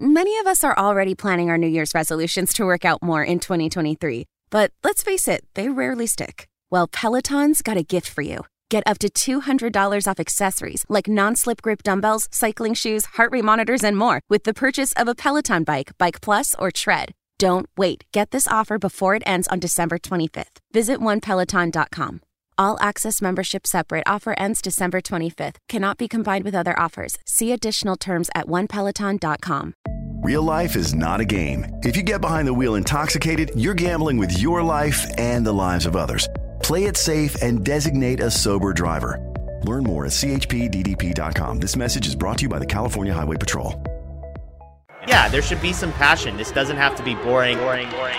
Many 0.00 0.38
of 0.38 0.46
us 0.46 0.62
are 0.62 0.78
already 0.78 1.16
planning 1.16 1.50
our 1.50 1.58
New 1.58 1.66
Year's 1.66 1.92
resolutions 1.92 2.52
to 2.52 2.64
work 2.64 2.84
out 2.84 3.02
more 3.02 3.24
in 3.24 3.40
2023, 3.40 4.26
but 4.48 4.72
let's 4.84 5.02
face 5.02 5.26
it, 5.26 5.44
they 5.54 5.68
rarely 5.68 6.06
stick. 6.06 6.46
Well, 6.70 6.86
Peloton's 6.86 7.62
got 7.62 7.76
a 7.76 7.82
gift 7.82 8.08
for 8.08 8.22
you. 8.22 8.44
Get 8.70 8.84
up 8.86 8.98
to 8.98 9.08
$200 9.08 10.06
off 10.06 10.20
accessories 10.20 10.84
like 10.88 11.08
non 11.08 11.34
slip 11.34 11.62
grip 11.62 11.82
dumbbells, 11.82 12.28
cycling 12.30 12.74
shoes, 12.74 13.06
heart 13.16 13.32
rate 13.32 13.44
monitors, 13.44 13.82
and 13.82 13.96
more 13.96 14.20
with 14.28 14.44
the 14.44 14.54
purchase 14.54 14.92
of 14.92 15.08
a 15.08 15.16
Peloton 15.16 15.64
bike, 15.64 15.90
Bike 15.98 16.20
Plus, 16.20 16.54
or 16.60 16.70
Tread. 16.70 17.12
Don't 17.38 17.66
wait. 17.76 18.04
Get 18.12 18.30
this 18.30 18.46
offer 18.46 18.78
before 18.78 19.16
it 19.16 19.22
ends 19.26 19.48
on 19.48 19.58
December 19.58 19.98
25th. 19.98 20.58
Visit 20.72 21.00
onepeloton.com. 21.00 22.20
All 22.60 22.76
access 22.80 23.22
membership 23.22 23.68
separate 23.68 24.02
offer 24.06 24.34
ends 24.36 24.60
December 24.60 25.00
25th. 25.00 25.56
Cannot 25.68 25.96
be 25.96 26.08
combined 26.08 26.44
with 26.44 26.56
other 26.56 26.76
offers. 26.76 27.16
See 27.24 27.52
additional 27.52 27.94
terms 27.94 28.28
at 28.34 28.46
onepeloton.com. 28.46 29.74
Real 30.24 30.42
life 30.42 30.74
is 30.74 30.92
not 30.92 31.20
a 31.20 31.24
game. 31.24 31.66
If 31.84 31.96
you 31.96 32.02
get 32.02 32.20
behind 32.20 32.48
the 32.48 32.52
wheel 32.52 32.74
intoxicated, 32.74 33.52
you're 33.54 33.74
gambling 33.74 34.18
with 34.18 34.36
your 34.40 34.64
life 34.64 35.06
and 35.16 35.46
the 35.46 35.52
lives 35.52 35.86
of 35.86 35.94
others. 35.94 36.28
Play 36.60 36.86
it 36.86 36.96
safe 36.96 37.40
and 37.42 37.64
designate 37.64 38.18
a 38.18 38.28
sober 38.28 38.72
driver. 38.72 39.20
Learn 39.62 39.84
more 39.84 40.06
at 40.06 40.10
chpddp.com. 40.10 41.60
This 41.60 41.76
message 41.76 42.08
is 42.08 42.16
brought 42.16 42.38
to 42.38 42.42
you 42.42 42.48
by 42.48 42.58
the 42.58 42.66
California 42.66 43.14
Highway 43.14 43.36
Patrol. 43.36 43.80
Yeah, 45.06 45.28
there 45.28 45.42
should 45.42 45.62
be 45.62 45.72
some 45.72 45.92
passion. 45.92 46.36
This 46.36 46.50
doesn't 46.50 46.76
have 46.76 46.96
to 46.96 47.04
be 47.04 47.14
boring, 47.14 47.56
boring, 47.58 47.88
boring. 47.90 48.18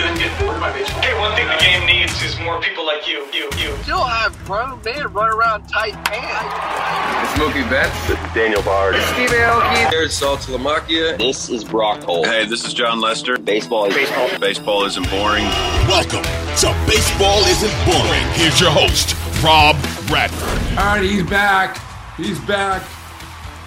Hey, 0.00 1.18
one 1.18 1.36
thing 1.36 1.46
the 1.46 1.58
game 1.60 1.84
needs 1.86 2.22
is 2.22 2.38
more 2.40 2.58
people 2.62 2.86
like 2.86 3.06
you. 3.06 3.26
You, 3.34 3.50
you. 3.58 3.76
Still 3.82 4.02
have 4.02 4.36
grown 4.46 4.80
men 4.82 5.12
run 5.12 5.30
around 5.30 5.66
tight 5.68 5.92
pants. 6.04 7.30
It's 7.30 7.38
Mookie 7.38 7.68
Betts. 7.68 8.08
It's 8.08 8.34
Daniel 8.34 8.62
Bard. 8.62 8.94
It's 8.94 9.04
Steve 9.08 9.28
Aoki. 9.28 9.90
There's 9.90 10.18
Saltalamacchia. 10.18 11.18
This 11.18 11.50
is 11.50 11.64
Brock 11.64 12.02
Holt. 12.02 12.26
Hey, 12.26 12.46
this 12.46 12.64
is 12.64 12.72
Jon 12.72 13.00
Lester. 13.02 13.36
Baseball 13.36 13.86
is 13.86 13.94
baseball. 13.94 14.38
Baseball 14.38 14.84
isn't 14.84 15.10
boring. 15.10 15.44
Welcome 15.86 16.22
to 16.22 16.74
Baseball 16.88 17.40
Isn't 17.44 17.84
Boring. 17.84 18.24
Here's 18.32 18.58
your 18.58 18.70
host, 18.70 19.14
Rob 19.44 19.76
Bradford. 20.06 20.78
All 20.78 20.96
right, 20.96 21.02
he's 21.02 21.24
back. 21.24 21.78
He's 22.16 22.38
back. 22.40 22.82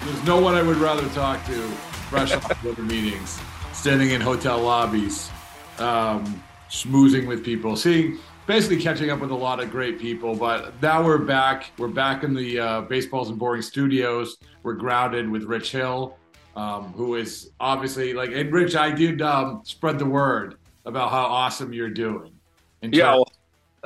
There's 0.04 0.24
no 0.24 0.40
one 0.40 0.56
I 0.56 0.62
would 0.62 0.78
rather 0.78 1.08
talk 1.10 1.44
to 1.46 1.52
fresh 2.10 2.32
off 2.32 2.64
winter 2.64 2.82
meetings, 2.82 3.40
standing 3.72 4.10
in 4.10 4.20
hotel 4.20 4.60
lobbies, 4.60 5.30
um, 5.78 6.42
schmoozing 6.70 7.26
with 7.26 7.44
people, 7.44 7.76
seeing 7.76 8.18
basically 8.46 8.80
catching 8.80 9.10
up 9.10 9.20
with 9.20 9.30
a 9.30 9.34
lot 9.34 9.60
of 9.60 9.70
great 9.70 9.98
people. 9.98 10.34
But 10.34 10.80
now 10.82 11.02
we're 11.04 11.18
back. 11.18 11.70
We're 11.78 11.88
back 11.88 12.24
in 12.24 12.34
the 12.34 12.58
uh, 12.58 12.80
Baseball 12.82 13.22
Isn't 13.22 13.38
Boring 13.38 13.62
studios. 13.62 14.36
We're 14.62 14.74
grounded 14.74 15.28
with 15.28 15.44
Rich 15.44 15.72
Hill, 15.72 16.16
um, 16.56 16.92
who 16.92 17.16
is 17.16 17.50
obviously 17.60 18.12
like, 18.12 18.30
and 18.32 18.52
Rich, 18.52 18.76
I 18.76 18.90
did 18.90 19.22
um, 19.22 19.62
spread 19.64 19.98
the 19.98 20.06
word 20.06 20.56
about 20.84 21.10
how 21.10 21.24
awesome 21.24 21.72
you're 21.72 21.90
doing 21.90 22.32
in 22.82 22.90
terms, 22.90 22.98
Yeah, 22.98 23.14
well- 23.14 23.32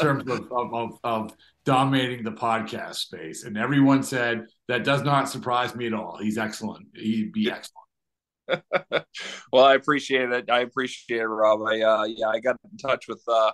terms 0.00 0.28
of, 0.30 0.50
of, 0.52 0.74
of, 0.74 0.98
of 1.04 1.36
dominating 1.64 2.24
the 2.24 2.32
podcast 2.32 2.94
space. 2.96 3.44
And 3.44 3.58
everyone 3.58 4.02
said 4.02 4.46
that 4.68 4.84
does 4.84 5.02
not 5.02 5.28
surprise 5.28 5.74
me 5.74 5.86
at 5.86 5.92
all. 5.92 6.16
He's 6.16 6.38
excellent. 6.38 6.86
He'd 6.94 7.32
be 7.32 7.50
excellent. 7.50 7.87
well, 9.52 9.64
I 9.64 9.74
appreciate 9.74 10.30
it. 10.30 10.50
I 10.50 10.60
appreciate 10.60 11.20
it, 11.20 11.26
Rob. 11.26 11.60
I 11.62 11.80
uh, 11.80 12.04
yeah, 12.04 12.28
I 12.28 12.40
got 12.40 12.56
in 12.70 12.78
touch 12.78 13.08
with 13.08 13.22
uh, 13.28 13.52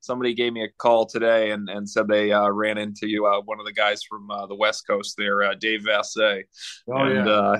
somebody 0.00 0.34
gave 0.34 0.52
me 0.52 0.64
a 0.64 0.68
call 0.78 1.06
today 1.06 1.50
and, 1.50 1.68
and 1.68 1.88
said 1.88 2.08
they 2.08 2.32
uh, 2.32 2.48
ran 2.48 2.78
into 2.78 3.08
you, 3.08 3.26
uh, 3.26 3.40
one 3.42 3.60
of 3.60 3.66
the 3.66 3.72
guys 3.72 4.02
from 4.02 4.30
uh, 4.30 4.46
the 4.46 4.54
West 4.54 4.86
Coast 4.86 5.16
there, 5.18 5.42
uh, 5.42 5.54
Dave 5.54 5.82
Vassegh, 5.82 6.44
Oh, 6.88 7.04
and 7.04 7.26
yeah. 7.26 7.28
uh, 7.28 7.58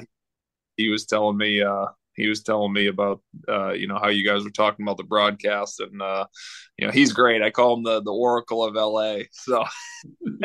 he 0.77 0.89
was 0.89 1.07
telling 1.07 1.37
me 1.37 1.63
uh, 1.63 1.87
he 2.15 2.29
was 2.29 2.43
telling 2.43 2.73
me 2.73 2.87
about 2.87 3.21
uh, 3.49 3.73
you 3.73 3.87
know 3.87 3.99
how 3.99 4.09
you 4.09 4.27
guys 4.27 4.45
were 4.45 4.51
talking 4.51 4.85
about 4.85 4.97
the 4.97 5.05
broadcast 5.05 5.81
and 5.81 6.01
uh, 6.01 6.27
you 6.79 6.87
know 6.87 6.93
he's 6.93 7.13
great. 7.13 7.43
I 7.43 7.51
call 7.51 7.77
him 7.77 7.83
the 7.83 8.03
the 8.03 8.13
Oracle 8.13 8.65
of 8.65 8.75
LA. 8.75 9.25
So 9.33 9.65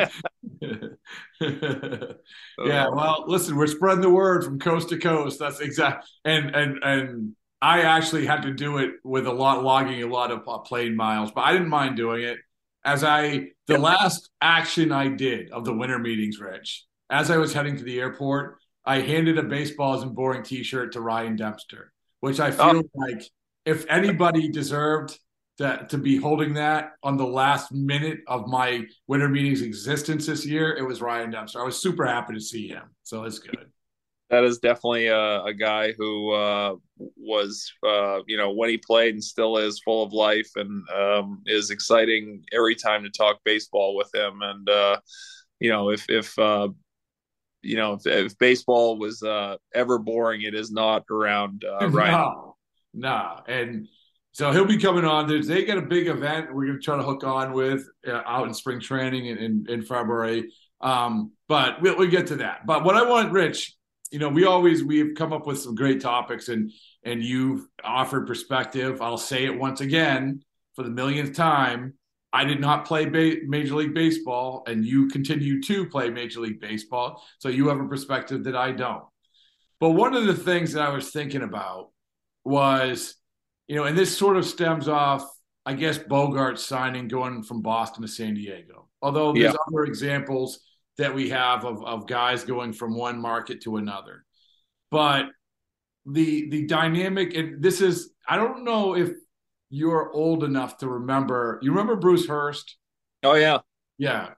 yeah, 1.40 2.88
well, 2.88 3.24
listen, 3.26 3.56
we're 3.56 3.66
spreading 3.66 4.00
the 4.00 4.10
word 4.10 4.44
from 4.44 4.58
coast 4.58 4.90
to 4.90 4.98
coast. 4.98 5.38
That's 5.38 5.60
exact. 5.60 6.08
And 6.24 6.54
and 6.54 6.78
and 6.82 7.36
I 7.60 7.82
actually 7.82 8.26
had 8.26 8.42
to 8.42 8.52
do 8.52 8.78
it 8.78 8.92
with 9.04 9.26
a 9.26 9.32
lot 9.32 9.62
logging 9.62 10.02
a 10.02 10.06
lot 10.06 10.30
of 10.30 10.48
uh, 10.48 10.58
plane 10.58 10.96
miles, 10.96 11.30
but 11.30 11.42
I 11.42 11.52
didn't 11.52 11.68
mind 11.68 11.96
doing 11.96 12.22
it. 12.22 12.38
As 12.84 13.04
I 13.04 13.50
the 13.66 13.78
last 13.78 14.30
action 14.40 14.90
I 14.90 15.08
did 15.08 15.50
of 15.52 15.64
the 15.64 15.72
winter 15.72 15.98
meetings, 15.98 16.40
Rich, 16.40 16.84
as 17.10 17.30
I 17.30 17.36
was 17.36 17.52
heading 17.52 17.76
to 17.76 17.84
the 17.84 18.00
airport, 18.00 18.58
I 18.84 19.00
handed 19.00 19.38
a 19.38 19.44
Baseball 19.44 19.96
Isn't 19.98 20.14
Boring 20.14 20.42
T-shirt 20.42 20.92
to 20.92 21.00
Ryan 21.00 21.36
Dempster, 21.36 21.92
which 22.20 22.40
I 22.40 22.50
feel 22.50 22.82
like 22.94 23.22
if 23.64 23.86
anybody 23.88 24.48
deserved 24.48 25.18
to, 25.58 25.86
to 25.90 25.98
be 25.98 26.16
holding 26.16 26.54
that 26.54 26.92
on 27.02 27.16
the 27.16 27.26
last 27.26 27.72
minute 27.72 28.20
of 28.26 28.46
my 28.48 28.84
winter 29.06 29.28
meetings 29.28 29.62
existence 29.62 30.26
this 30.26 30.46
year, 30.46 30.76
it 30.76 30.82
was 30.82 31.02
Ryan 31.02 31.30
Dempster. 31.30 31.60
I 31.60 31.64
was 31.64 31.80
super 31.80 32.06
happy 32.06 32.34
to 32.34 32.40
see 32.40 32.68
him. 32.68 32.84
So 33.02 33.24
it's 33.24 33.38
good. 33.38 33.66
that 34.30 34.44
is 34.44 34.58
definitely 34.58 35.08
a, 35.08 35.42
a 35.44 35.52
guy 35.52 35.92
who 35.92 36.32
uh, 36.32 36.76
was, 37.16 37.70
uh, 37.86 38.20
you 38.26 38.38
know, 38.38 38.52
when 38.52 38.70
he 38.70 38.78
played 38.78 39.14
and 39.14 39.22
still 39.22 39.58
is 39.58 39.80
full 39.80 40.02
of 40.02 40.12
life 40.12 40.50
and 40.56 40.88
um, 40.88 41.42
is 41.46 41.70
exciting 41.70 42.42
every 42.52 42.74
time 42.74 43.02
to 43.02 43.10
talk 43.10 43.38
baseball 43.44 43.94
with 43.94 44.12
him. 44.14 44.40
And, 44.40 44.68
uh, 44.68 45.00
you 45.60 45.68
know, 45.68 45.90
if, 45.90 46.06
if, 46.08 46.36
uh, 46.38 46.68
you 47.60 47.76
know, 47.76 47.92
if, 47.92 48.06
if 48.06 48.38
baseball 48.38 48.98
was 48.98 49.22
uh, 49.22 49.56
ever 49.74 49.98
boring, 49.98 50.42
it 50.42 50.54
is 50.54 50.72
not 50.72 51.04
around 51.10 51.64
uh, 51.64 51.86
Ryan. 51.90 52.12
No, 52.12 52.56
no. 52.94 53.40
And 53.46 53.86
so 54.32 54.50
he'll 54.50 54.64
be 54.64 54.78
coming 54.78 55.04
on. 55.04 55.28
There's, 55.28 55.46
they 55.46 55.64
got 55.64 55.78
a 55.78 55.82
big 55.82 56.08
event 56.08 56.54
we're 56.54 56.66
going 56.66 56.78
to 56.78 56.84
try 56.84 56.96
to 56.96 57.02
hook 57.02 57.22
on 57.24 57.52
with 57.52 57.86
uh, 58.06 58.22
out 58.26 58.48
in 58.48 58.54
spring 58.54 58.80
training 58.80 59.26
in, 59.26 59.38
in, 59.38 59.66
in 59.68 59.82
February. 59.82 60.52
Um, 60.80 61.32
but 61.48 61.80
we'll, 61.80 61.96
we'll 61.96 62.10
get 62.10 62.28
to 62.28 62.36
that. 62.36 62.66
But 62.66 62.84
what 62.84 62.96
I 62.96 63.02
want, 63.08 63.32
Rich, 63.32 63.76
you 64.10 64.18
know, 64.18 64.28
we 64.28 64.44
always 64.44 64.82
we've 64.82 65.14
come 65.14 65.32
up 65.32 65.46
with 65.46 65.60
some 65.60 65.74
great 65.74 66.00
topics, 66.00 66.48
and 66.48 66.70
and 67.04 67.22
you've 67.22 67.66
offered 67.82 68.26
perspective. 68.26 69.00
I'll 69.00 69.16
say 69.16 69.44
it 69.44 69.58
once 69.58 69.80
again 69.80 70.42
for 70.74 70.82
the 70.82 70.90
millionth 70.90 71.34
time. 71.34 71.94
I 72.32 72.44
did 72.44 72.60
not 72.60 72.86
play 72.86 73.06
ba- 73.06 73.46
Major 73.46 73.74
League 73.74 73.94
Baseball, 73.94 74.64
and 74.66 74.84
you 74.84 75.08
continue 75.08 75.62
to 75.62 75.86
play 75.88 76.10
Major 76.10 76.40
League 76.40 76.60
Baseball, 76.60 77.22
so 77.38 77.48
you 77.48 77.68
have 77.68 77.80
a 77.80 77.88
perspective 77.88 78.44
that 78.44 78.56
I 78.56 78.72
don't. 78.72 79.04
But 79.80 79.90
one 79.90 80.14
of 80.14 80.26
the 80.26 80.34
things 80.34 80.72
that 80.72 80.82
I 80.82 80.90
was 80.90 81.10
thinking 81.10 81.42
about 81.42 81.90
was, 82.44 83.14
you 83.68 83.76
know, 83.76 83.84
and 83.84 83.96
this 83.96 84.16
sort 84.16 84.36
of 84.36 84.44
stems 84.44 84.88
off, 84.88 85.24
I 85.64 85.74
guess, 85.74 85.98
Bogaerts 85.98 86.58
signing 86.58 87.08
going 87.08 87.42
from 87.42 87.62
Boston 87.62 88.02
to 88.02 88.08
San 88.08 88.34
Diego. 88.34 88.88
Although 89.00 89.32
there's 89.32 89.54
Yeah. 89.54 89.58
other 89.68 89.84
examples 89.84 90.60
that 90.98 91.14
we 91.14 91.30
have 91.30 91.64
of, 91.64 91.84
of 91.84 92.06
guys 92.06 92.44
going 92.44 92.72
from 92.72 92.96
one 92.96 93.20
market 93.20 93.62
to 93.62 93.76
another. 93.76 94.24
But 94.90 95.26
the 96.06 96.50
the 96.50 96.66
dynamic, 96.66 97.34
and 97.34 97.62
this 97.62 97.80
is, 97.80 98.12
I 98.28 98.36
don't 98.36 98.64
know 98.64 98.94
if 98.96 99.10
you're 99.70 100.12
old 100.12 100.44
enough 100.44 100.78
to 100.78 100.88
remember. 100.88 101.58
You 101.62 101.70
remember 101.70 101.96
Bruce 101.96 102.26
Hurst? 102.26 102.76
Oh, 103.22 103.34
yeah. 103.34 103.58
Yeah. 103.98 104.30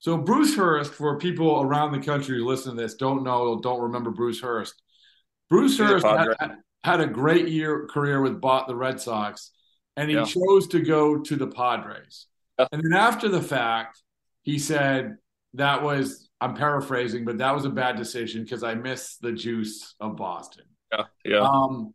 So 0.00 0.16
Bruce 0.16 0.56
Hurst, 0.56 0.92
for 0.94 1.18
people 1.18 1.60
around 1.60 1.92
the 1.92 2.00
country 2.00 2.38
who 2.38 2.44
listen 2.46 2.74
to 2.74 2.82
this, 2.82 2.94
don't 2.94 3.22
know, 3.22 3.60
don't 3.60 3.80
remember 3.80 4.10
Bruce 4.10 4.40
Hurst. 4.40 4.74
Bruce 5.48 5.78
He's 5.78 5.86
Hurst 5.86 6.04
had. 6.06 6.56
Had 6.84 7.00
a 7.00 7.06
great 7.06 7.48
year 7.48 7.86
career 7.86 8.20
with 8.20 8.40
bought 8.40 8.66
the 8.66 8.74
Red 8.76 9.00
Sox, 9.00 9.50
and 9.96 10.10
he 10.10 10.16
Yeah. 10.16 10.24
chose 10.24 10.66
to 10.68 10.80
go 10.80 11.18
to 11.18 11.36
the 11.36 11.46
Padres. 11.46 12.26
Yeah. 12.58 12.66
And 12.72 12.82
then 12.82 12.92
after 12.92 13.28
the 13.28 13.42
fact, 13.42 14.02
he 14.42 14.58
said 14.58 15.16
that 15.54 15.82
was 15.82 16.28
I'm 16.40 16.54
paraphrasing, 16.54 17.24
but 17.24 17.38
that 17.38 17.54
was 17.54 17.64
a 17.66 17.70
bad 17.70 17.94
decision 17.96 18.42
because 18.42 18.64
I 18.64 18.74
miss 18.74 19.16
the 19.18 19.30
juice 19.30 19.94
of 20.00 20.16
Boston. 20.16 20.64
Yeah. 20.92 21.04
Yeah. 21.24 21.40
Um, 21.40 21.94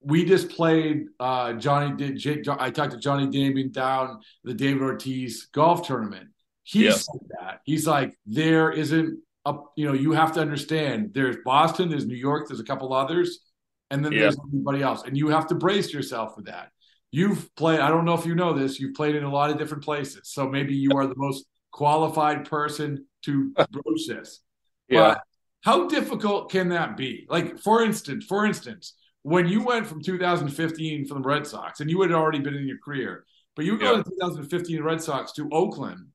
we 0.00 0.24
just 0.24 0.50
played 0.50 1.06
uh, 1.18 1.54
Johnny 1.54 1.96
did 1.96 2.16
Jake, 2.16 2.46
I 2.48 2.70
talked 2.70 2.92
to 2.92 2.98
Johnny 2.98 3.26
Damon 3.26 3.72
down 3.72 4.20
the 4.44 4.54
David 4.54 4.82
Ortiz 4.82 5.46
golf 5.46 5.84
tournament. 5.84 6.28
He 6.62 6.84
Yes. 6.84 7.06
said 7.06 7.20
that. 7.40 7.60
He's 7.64 7.88
like, 7.88 8.16
there 8.24 8.70
isn't 8.70 9.18
a 9.46 9.54
you 9.76 9.86
know, 9.86 9.94
you 9.94 10.12
have 10.12 10.32
to 10.34 10.40
understand 10.40 11.10
there's 11.14 11.38
Boston, 11.44 11.88
there's 11.88 12.06
New 12.06 12.14
York, 12.14 12.46
there's 12.46 12.60
a 12.60 12.64
couple 12.64 12.92
others, 12.92 13.40
and 13.90 14.04
then 14.04 14.12
Yeah. 14.12 14.20
there's 14.20 14.38
everybody 14.46 14.82
else. 14.82 15.02
And 15.04 15.16
you 15.16 15.28
have 15.28 15.46
to 15.48 15.54
brace 15.54 15.92
yourself 15.92 16.34
for 16.34 16.42
that. 16.42 16.70
You've 17.10 17.54
played, 17.56 17.80
I 17.80 17.88
don't 17.88 18.04
know 18.04 18.14
if 18.14 18.26
you 18.26 18.34
know 18.34 18.52
this, 18.52 18.78
you've 18.78 18.94
played 18.94 19.14
in 19.14 19.24
a 19.24 19.30
lot 19.32 19.50
of 19.50 19.58
different 19.58 19.82
places. 19.84 20.30
So 20.30 20.48
maybe 20.48 20.74
you 20.74 20.90
are 20.96 21.06
the 21.06 21.14
most 21.16 21.46
qualified 21.70 22.44
person 22.48 23.06
to 23.22 23.52
broach 23.70 24.06
this. 24.06 24.40
yeah. 24.88 25.14
But 25.14 25.22
how 25.64 25.88
difficult 25.88 26.50
can 26.50 26.68
that 26.68 26.96
be? 26.96 27.26
Like, 27.28 27.58
for 27.58 27.82
instance, 27.82 28.24
for 28.26 28.44
instance, 28.46 28.94
when 29.22 29.48
you 29.48 29.62
went 29.64 29.86
from 29.86 30.00
2015 30.02 31.06
from 31.06 31.22
the 31.22 31.28
Red 31.28 31.46
Sox, 31.46 31.80
and 31.80 31.90
you 31.90 32.00
had 32.02 32.12
already 32.12 32.38
been 32.38 32.54
in 32.54 32.68
your 32.68 32.78
career, 32.78 33.24
but 33.56 33.64
you 33.64 33.76
go 33.76 33.96
Yeah. 33.96 34.02
to 34.02 34.10
2015 34.10 34.82
Red 34.82 35.02
Sox 35.02 35.32
to 35.32 35.48
Oakland. 35.50 36.06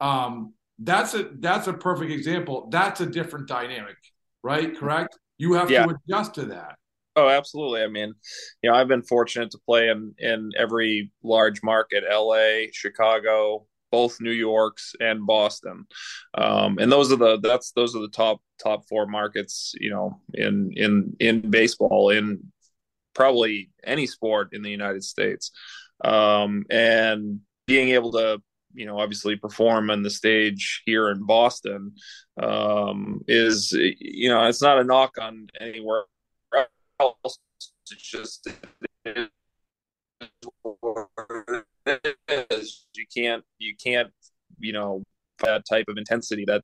Um, 0.00 0.54
that's 0.78 1.14
a 1.14 1.30
that's 1.38 1.66
a 1.68 1.72
perfect 1.72 2.10
example. 2.10 2.68
That's 2.70 3.00
a 3.00 3.06
different 3.06 3.46
dynamic, 3.46 3.96
right? 4.42 4.74
Correct. 4.76 5.16
You 5.38 5.52
have 5.52 5.70
Yeah. 5.70 5.86
to 5.86 5.96
adjust 6.08 6.34
to 6.36 6.46
that. 6.46 6.76
Oh, 7.14 7.28
absolutely. 7.28 7.82
I 7.82 7.88
mean, 7.88 8.14
you 8.62 8.70
know, 8.70 8.76
I've 8.76 8.88
been 8.88 9.02
fortunate 9.02 9.50
to 9.50 9.58
play 9.66 9.88
in 9.88 10.14
in 10.18 10.50
every 10.56 11.10
large 11.22 11.62
market: 11.62 12.04
L.A., 12.08 12.70
Chicago, 12.72 13.66
both 13.90 14.20
New 14.20 14.30
York's 14.30 14.94
and 14.98 15.26
Boston, 15.26 15.86
um, 16.34 16.78
and 16.78 16.90
those 16.90 17.12
are 17.12 17.16
the 17.16 17.38
that's 17.38 17.72
those 17.72 17.94
are 17.94 18.00
the 18.00 18.08
top 18.08 18.40
top 18.62 18.88
four 18.88 19.06
markets. 19.06 19.74
You 19.78 19.90
know, 19.90 20.20
in 20.32 20.70
in 20.74 21.16
in 21.20 21.50
baseball, 21.50 22.08
in 22.10 22.50
probably 23.14 23.70
any 23.84 24.06
sport 24.06 24.50
in 24.52 24.62
the 24.62 24.70
United 24.70 25.04
States, 25.04 25.50
um, 26.04 26.64
and 26.70 27.40
being 27.66 27.90
able 27.90 28.12
to 28.12 28.40
you 28.74 28.86
know 28.86 28.98
obviously 28.98 29.36
perform 29.36 29.90
on 29.90 30.02
the 30.02 30.10
stage 30.10 30.82
here 30.86 31.10
in 31.10 31.26
Boston 31.26 31.92
um, 32.42 33.20
is 33.28 33.72
you 33.72 34.30
know 34.30 34.46
it's 34.46 34.62
not 34.62 34.78
a 34.78 34.84
knock 34.84 35.16
on 35.20 35.48
anywhere 35.60 36.04
else. 37.00 37.38
It's 37.90 38.02
just 38.02 38.48
it 39.04 39.30
is. 42.50 42.86
you 42.94 43.06
can't 43.14 43.44
you 43.58 43.74
can't 43.82 44.10
you 44.58 44.72
know 44.72 45.02
that 45.40 45.64
type 45.68 45.86
of 45.88 45.96
intensity 45.96 46.44
that 46.46 46.62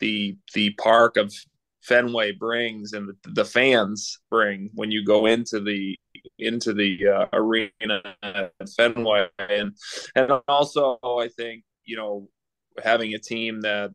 the 0.00 0.36
the 0.54 0.70
park 0.74 1.16
of 1.16 1.32
Fenway 1.82 2.32
brings 2.32 2.92
and 2.92 3.08
the, 3.08 3.30
the 3.30 3.44
fans 3.44 4.18
bring 4.30 4.70
when 4.74 4.90
you 4.90 5.04
go 5.04 5.26
into 5.26 5.60
the 5.60 5.98
into 6.38 6.72
the 6.74 7.08
uh, 7.08 7.26
arena 7.32 8.00
at 8.22 8.52
Fenway 8.76 9.28
and 9.38 9.72
and 10.14 10.32
also 10.46 10.98
I 11.02 11.28
think 11.28 11.64
you 11.84 11.96
know 11.96 12.28
having 12.84 13.14
a 13.14 13.18
team 13.18 13.62
that 13.62 13.90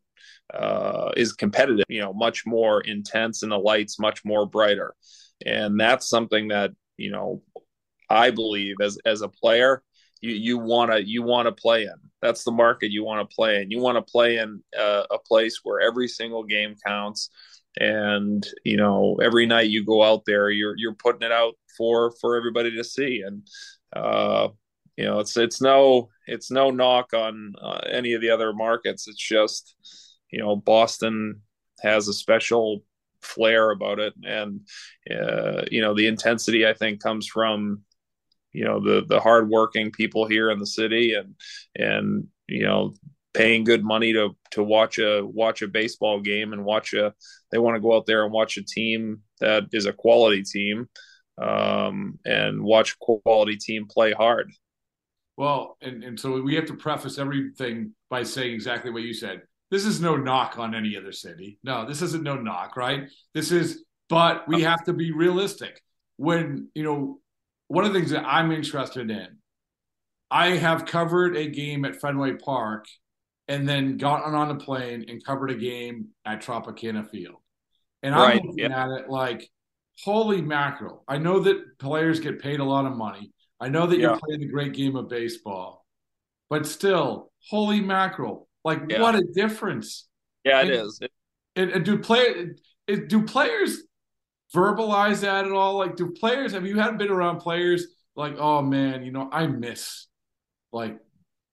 uh, 0.53 1.11
is 1.15 1.33
competitive 1.33 1.85
you 1.87 2.01
know 2.01 2.13
much 2.13 2.45
more 2.45 2.81
intense 2.81 3.43
and 3.43 3.51
the 3.51 3.57
lights 3.57 3.99
much 3.99 4.25
more 4.25 4.45
brighter 4.45 4.95
and 5.45 5.79
that's 5.79 6.09
something 6.09 6.49
that 6.49 6.71
you 6.97 7.11
know 7.11 7.41
I 8.09 8.31
believe 8.31 8.75
as 8.81 8.97
as 9.05 9.21
a 9.21 9.29
player 9.29 9.83
you 10.23 10.31
you 10.31 10.57
want 10.57 10.91
to 10.91 11.05
you 11.05 11.21
want 11.21 11.47
to 11.47 11.51
play 11.51 11.83
in. 11.83 11.95
That's 12.21 12.45
the 12.45 12.51
market 12.51 12.91
you 12.91 13.03
want 13.03 13.29
to 13.29 13.35
play 13.35 13.61
in. 13.61 13.69
You 13.69 13.79
want 13.79 13.97
to 13.97 14.11
play 14.11 14.37
in 14.37 14.63
uh, 14.79 15.03
a 15.11 15.19
place 15.19 15.59
where 15.63 15.81
every 15.81 16.07
single 16.07 16.43
game 16.43 16.75
counts. 16.85 17.29
And 17.79 18.47
you 18.63 18.77
know 18.77 19.17
every 19.21 19.45
night 19.47 19.69
you 19.69 19.83
go 19.83 20.03
out 20.03 20.23
there 20.25 20.49
you're 20.51 20.75
you're 20.77 20.93
putting 20.93 21.23
it 21.23 21.31
out 21.31 21.55
for 21.75 22.13
for 22.21 22.37
everybody 22.37 22.75
to 22.75 22.83
see. 22.83 23.23
And 23.25 23.47
uh 23.95 24.49
you 24.95 25.05
know 25.05 25.19
it's 25.19 25.35
it's 25.35 25.59
no 25.59 26.09
it's 26.27 26.51
no 26.51 26.69
knock 26.69 27.13
on 27.13 27.53
uh, 27.61 27.81
any 27.91 28.13
of 28.13 28.21
the 28.21 28.29
other 28.29 28.53
markets. 28.53 29.07
It's 29.07 29.17
just 29.17 29.75
you 30.31 30.39
know 30.39 30.55
Boston 30.55 31.41
has 31.81 32.07
a 32.07 32.13
special 32.13 32.83
flair 33.23 33.71
about 33.71 33.99
it 33.99 34.13
and 34.23 34.61
uh, 35.11 35.63
you 35.71 35.81
know 35.81 35.93
the 35.93 36.07
intensity 36.07 36.67
i 36.67 36.73
think 36.73 37.01
comes 37.01 37.27
from 37.27 37.81
you 38.51 38.63
know 38.63 38.79
the 38.79 39.05
the 39.07 39.19
hardworking 39.19 39.91
people 39.91 40.27
here 40.27 40.49
in 40.51 40.59
the 40.59 40.67
city 40.67 41.13
and 41.13 41.35
and 41.75 42.27
you 42.47 42.63
know 42.63 42.93
paying 43.33 43.63
good 43.63 43.83
money 43.83 44.13
to 44.13 44.35
to 44.51 44.63
watch 44.63 44.99
a 44.99 45.25
watch 45.25 45.61
a 45.61 45.67
baseball 45.67 46.19
game 46.21 46.53
and 46.53 46.63
watch 46.63 46.93
a 46.93 47.13
they 47.51 47.57
want 47.57 47.75
to 47.75 47.81
go 47.81 47.95
out 47.95 48.05
there 48.05 48.23
and 48.23 48.31
watch 48.31 48.57
a 48.57 48.63
team 48.63 49.21
that 49.39 49.63
is 49.71 49.85
a 49.85 49.93
quality 49.93 50.43
team 50.43 50.87
um, 51.41 52.19
and 52.25 52.61
watch 52.61 52.91
a 52.93 52.97
quality 53.21 53.57
team 53.57 53.87
play 53.87 54.11
hard 54.11 54.51
Well, 55.35 55.77
and, 55.81 56.03
and 56.03 56.19
so 56.19 56.39
we 56.41 56.55
have 56.55 56.67
to 56.67 56.75
preface 56.75 57.17
everything 57.17 57.95
by 58.09 58.23
saying 58.23 58.53
exactly 58.53 58.91
what 58.91 59.01
you 59.03 59.13
said. 59.13 59.41
This 59.73 59.85
is 59.85 59.99
no 59.99 60.15
knock 60.15 60.59
on 60.59 60.75
any 60.75 60.95
other 60.95 61.11
city. 61.11 61.57
No, 61.63 61.83
this 61.87 62.03
isn't 62.03 62.21
no 62.21 62.35
knock, 62.35 62.77
right? 62.77 63.09
This 63.33 63.51
is, 63.51 63.83
but 64.07 64.47
we 64.47 64.61
have 64.61 64.83
to 64.83 64.93
be 64.93 65.11
realistic. 65.11 65.81
When, 66.17 66.67
you 66.75 66.83
know, 66.83 67.19
one 67.69 67.83
of 67.83 67.91
the 67.91 67.97
things 67.97 68.11
that 68.11 68.23
I'm 68.23 68.51
interested 68.51 69.09
in, 69.09 69.27
I 70.29 70.49
have 70.49 70.85
covered 70.85 71.35
a 71.35 71.47
game 71.47 71.85
at 71.85 71.99
Fenway 71.99 72.33
Park 72.33 72.85
and 73.47 73.67
then 73.67 73.97
gotten 73.97 74.35
on 74.35 74.51
a 74.51 74.55
plane 74.59 75.05
and 75.07 75.25
covered 75.25 75.49
a 75.49 75.55
game 75.55 76.09
at 76.23 76.43
Tropicana 76.43 77.09
Field. 77.09 77.37
And 78.03 78.13
I'm 78.13 78.21
Right, 78.21 78.45
looking 78.45 78.71
at 78.71 78.89
it 78.91 79.09
like, 79.09 79.49
holy 80.03 80.43
mackerel. 80.43 81.03
I 81.07 81.17
know 81.17 81.39
that 81.39 81.79
players 81.79 82.19
get 82.19 82.39
paid 82.39 82.59
a 82.59 82.63
lot 82.63 82.85
of 82.85 82.95
money. 82.95 83.31
I 83.59 83.69
know 83.69 83.87
that 83.87 83.97
Yeah. 83.97 84.09
you're 84.09 84.19
playing 84.19 84.43
a 84.43 84.51
great 84.51 84.73
game 84.73 84.95
of 84.95 85.09
baseball, 85.09 85.83
but 86.47 86.67
still, 86.67 87.31
holy 87.49 87.81
mackerel. 87.81 88.47
Like, 88.63 88.83
Yeah. 88.89 89.01
what 89.01 89.15
a 89.15 89.23
difference. 89.33 90.07
yeah 90.45 90.61
it 90.61 90.69
And- 90.69 90.87
is 90.87 90.99
And, 91.55 91.71
and 91.71 91.85
do 91.85 91.97
play 91.99 92.51
it- 92.87 93.07
do 93.09 93.23
players 93.23 93.83
verbalize 94.55 95.21
that 95.21 95.45
at 95.45 95.51
all? 95.51 95.75
Like, 95.77 95.95
do 95.95 96.11
players 96.11 96.51
have 96.53 96.65
you 96.65 96.79
had 96.79 96.97
been 96.97 97.09
around 97.09 97.39
players 97.39 97.87
like, 98.15 98.35
oh 98.37 98.61
man, 98.61 99.03
you 99.03 99.11
know, 99.11 99.29
I 99.31 99.47
miss 99.47 100.07
like 100.71 100.99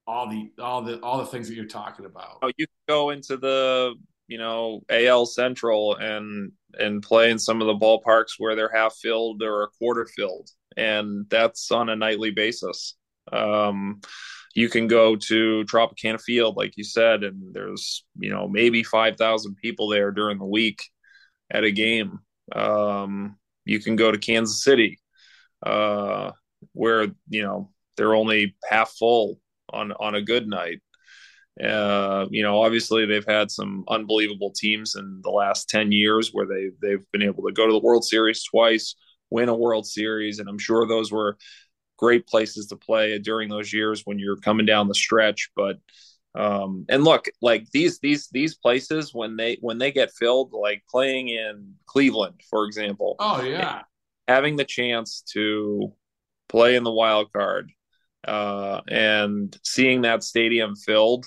all 0.07 0.29
the 0.29 0.51
all 0.59 0.83
the 0.83 0.99
all 1.01 1.19
the 1.19 1.27
things 1.27 1.49
that 1.49 1.55
you're 1.55 1.67
talking 1.67 2.05
about. 2.07 2.39
oh, 2.43 2.51
you 2.57 2.67
go 2.89 3.11
into 3.11 3.37
the 3.37 3.95
you 4.27 4.39
know 4.39 4.83
AL 4.89 5.27
Central 5.27 5.95
and 5.97 6.53
and 6.79 7.03
play 7.03 7.31
in 7.31 7.39
some 7.39 7.61
of 7.61 7.67
the 7.67 7.75
ballparks 7.75 8.33
where 8.39 8.55
they're 8.57 8.73
half 8.75 8.95
filled 8.97 9.43
or 9.43 9.63
a 9.65 9.69
quarter 9.79 10.07
filled, 10.07 10.49
and 10.77 11.27
that's 11.29 11.71
on 11.71 11.89
a 11.89 11.97
nightly 11.97 12.31
basis. 12.31 12.97
Um, 13.33 14.01
you 14.55 14.69
can 14.69 14.87
go 14.87 15.17
to 15.17 15.65
Tropicana 15.65 16.21
Field, 16.21 16.57
like 16.57 16.77
you 16.77 16.85
said, 16.85 17.23
and 17.23 17.55
there's 17.55 18.05
you 18.19 18.31
know 18.31 18.49
maybe 18.49 18.83
five 18.83 19.17
thousand 19.17 19.57
people 19.57 19.89
there 19.89 20.11
during 20.11 20.39
the 20.39 20.45
week 20.45 20.83
at 21.51 21.65
a 21.65 21.71
game. 21.71 22.19
Um, 22.55 23.37
you 23.65 23.81
can 23.81 23.97
go 23.97 24.11
to 24.11 24.19
Kansas 24.19 24.63
City, 24.65 24.99
uh, 25.65 26.33
where 26.73 27.09
you 27.29 27.43
know 27.43 27.71
they're 27.97 28.15
only 28.15 28.57
half 28.69 28.93
full 28.99 29.41
on 29.73 29.93
on 29.93 30.15
a 30.15 30.23
good 30.23 30.49
night. 30.49 30.81
Uh, 31.63 32.27
you 32.31 32.43
know, 32.43 32.63
obviously 32.63 33.05
they've 33.07 33.27
had 33.27 33.51
some 33.51 33.85
unbelievable 33.89 34.53
teams 34.57 34.95
in 34.97 35.21
the 35.23 35.31
last 35.31 35.69
ten 35.69 35.93
years 35.93 36.31
where 36.33 36.47
they 36.47 36.71
they've 36.83 37.05
been 37.13 37.23
able 37.23 37.45
to 37.45 37.53
go 37.53 37.67
to 37.67 37.73
the 37.73 37.79
World 37.79 38.05
Series 38.05 38.43
twice, 38.45 38.97
win 39.31 39.49
a 39.49 39.55
World 39.55 39.87
Series, 39.87 40.41
and 40.41 40.49
I'm 40.49 40.59
sure 40.59 40.87
those 40.87 41.13
were 41.13 41.37
great 42.01 42.27
places 42.27 42.67
to 42.69 42.77
play 42.77 43.19
during 43.19 43.51
those 43.51 43.73
years 43.73 44.03
when 44.07 44.19
you're 44.19 44.39
coming 44.39 44.65
down 44.65 44.89
the 44.89 44.95
stretch. 44.95 45.51
But 45.55 45.79
um, 46.35 46.87
and 46.89 47.05
look, 47.05 47.27
like 47.43 47.71
these 47.73 47.99
these 47.99 48.29
these 48.33 48.55
places 48.57 49.13
when 49.13 49.37
they 49.37 49.59
when 49.61 49.79
they 49.79 49.93
get 49.93 50.11
filled, 50.13 50.53
like 50.53 50.83
playing 50.89 51.29
in 51.29 51.75
Cleveland, 51.87 52.41
for 52.49 52.65
example, 52.65 53.17
Oh 53.19 53.43
yeah. 53.43 53.83
having 54.27 54.57
the 54.57 54.65
chance 54.65 55.23
to 55.35 55.93
play 56.49 56.75
in 56.75 56.85
the 56.85 56.91
wild 56.91 57.33
card 57.33 57.71
uh, 58.27 58.81
and 58.89 59.57
seeing 59.63 60.03
that 60.03 60.25
stadium 60.25 60.75
filled, 60.75 61.27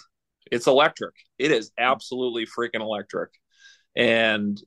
it's 0.52 0.68
electric. 0.68 1.14
It 1.38 1.52
is 1.52 1.72
absolutely 1.78 2.48
freaking 2.48 2.82
electric. 2.82 3.30
And 3.96 4.60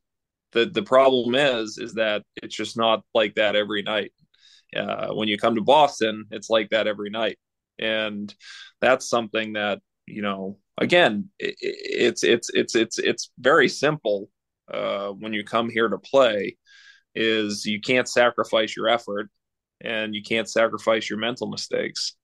the 0.53 0.67
the 0.67 0.83
problem 0.83 1.35
is 1.35 1.79
is 1.79 1.95
that 1.95 2.23
it's 2.37 2.55
just 2.55 2.77
not 2.77 3.03
like 3.13 3.35
that 3.35 3.57
every 3.57 3.83
night. 3.83 4.13
Uh, 4.75 5.09
when 5.09 5.29
you 5.29 5.39
come 5.39 5.55
to 5.55 5.63
Boston, 5.63 6.27
it's 6.31 6.51
like 6.51 6.71
that 6.71 6.87
every 6.87 7.11
night, 7.11 7.39
and 7.79 8.35
that's 8.81 9.09
something 9.09 9.55
that 9.55 9.81
you 10.07 10.23
know. 10.23 10.59
Again, 10.79 11.31
it, 11.39 11.55
it's 11.61 12.23
it's 12.23 12.51
it's 12.53 12.75
it's 12.75 12.99
it's 12.99 13.31
very 13.39 13.69
simple 13.69 14.29
uh, 14.73 15.09
when 15.09 15.33
you 15.33 15.45
come 15.45 15.71
here 15.71 15.89
to 15.89 15.99
play. 15.99 16.57
Is 17.15 17.65
you 17.65 17.81
can't 17.81 18.09
sacrifice 18.09 18.77
your 18.77 18.89
effort, 18.89 19.31
and 19.81 20.15
you 20.15 20.23
can't 20.23 20.49
sacrifice 20.49 21.09
your 21.09 21.19
mental 21.19 21.49
mistakes. 21.49 22.15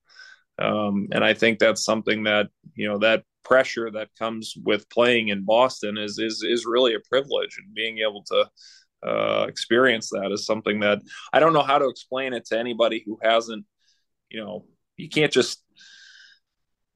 Um, 0.58 1.08
and 1.12 1.24
I 1.24 1.34
think 1.34 1.58
that's 1.58 1.84
something 1.84 2.24
that 2.24 2.48
you 2.74 2.88
know 2.88 2.98
that 2.98 3.24
pressure 3.44 3.90
that 3.90 4.08
comes 4.18 4.54
with 4.64 4.88
playing 4.90 5.28
in 5.28 5.44
Boston 5.44 5.98
is 5.98 6.18
is 6.18 6.44
is 6.46 6.66
really 6.66 6.94
a 6.94 7.08
privilege, 7.08 7.56
and 7.58 7.74
being 7.74 7.98
able 7.98 8.22
to 8.24 8.48
uh, 9.06 9.46
experience 9.48 10.10
that 10.10 10.30
is 10.32 10.46
something 10.46 10.80
that 10.80 11.00
I 11.32 11.40
don't 11.40 11.52
know 11.52 11.62
how 11.62 11.78
to 11.78 11.88
explain 11.88 12.32
it 12.32 12.46
to 12.46 12.58
anybody 12.58 13.02
who 13.04 13.18
hasn't. 13.22 13.64
You 14.30 14.44
know, 14.44 14.64
you 14.96 15.08
can't 15.08 15.32
just 15.32 15.62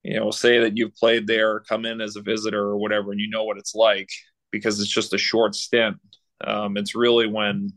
you 0.02 0.18
know 0.18 0.30
say 0.30 0.60
that 0.60 0.76
you've 0.76 0.94
played 0.94 1.26
there, 1.26 1.60
come 1.60 1.84
in 1.84 2.00
as 2.00 2.16
a 2.16 2.22
visitor 2.22 2.60
or 2.60 2.76
whatever, 2.76 3.12
and 3.12 3.20
you 3.20 3.28
know 3.28 3.44
what 3.44 3.58
it's 3.58 3.74
like 3.74 4.08
because 4.50 4.80
it's 4.80 4.90
just 4.90 5.14
a 5.14 5.18
short 5.18 5.54
stint. 5.54 5.96
Um, 6.44 6.76
it's 6.76 6.94
really 6.94 7.26
when 7.26 7.70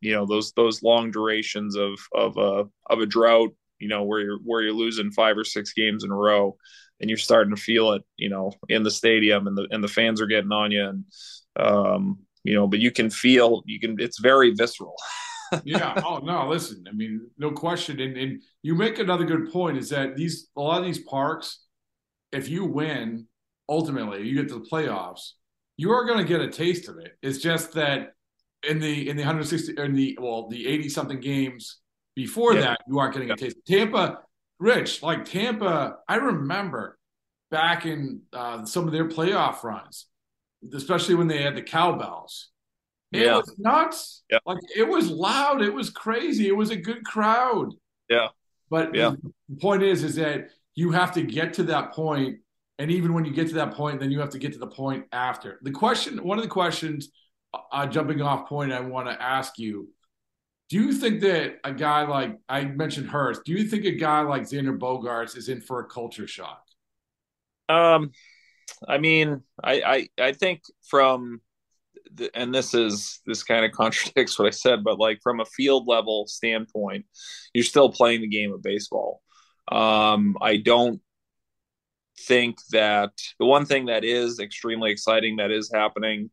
you 0.00 0.14
know 0.14 0.26
those 0.26 0.52
those 0.52 0.82
long 0.82 1.10
durations 1.10 1.76
of 1.76 1.98
of 2.14 2.36
a 2.36 2.64
of 2.92 3.00
a 3.00 3.06
drought 3.06 3.54
you 3.78 3.88
know 3.88 4.04
where 4.04 4.20
you're 4.20 4.38
where 4.44 4.62
you're 4.62 4.72
losing 4.72 5.10
five 5.10 5.36
or 5.36 5.44
six 5.44 5.72
games 5.72 6.04
in 6.04 6.10
a 6.10 6.14
row 6.14 6.56
and 7.00 7.10
you're 7.10 7.16
starting 7.16 7.54
to 7.54 7.60
feel 7.60 7.92
it 7.92 8.02
you 8.16 8.28
know 8.28 8.52
in 8.68 8.82
the 8.82 8.90
stadium 8.90 9.46
and 9.46 9.56
the 9.56 9.66
and 9.70 9.82
the 9.82 9.88
fans 9.88 10.20
are 10.20 10.26
getting 10.26 10.52
on 10.52 10.70
you 10.70 10.84
and 10.88 11.04
um 11.56 12.18
you 12.48 12.54
know 12.54 12.66
but 12.66 12.78
you 12.80 12.90
can 12.90 13.08
feel 13.10 13.62
you 13.66 13.78
can 13.78 13.96
it's 13.98 14.18
very 14.18 14.50
visceral 14.54 14.96
yeah. 15.64 15.98
Oh 16.04 16.18
no, 16.18 16.46
listen. 16.46 16.84
I 16.86 16.92
mean, 16.92 17.30
no 17.38 17.50
question. 17.52 17.98
And, 18.00 18.18
and 18.18 18.42
you 18.62 18.74
make 18.74 18.98
another 18.98 19.24
good 19.24 19.50
point 19.50 19.78
is 19.78 19.88
that 19.88 20.14
these 20.14 20.48
a 20.56 20.60
lot 20.60 20.80
of 20.80 20.84
these 20.84 20.98
parks, 20.98 21.64
if 22.32 22.50
you 22.50 22.66
win, 22.66 23.26
ultimately 23.66 24.28
you 24.28 24.34
get 24.38 24.48
to 24.48 24.58
the 24.58 24.68
playoffs, 24.70 25.30
you 25.78 25.90
are 25.90 26.04
going 26.04 26.18
to 26.18 26.24
get 26.32 26.42
a 26.42 26.50
taste 26.50 26.88
of 26.90 26.98
it. 26.98 27.12
It's 27.22 27.38
just 27.38 27.72
that 27.72 28.12
in 28.68 28.78
the 28.78 29.08
in 29.08 29.16
the 29.16 29.22
160 29.22 29.80
in 29.82 29.94
the 29.94 30.18
well 30.20 30.48
the 30.50 30.66
80 30.66 30.88
something 30.90 31.20
games 31.20 31.78
before 32.14 32.52
Yeah. 32.52 32.60
that 32.60 32.80
you 32.86 32.98
aren't 32.98 33.14
getting 33.14 33.30
a 33.30 33.36
taste. 33.36 33.56
Tampa, 33.66 34.18
Rich, 34.58 35.02
like 35.02 35.24
Tampa, 35.24 35.96
I 36.06 36.16
remember 36.16 36.98
back 37.50 37.86
in 37.86 38.20
uh, 38.34 38.66
some 38.66 38.84
of 38.86 38.92
their 38.92 39.08
playoff 39.08 39.62
runs, 39.62 40.08
especially 40.74 41.14
when 41.14 41.28
they 41.28 41.42
had 41.42 41.54
the 41.56 41.62
cowbells. 41.62 42.48
It 43.12 43.22
Yeah. 43.22 43.36
was 43.36 43.54
nuts. 43.58 44.22
Yeah. 44.30 44.38
Like 44.44 44.58
it 44.76 44.86
was 44.86 45.10
loud. 45.10 45.62
It 45.62 45.72
was 45.72 45.90
crazy. 45.90 46.46
It 46.48 46.56
was 46.56 46.70
a 46.70 46.76
good 46.76 47.04
crowd. 47.04 47.72
Yeah. 48.08 48.28
But 48.70 48.94
Yeah. 48.94 49.14
the 49.48 49.56
point 49.56 49.82
is, 49.82 50.04
is 50.04 50.16
that 50.16 50.50
you 50.74 50.90
have 50.92 51.12
to 51.14 51.22
get 51.22 51.54
to 51.54 51.62
that 51.64 51.92
point, 51.92 52.40
and 52.78 52.90
even 52.90 53.14
when 53.14 53.24
you 53.24 53.32
get 53.32 53.48
to 53.48 53.54
that 53.54 53.72
point, 53.74 53.98
then 53.98 54.10
you 54.10 54.20
have 54.20 54.30
to 54.30 54.38
get 54.38 54.52
to 54.52 54.58
the 54.58 54.66
point 54.66 55.06
after. 55.10 55.58
The 55.62 55.70
question, 55.70 56.22
one 56.22 56.38
of 56.38 56.44
the 56.44 56.50
questions, 56.50 57.08
uh, 57.72 57.86
jumping 57.86 58.20
off 58.20 58.48
point, 58.48 58.72
I 58.72 58.80
want 58.80 59.08
to 59.08 59.20
ask 59.22 59.58
you: 59.58 59.88
Do 60.70 60.76
you 60.76 60.92
think 60.92 61.20
that 61.22 61.60
a 61.64 61.72
guy 61.72 62.02
like 62.06 62.36
I 62.46 62.64
mentioned 62.66 63.08
Hurst? 63.08 63.42
Do 63.44 63.52
you 63.52 63.64
think 63.66 63.86
a 63.86 63.92
guy 63.92 64.20
like 64.20 64.42
Xander 64.42 64.78
Bogaerts 64.78 65.34
is 65.34 65.48
in 65.48 65.62
for 65.62 65.80
a 65.80 65.86
culture 65.86 66.26
shock? 66.26 66.62
Um, 67.70 68.12
I 68.86 68.98
mean, 68.98 69.42
I, 69.62 70.08
I, 70.18 70.22
I 70.28 70.32
think 70.32 70.62
from, 70.88 71.40
the, 72.14 72.30
and 72.34 72.54
this 72.54 72.74
is 72.74 73.20
this 73.26 73.42
kind 73.42 73.64
of 73.64 73.72
contradicts 73.72 74.38
what 74.38 74.48
I 74.48 74.50
said, 74.50 74.84
but 74.84 74.98
like 74.98 75.20
from 75.22 75.40
a 75.40 75.46
field 75.46 75.86
level 75.86 76.26
standpoint, 76.26 77.06
you're 77.54 77.64
still 77.64 77.90
playing 77.90 78.20
the 78.20 78.28
game 78.28 78.52
of 78.52 78.62
baseball. 78.62 79.22
Um, 79.70 80.36
I 80.40 80.56
don't 80.56 81.00
think 82.20 82.58
that 82.70 83.12
the 83.38 83.46
one 83.46 83.66
thing 83.66 83.86
that 83.86 84.04
is 84.04 84.40
extremely 84.40 84.90
exciting 84.90 85.36
that 85.36 85.50
is 85.50 85.70
happening 85.72 86.30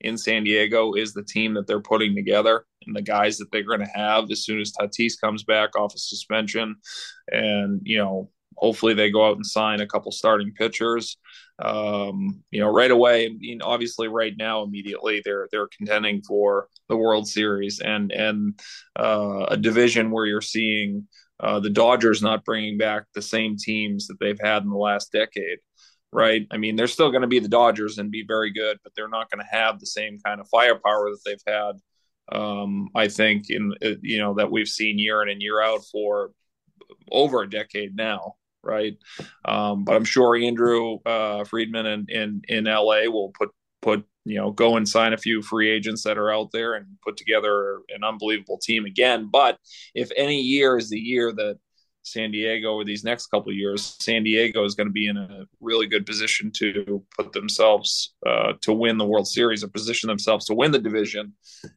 in 0.00 0.18
San 0.18 0.44
Diego 0.44 0.92
is 0.94 1.12
the 1.12 1.22
team 1.22 1.54
that 1.54 1.66
they're 1.66 1.80
putting 1.80 2.14
together 2.14 2.64
and 2.86 2.94
the 2.94 3.02
guys 3.02 3.38
that 3.38 3.50
they're 3.50 3.62
going 3.62 3.80
to 3.80 3.86
have 3.86 4.30
as 4.30 4.44
soon 4.44 4.60
as 4.60 4.72
Tatis 4.72 5.20
comes 5.20 5.42
back 5.44 5.76
off 5.76 5.94
of 5.94 6.00
suspension, 6.00 6.76
and 7.28 7.80
you 7.84 7.98
know 7.98 8.30
hopefully 8.56 8.94
they 8.94 9.10
go 9.10 9.26
out 9.26 9.36
and 9.36 9.46
sign 9.46 9.80
a 9.80 9.86
couple 9.86 10.12
starting 10.12 10.52
pitchers. 10.52 11.16
Um, 11.58 12.42
you 12.50 12.60
know, 12.60 12.68
right 12.68 12.90
away. 12.90 13.26
I 13.26 13.30
mean, 13.38 13.62
obviously, 13.62 14.08
right 14.08 14.34
now, 14.36 14.62
immediately 14.62 15.22
they're 15.24 15.48
they're 15.50 15.68
contending 15.68 16.22
for 16.22 16.68
the 16.88 16.96
World 16.96 17.26
Series 17.26 17.80
and 17.80 18.12
and 18.12 18.60
uh, 18.98 19.46
a 19.48 19.56
division 19.56 20.10
where 20.10 20.26
you're 20.26 20.42
seeing 20.42 21.08
uh, 21.40 21.60
the 21.60 21.70
Dodgers 21.70 22.22
not 22.22 22.44
bringing 22.44 22.78
back 22.78 23.04
the 23.14 23.22
same 23.22 23.56
teams 23.56 24.06
that 24.08 24.18
they've 24.20 24.40
had 24.40 24.62
in 24.62 24.70
the 24.70 24.76
last 24.76 25.12
decade. 25.12 25.58
Right. 26.12 26.46
I 26.50 26.56
mean, 26.56 26.76
they're 26.76 26.86
still 26.86 27.10
going 27.10 27.22
to 27.22 27.28
be 27.28 27.40
the 27.40 27.48
Dodgers 27.48 27.98
and 27.98 28.10
be 28.10 28.24
very 28.26 28.50
good, 28.52 28.78
but 28.82 28.92
they're 28.94 29.08
not 29.08 29.30
going 29.30 29.44
to 29.44 29.56
have 29.56 29.78
the 29.78 29.86
same 29.86 30.18
kind 30.24 30.40
of 30.40 30.48
firepower 30.48 31.10
that 31.10 31.20
they've 31.24 31.54
had. 31.54 31.72
Um, 32.32 32.88
I 32.94 33.08
think 33.08 33.50
in 33.50 33.72
you 34.02 34.18
know 34.18 34.34
that 34.34 34.50
we've 34.50 34.68
seen 34.68 34.98
year 34.98 35.22
in 35.22 35.28
and 35.28 35.42
year 35.42 35.62
out 35.62 35.82
for 35.90 36.32
over 37.10 37.42
a 37.42 37.50
decade 37.50 37.96
now 37.96 38.34
right? 38.66 38.96
Um, 39.44 39.84
but 39.84 39.96
I'm 39.96 40.04
sure 40.04 40.36
Andrew 40.36 40.98
uh, 41.06 41.44
Friedman 41.44 41.86
in, 41.86 42.06
in 42.08 42.42
in 42.48 42.64
LA 42.64 43.04
will 43.04 43.32
put 43.38 43.50
put 43.82 44.04
you 44.24 44.36
know 44.36 44.50
go 44.50 44.76
and 44.76 44.88
sign 44.88 45.12
a 45.12 45.18
few 45.18 45.42
free 45.42 45.70
agents 45.70 46.02
that 46.02 46.18
are 46.18 46.32
out 46.32 46.50
there 46.52 46.74
and 46.74 46.86
put 47.04 47.16
together 47.16 47.80
an 47.94 48.04
unbelievable 48.04 48.58
team 48.62 48.84
again. 48.84 49.28
But 49.30 49.58
if 49.94 50.10
any 50.16 50.40
year 50.40 50.76
is 50.76 50.90
the 50.90 50.98
year 50.98 51.32
that 51.32 51.58
San 52.06 52.30
Diego 52.30 52.74
or 52.74 52.84
these 52.84 53.02
next 53.02 53.26
couple 53.26 53.52
years, 53.52 53.96
San 54.00 54.22
Diego 54.22 54.64
is 54.64 54.76
going 54.76 54.86
to 54.86 54.92
be 54.92 55.08
in 55.08 55.16
a 55.16 55.44
really 55.60 55.88
good 55.88 56.06
position 56.06 56.52
to 56.52 57.04
put 57.16 57.32
themselves 57.32 58.14
uh, 58.24 58.52
to 58.62 58.72
win 58.72 58.96
the 58.96 59.04
World 59.04 59.26
Series 59.26 59.64
and 59.64 59.72
position 59.72 60.06
themselves 60.06 60.46
to 60.46 60.54
win 60.54 60.70
the 60.70 60.78
division 60.78 61.34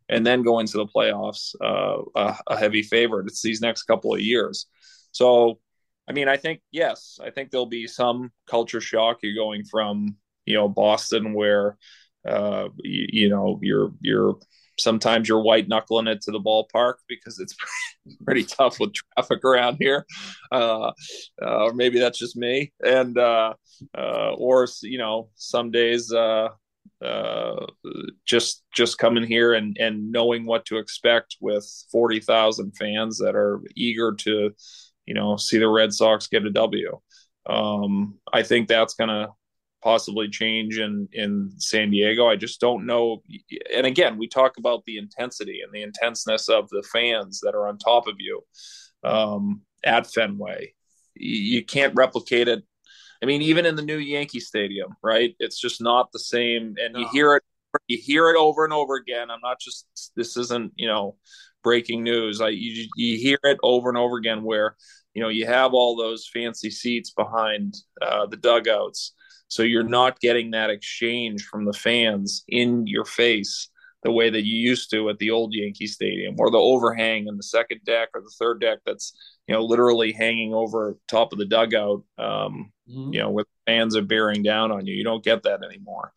and 0.07 0.25
then 0.25 0.43
go 0.43 0.59
into 0.59 0.77
the 0.77 0.85
playoffs 0.85 1.55
uh, 1.63 2.03
a, 2.15 2.37
a 2.47 2.57
heavy 2.57 2.83
favorite. 2.83 3.25
It's 3.25 3.41
these 3.41 3.59
next 3.59 3.83
couple 3.83 4.13
of 4.13 4.21
years. 4.21 4.67
So 5.11 5.59
I 6.09 6.13
mean, 6.13 6.27
I 6.27 6.37
think 6.37 6.61
yes, 6.71 7.19
I 7.23 7.29
think 7.29 7.51
there'll 7.51 7.67
be 7.67 7.85
some 7.87 8.31
culture 8.47 8.81
shock. 8.81 9.19
You're 9.21 9.35
going 9.35 9.63
from 9.63 10.15
you 10.45 10.55
know 10.55 10.67
Boston, 10.67 11.33
where 11.33 11.77
uh, 12.27 12.69
you, 12.83 13.07
you 13.09 13.29
know 13.29 13.59
you're 13.61 13.91
you're 14.01 14.37
sometimes 14.79 15.27
you're 15.27 15.43
white 15.43 15.67
knuckling 15.67 16.07
it 16.07 16.21
to 16.21 16.31
the 16.31 16.39
ballpark 16.39 16.95
because 17.07 17.39
it's 17.39 17.55
pretty 18.25 18.43
tough 18.43 18.79
with 18.79 18.93
traffic 18.93 19.43
around 19.43 19.77
here, 19.79 20.05
uh, 20.51 20.91
uh, 21.41 21.65
or 21.65 21.73
maybe 21.73 21.99
that's 21.99 22.17
just 22.17 22.35
me. 22.35 22.71
And 22.83 23.17
uh, 23.17 23.53
uh, 23.95 24.31
or 24.33 24.67
you 24.81 24.97
know 24.97 25.29
some 25.35 25.69
days 25.69 26.11
uh, 26.11 26.49
uh, 27.05 27.65
just 28.25 28.63
just 28.73 28.97
coming 28.97 29.27
here 29.27 29.53
and 29.53 29.77
and 29.79 30.11
knowing 30.11 30.45
what 30.45 30.65
to 30.65 30.79
expect 30.79 31.37
with 31.39 31.69
forty 31.91 32.19
thousand 32.19 32.71
fans 32.77 33.19
that 33.19 33.35
are 33.35 33.61
eager 33.75 34.13
to 34.15 34.51
you 35.09 35.15
know, 35.15 35.37
see 35.37 35.57
the 35.57 35.67
Red 35.67 35.91
Sox 35.91 36.27
get 36.27 36.45
a 36.45 36.51
W. 36.51 36.99
Um, 37.47 38.19
I 38.31 38.43
think 38.43 38.67
that's 38.67 38.93
going 38.93 39.09
to 39.09 39.29
possibly 39.83 40.29
change 40.29 40.77
in 40.77 41.09
in 41.11 41.51
San 41.57 41.89
Diego. 41.89 42.27
I 42.27 42.35
just 42.35 42.61
don't 42.61 42.85
know. 42.85 43.23
And 43.73 43.87
again, 43.87 44.19
we 44.19 44.27
talk 44.27 44.57
about 44.57 44.83
the 44.85 44.99
intensity 44.99 45.61
and 45.63 45.73
the 45.73 45.81
intenseness 45.81 46.47
of 46.47 46.69
the 46.69 46.83
fans 46.93 47.39
that 47.41 47.55
are 47.55 47.67
on 47.67 47.79
top 47.79 48.07
of 48.07 48.15
you 48.19 48.43
um, 49.03 49.61
at 49.83 50.05
Fenway. 50.05 50.75
You 51.15 51.65
can't 51.65 51.95
replicate 51.95 52.47
it. 52.47 52.63
I 53.23 53.25
mean, 53.25 53.41
even 53.41 53.65
in 53.65 53.75
the 53.75 53.81
new 53.81 53.97
Yankee 53.97 54.39
Stadium, 54.39 54.95
right? 55.01 55.35
It's 55.39 55.59
just 55.59 55.81
not 55.81 56.11
the 56.11 56.19
same. 56.19 56.75
And 56.77 56.95
you 56.95 57.07
hear 57.11 57.35
it, 57.35 57.43
you 57.87 57.97
hear 57.97 58.29
it 58.29 58.37
over 58.37 58.63
and 58.63 58.73
over 58.73 58.93
again. 58.93 59.31
I'm 59.31 59.41
not 59.41 59.59
just. 59.59 59.87
This 60.15 60.37
isn't 60.37 60.73
you 60.75 60.87
know 60.87 61.15
breaking 61.63 62.03
news. 62.03 62.41
I 62.41 62.49
you, 62.49 62.87
you 62.95 63.17
hear 63.17 63.39
it 63.43 63.57
over 63.63 63.89
and 63.89 63.97
over 63.97 64.17
again 64.17 64.43
where 64.43 64.75
you 65.13 65.21
know 65.21 65.29
you 65.29 65.45
have 65.45 65.73
all 65.73 65.95
those 65.95 66.29
fancy 66.31 66.69
seats 66.69 67.11
behind 67.11 67.75
uh, 68.01 68.25
the 68.25 68.37
dugouts 68.37 69.13
so 69.47 69.63
you're 69.63 69.83
not 69.83 70.19
getting 70.19 70.51
that 70.51 70.69
exchange 70.69 71.43
from 71.45 71.65
the 71.65 71.73
fans 71.73 72.43
in 72.47 72.85
your 72.87 73.05
face 73.05 73.69
the 74.03 74.11
way 74.11 74.29
that 74.29 74.45
you 74.45 74.57
used 74.57 74.89
to 74.89 75.09
at 75.09 75.17
the 75.19 75.31
old 75.31 75.53
yankee 75.53 75.87
stadium 75.87 76.35
or 76.37 76.49
the 76.49 76.57
overhang 76.57 77.27
in 77.27 77.37
the 77.37 77.43
second 77.43 77.79
deck 77.85 78.09
or 78.13 78.21
the 78.21 78.33
third 78.39 78.61
deck 78.61 78.79
that's 78.85 79.13
you 79.47 79.53
know 79.53 79.63
literally 79.63 80.11
hanging 80.11 80.53
over 80.53 80.97
top 81.07 81.33
of 81.33 81.39
the 81.39 81.45
dugout 81.45 82.03
um, 82.17 82.71
mm-hmm. 82.89 83.13
you 83.13 83.19
know 83.19 83.29
with 83.29 83.47
fans 83.65 83.95
are 83.95 84.01
bearing 84.01 84.43
down 84.43 84.71
on 84.71 84.85
you 84.85 84.95
you 84.95 85.03
don't 85.03 85.23
get 85.23 85.43
that 85.43 85.63
anymore 85.63 86.13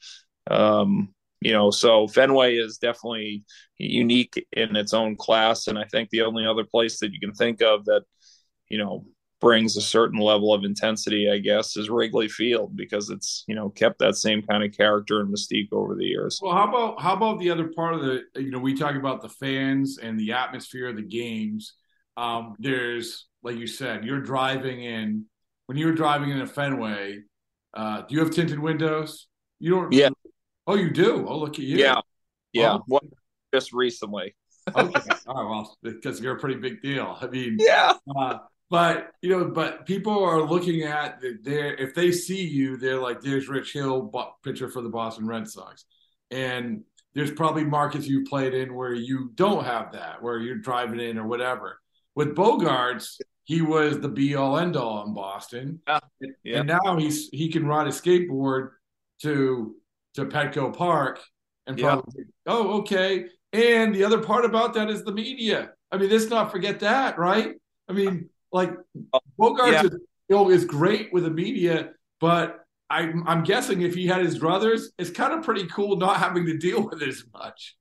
um, 0.50 1.08
you 1.40 1.52
know 1.52 1.70
so 1.70 2.06
fenway 2.06 2.56
is 2.56 2.78
definitely 2.78 3.44
unique 3.78 4.46
in 4.52 4.76
its 4.76 4.94
own 4.94 5.16
class 5.16 5.66
and 5.66 5.78
i 5.78 5.84
think 5.84 6.08
the 6.10 6.22
only 6.22 6.46
other 6.46 6.64
place 6.64 7.00
that 7.00 7.12
you 7.12 7.18
can 7.18 7.32
think 7.32 7.60
of 7.62 7.84
that 7.84 8.02
you 8.72 8.78
know 8.78 9.04
brings 9.40 9.76
a 9.76 9.80
certain 9.80 10.20
level 10.20 10.54
of 10.54 10.62
intensity 10.62 11.28
i 11.28 11.36
guess 11.36 11.76
is 11.76 11.90
wrigley 11.90 12.28
field 12.28 12.76
because 12.76 13.10
it's 13.10 13.44
you 13.46 13.54
know 13.54 13.68
kept 13.68 13.98
that 13.98 14.16
same 14.16 14.40
kind 14.40 14.64
of 14.64 14.72
character 14.72 15.20
and 15.20 15.34
mystique 15.34 15.68
over 15.72 15.94
the 15.94 16.04
years. 16.04 16.40
Well 16.42 16.54
how 16.54 16.68
about 16.68 17.00
how 17.00 17.12
about 17.14 17.38
the 17.38 17.50
other 17.50 17.68
part 17.68 17.94
of 17.94 18.00
the 18.00 18.22
you 18.36 18.50
know 18.50 18.58
we 18.58 18.74
talk 18.74 18.96
about 18.96 19.20
the 19.20 19.28
fans 19.28 19.98
and 19.98 20.18
the 20.18 20.32
atmosphere 20.32 20.88
of 20.88 20.96
the 20.96 21.02
games. 21.02 21.74
Um, 22.16 22.56
there's 22.58 23.26
like 23.42 23.56
you 23.56 23.66
said 23.66 24.04
you're 24.04 24.20
driving 24.20 24.82
in 24.82 25.26
when 25.66 25.76
you're 25.76 25.94
driving 25.94 26.30
in 26.30 26.40
a 26.40 26.46
fenway 26.46 27.20
uh, 27.74 28.02
do 28.02 28.14
you 28.14 28.20
have 28.20 28.30
tinted 28.30 28.58
windows? 28.58 29.28
You 29.58 29.70
don't 29.70 29.92
yeah. 29.92 30.10
Oh 30.66 30.74
you 30.74 30.90
do? 30.90 31.26
Oh 31.28 31.38
look 31.38 31.54
at 31.54 31.64
you. 31.64 31.78
Yeah. 31.78 32.00
Yeah. 32.52 32.74
Oh. 32.74 32.84
well, 32.86 33.02
just 33.52 33.72
recently. 33.72 34.34
Okay. 34.74 35.00
All 35.26 35.34
right 35.34 35.50
well 35.50 35.76
because 35.82 36.20
you're 36.20 36.36
a 36.36 36.38
pretty 36.38 36.60
big 36.60 36.82
deal. 36.82 37.16
I 37.20 37.26
mean 37.26 37.56
yeah. 37.58 37.94
uh, 38.16 38.38
but 38.72 39.12
you 39.20 39.28
know, 39.28 39.44
but 39.50 39.84
people 39.84 40.24
are 40.24 40.40
looking 40.40 40.84
at 40.84 41.20
their 41.42 41.74
if 41.74 41.94
they 41.94 42.10
see 42.10 42.42
you, 42.42 42.78
they're 42.78 42.98
like, 42.98 43.20
"There's 43.20 43.46
Rich 43.46 43.74
Hill, 43.74 44.10
pitcher 44.42 44.70
for 44.70 44.80
the 44.80 44.88
Boston 44.88 45.26
Red 45.26 45.46
Sox," 45.46 45.84
and 46.30 46.82
there's 47.14 47.30
probably 47.30 47.64
markets 47.64 48.06
you 48.06 48.24
played 48.24 48.54
in 48.54 48.74
where 48.74 48.94
you 48.94 49.30
don't 49.34 49.66
have 49.66 49.92
that, 49.92 50.22
where 50.22 50.38
you're 50.38 50.56
driving 50.56 51.00
in 51.00 51.18
or 51.18 51.26
whatever. 51.26 51.82
With 52.14 52.34
Bogaerts, 52.34 53.20
he 53.44 53.60
was 53.60 54.00
the 54.00 54.08
be 54.08 54.36
all 54.36 54.56
end 54.56 54.74
all 54.74 55.04
in 55.04 55.12
Boston, 55.12 55.80
yeah. 55.86 56.00
Yeah. 56.42 56.60
and 56.60 56.68
now 56.68 56.96
he's 56.96 57.28
he 57.28 57.52
can 57.52 57.66
ride 57.66 57.88
a 57.88 57.90
skateboard 57.90 58.70
to 59.20 59.76
to 60.14 60.24
Petco 60.24 60.74
Park 60.74 61.20
and 61.66 61.76
probably 61.78 62.24
yeah. 62.24 62.24
oh 62.46 62.78
okay. 62.80 63.26
And 63.52 63.94
the 63.94 64.04
other 64.04 64.22
part 64.22 64.46
about 64.46 64.72
that 64.74 64.88
is 64.88 65.04
the 65.04 65.12
media. 65.12 65.72
I 65.90 65.98
mean, 65.98 66.08
let's 66.08 66.30
not 66.30 66.50
forget 66.50 66.80
that, 66.80 67.18
right? 67.18 67.52
I 67.86 67.92
mean, 67.92 68.30
like 68.52 68.72
oh, 69.12 69.20
Bogaerts 69.38 69.72
yeah. 69.72 69.84
is, 69.84 69.92
you 70.28 70.36
know, 70.36 70.50
is 70.50 70.64
great 70.64 71.12
with 71.12 71.24
the 71.24 71.30
media, 71.30 71.90
but 72.20 72.64
I'm, 72.90 73.26
I'm 73.26 73.42
guessing 73.42 73.82
if 73.82 73.94
he 73.94 74.06
had 74.06 74.24
his 74.24 74.38
brothers, 74.38 74.92
it's 74.98 75.10
kind 75.10 75.32
of 75.32 75.44
pretty 75.44 75.66
cool 75.66 75.96
not 75.96 76.18
having 76.18 76.44
to 76.46 76.56
deal 76.58 76.82
with 76.82 77.02
it 77.02 77.08
as 77.08 77.24
much. 77.32 77.76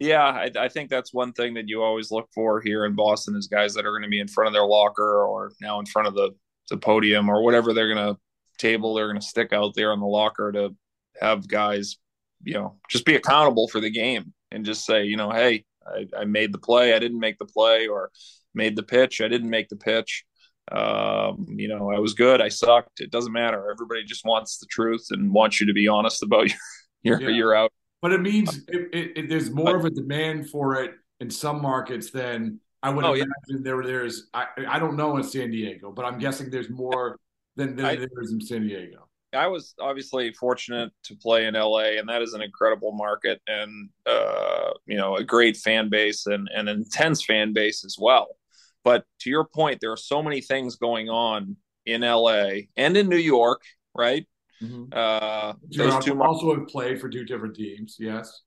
Yeah, 0.00 0.24
I, 0.24 0.50
I, 0.56 0.68
think 0.68 0.90
that's 0.90 1.12
one 1.12 1.32
thing 1.32 1.54
that 1.54 1.68
you 1.68 1.82
always 1.82 2.12
look 2.12 2.28
for 2.32 2.60
here 2.60 2.84
in 2.84 2.94
Boston 2.94 3.34
is 3.34 3.48
guys 3.48 3.74
that 3.74 3.84
are 3.84 3.90
going 3.90 4.04
to 4.04 4.08
be 4.08 4.20
in 4.20 4.28
front 4.28 4.46
of 4.46 4.54
their 4.54 4.64
locker 4.64 5.24
or 5.24 5.52
now 5.60 5.80
in 5.80 5.86
front 5.86 6.06
of 6.06 6.14
the, 6.14 6.30
the 6.70 6.76
podium 6.76 7.28
or 7.28 7.42
whatever 7.42 7.72
they're 7.72 7.92
going 7.92 8.14
to 8.14 8.20
table 8.58 8.94
they're 8.94 9.08
going 9.08 9.20
to 9.20 9.26
stick 9.26 9.52
out 9.52 9.74
there 9.74 9.92
on 9.92 10.00
the 10.00 10.06
locker 10.06 10.52
to 10.52 10.74
have 11.20 11.48
guys, 11.48 11.96
you 12.42 12.54
know, 12.54 12.76
just 12.88 13.06
be 13.06 13.16
accountable 13.16 13.68
for 13.68 13.80
the 13.80 13.90
game, 13.90 14.32
and 14.50 14.64
just 14.64 14.84
say, 14.84 15.04
you 15.04 15.16
know, 15.16 15.30
hey, 15.30 15.64
I, 15.86 16.06
I 16.20 16.24
made 16.24 16.52
the 16.52 16.58
play, 16.58 16.94
I 16.94 16.98
didn't 16.98 17.20
make 17.20 17.38
the 17.38 17.46
play, 17.46 17.86
or 17.86 18.10
made 18.58 18.76
the 18.76 18.82
pitch, 18.82 19.22
I 19.22 19.28
didn't 19.28 19.48
make 19.48 19.70
the 19.70 19.76
pitch. 19.76 20.24
Um, 20.70 21.46
you 21.48 21.68
know, 21.68 21.90
I 21.90 21.98
was 21.98 22.12
good, 22.12 22.42
I 22.42 22.48
sucked. 22.48 23.00
It 23.00 23.10
doesn't 23.10 23.32
matter. 23.32 23.70
Everybody 23.70 24.04
just 24.04 24.26
wants 24.26 24.58
the 24.58 24.66
truth 24.66 25.06
and 25.10 25.32
wants 25.32 25.60
you 25.60 25.66
to 25.66 25.72
be 25.72 25.88
honest 25.88 26.22
about 26.22 26.48
your 27.02 27.20
your, 27.20 27.30
yeah. 27.30 27.36
your 27.36 27.54
out. 27.54 27.72
But 28.02 28.12
it 28.12 28.20
means 28.20 28.58
it, 28.68 28.88
it, 28.92 29.12
it, 29.16 29.28
there's 29.28 29.50
more 29.50 29.76
of 29.76 29.84
a 29.84 29.90
demand 29.90 30.50
for 30.50 30.76
it 30.82 30.92
in 31.20 31.30
some 31.30 31.62
markets 31.62 32.10
than 32.10 32.60
I 32.82 32.90
would 32.90 33.04
oh, 33.04 33.14
imagine 33.14 33.32
yeah. 33.48 33.56
there. 33.62 33.82
There's 33.82 34.28
I, 34.34 34.46
I 34.68 34.78
don't 34.78 34.96
know 34.96 35.16
in 35.16 35.24
San 35.24 35.50
Diego, 35.50 35.90
but 35.90 36.04
I'm 36.04 36.18
guessing 36.18 36.50
there's 36.50 36.70
more 36.70 37.18
than, 37.56 37.76
than 37.76 37.84
I, 37.84 37.96
there 37.96 38.08
is 38.20 38.32
in 38.32 38.40
San 38.40 38.62
Diego. 38.62 39.08
I 39.34 39.46
was 39.46 39.74
obviously 39.78 40.32
fortunate 40.32 40.90
to 41.04 41.16
play 41.16 41.46
in 41.46 41.54
LA, 41.54 41.98
and 41.98 42.08
that 42.08 42.22
is 42.22 42.32
an 42.32 42.40
incredible 42.40 42.92
market 42.92 43.40
and 43.46 43.90
uh, 44.06 44.70
you 44.86 44.96
know 44.96 45.16
a 45.16 45.24
great 45.24 45.56
fan 45.56 45.88
base 45.88 46.26
and 46.26 46.48
an 46.54 46.68
intense 46.68 47.24
fan 47.24 47.52
base 47.52 47.84
as 47.84 47.96
well. 47.98 48.37
But 48.84 49.04
to 49.20 49.30
your 49.30 49.44
point, 49.44 49.78
there 49.80 49.92
are 49.92 49.96
so 49.96 50.22
many 50.22 50.40
things 50.40 50.76
going 50.76 51.08
on 51.08 51.56
in 51.84 52.02
LA 52.02 52.50
and 52.76 52.96
in 52.96 53.08
New 53.08 53.16
York, 53.16 53.62
right? 53.94 54.26
Mm-hmm. 54.62 54.84
Uh, 54.92 55.54
those 55.70 56.04
two 56.04 56.20
also 56.22 56.54
have 56.56 56.68
played 56.68 57.00
for 57.00 57.08
two 57.08 57.24
different 57.24 57.54
teams. 57.54 57.96
Yes. 57.98 58.42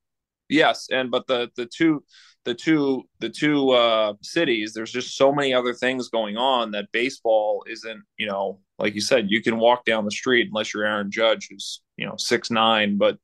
Yes, 0.50 0.88
and 0.92 1.10
but 1.10 1.28
the 1.28 1.50
the 1.56 1.66
two 1.66 2.04
the 2.44 2.54
two 2.54 3.04
the 3.20 3.30
two 3.30 3.70
uh, 3.72 4.14
cities 4.22 4.74
there's 4.74 4.92
just 4.92 5.16
so 5.16 5.32
many 5.32 5.54
other 5.54 5.74
things 5.74 6.10
going 6.10 6.38
on 6.38 6.72
that 6.72 6.92
baseball 6.92 7.64
isn't 7.70 8.04
you 8.18 8.28
know 8.28 8.60
like 8.80 8.96
you 8.96 9.02
said 9.02 9.28
you 9.30 9.42
can 9.42 9.60
walk 9.60 9.86
down 9.86 10.06
the 10.06 10.12
street 10.12 10.48
unless 10.48 10.74
you're 10.74 10.86
aaron 10.86 11.12
judge 11.12 11.48
who's 11.50 11.82
you 11.98 12.06
know 12.06 12.16
six 12.18 12.50
nine 12.50 12.98
but 12.98 13.18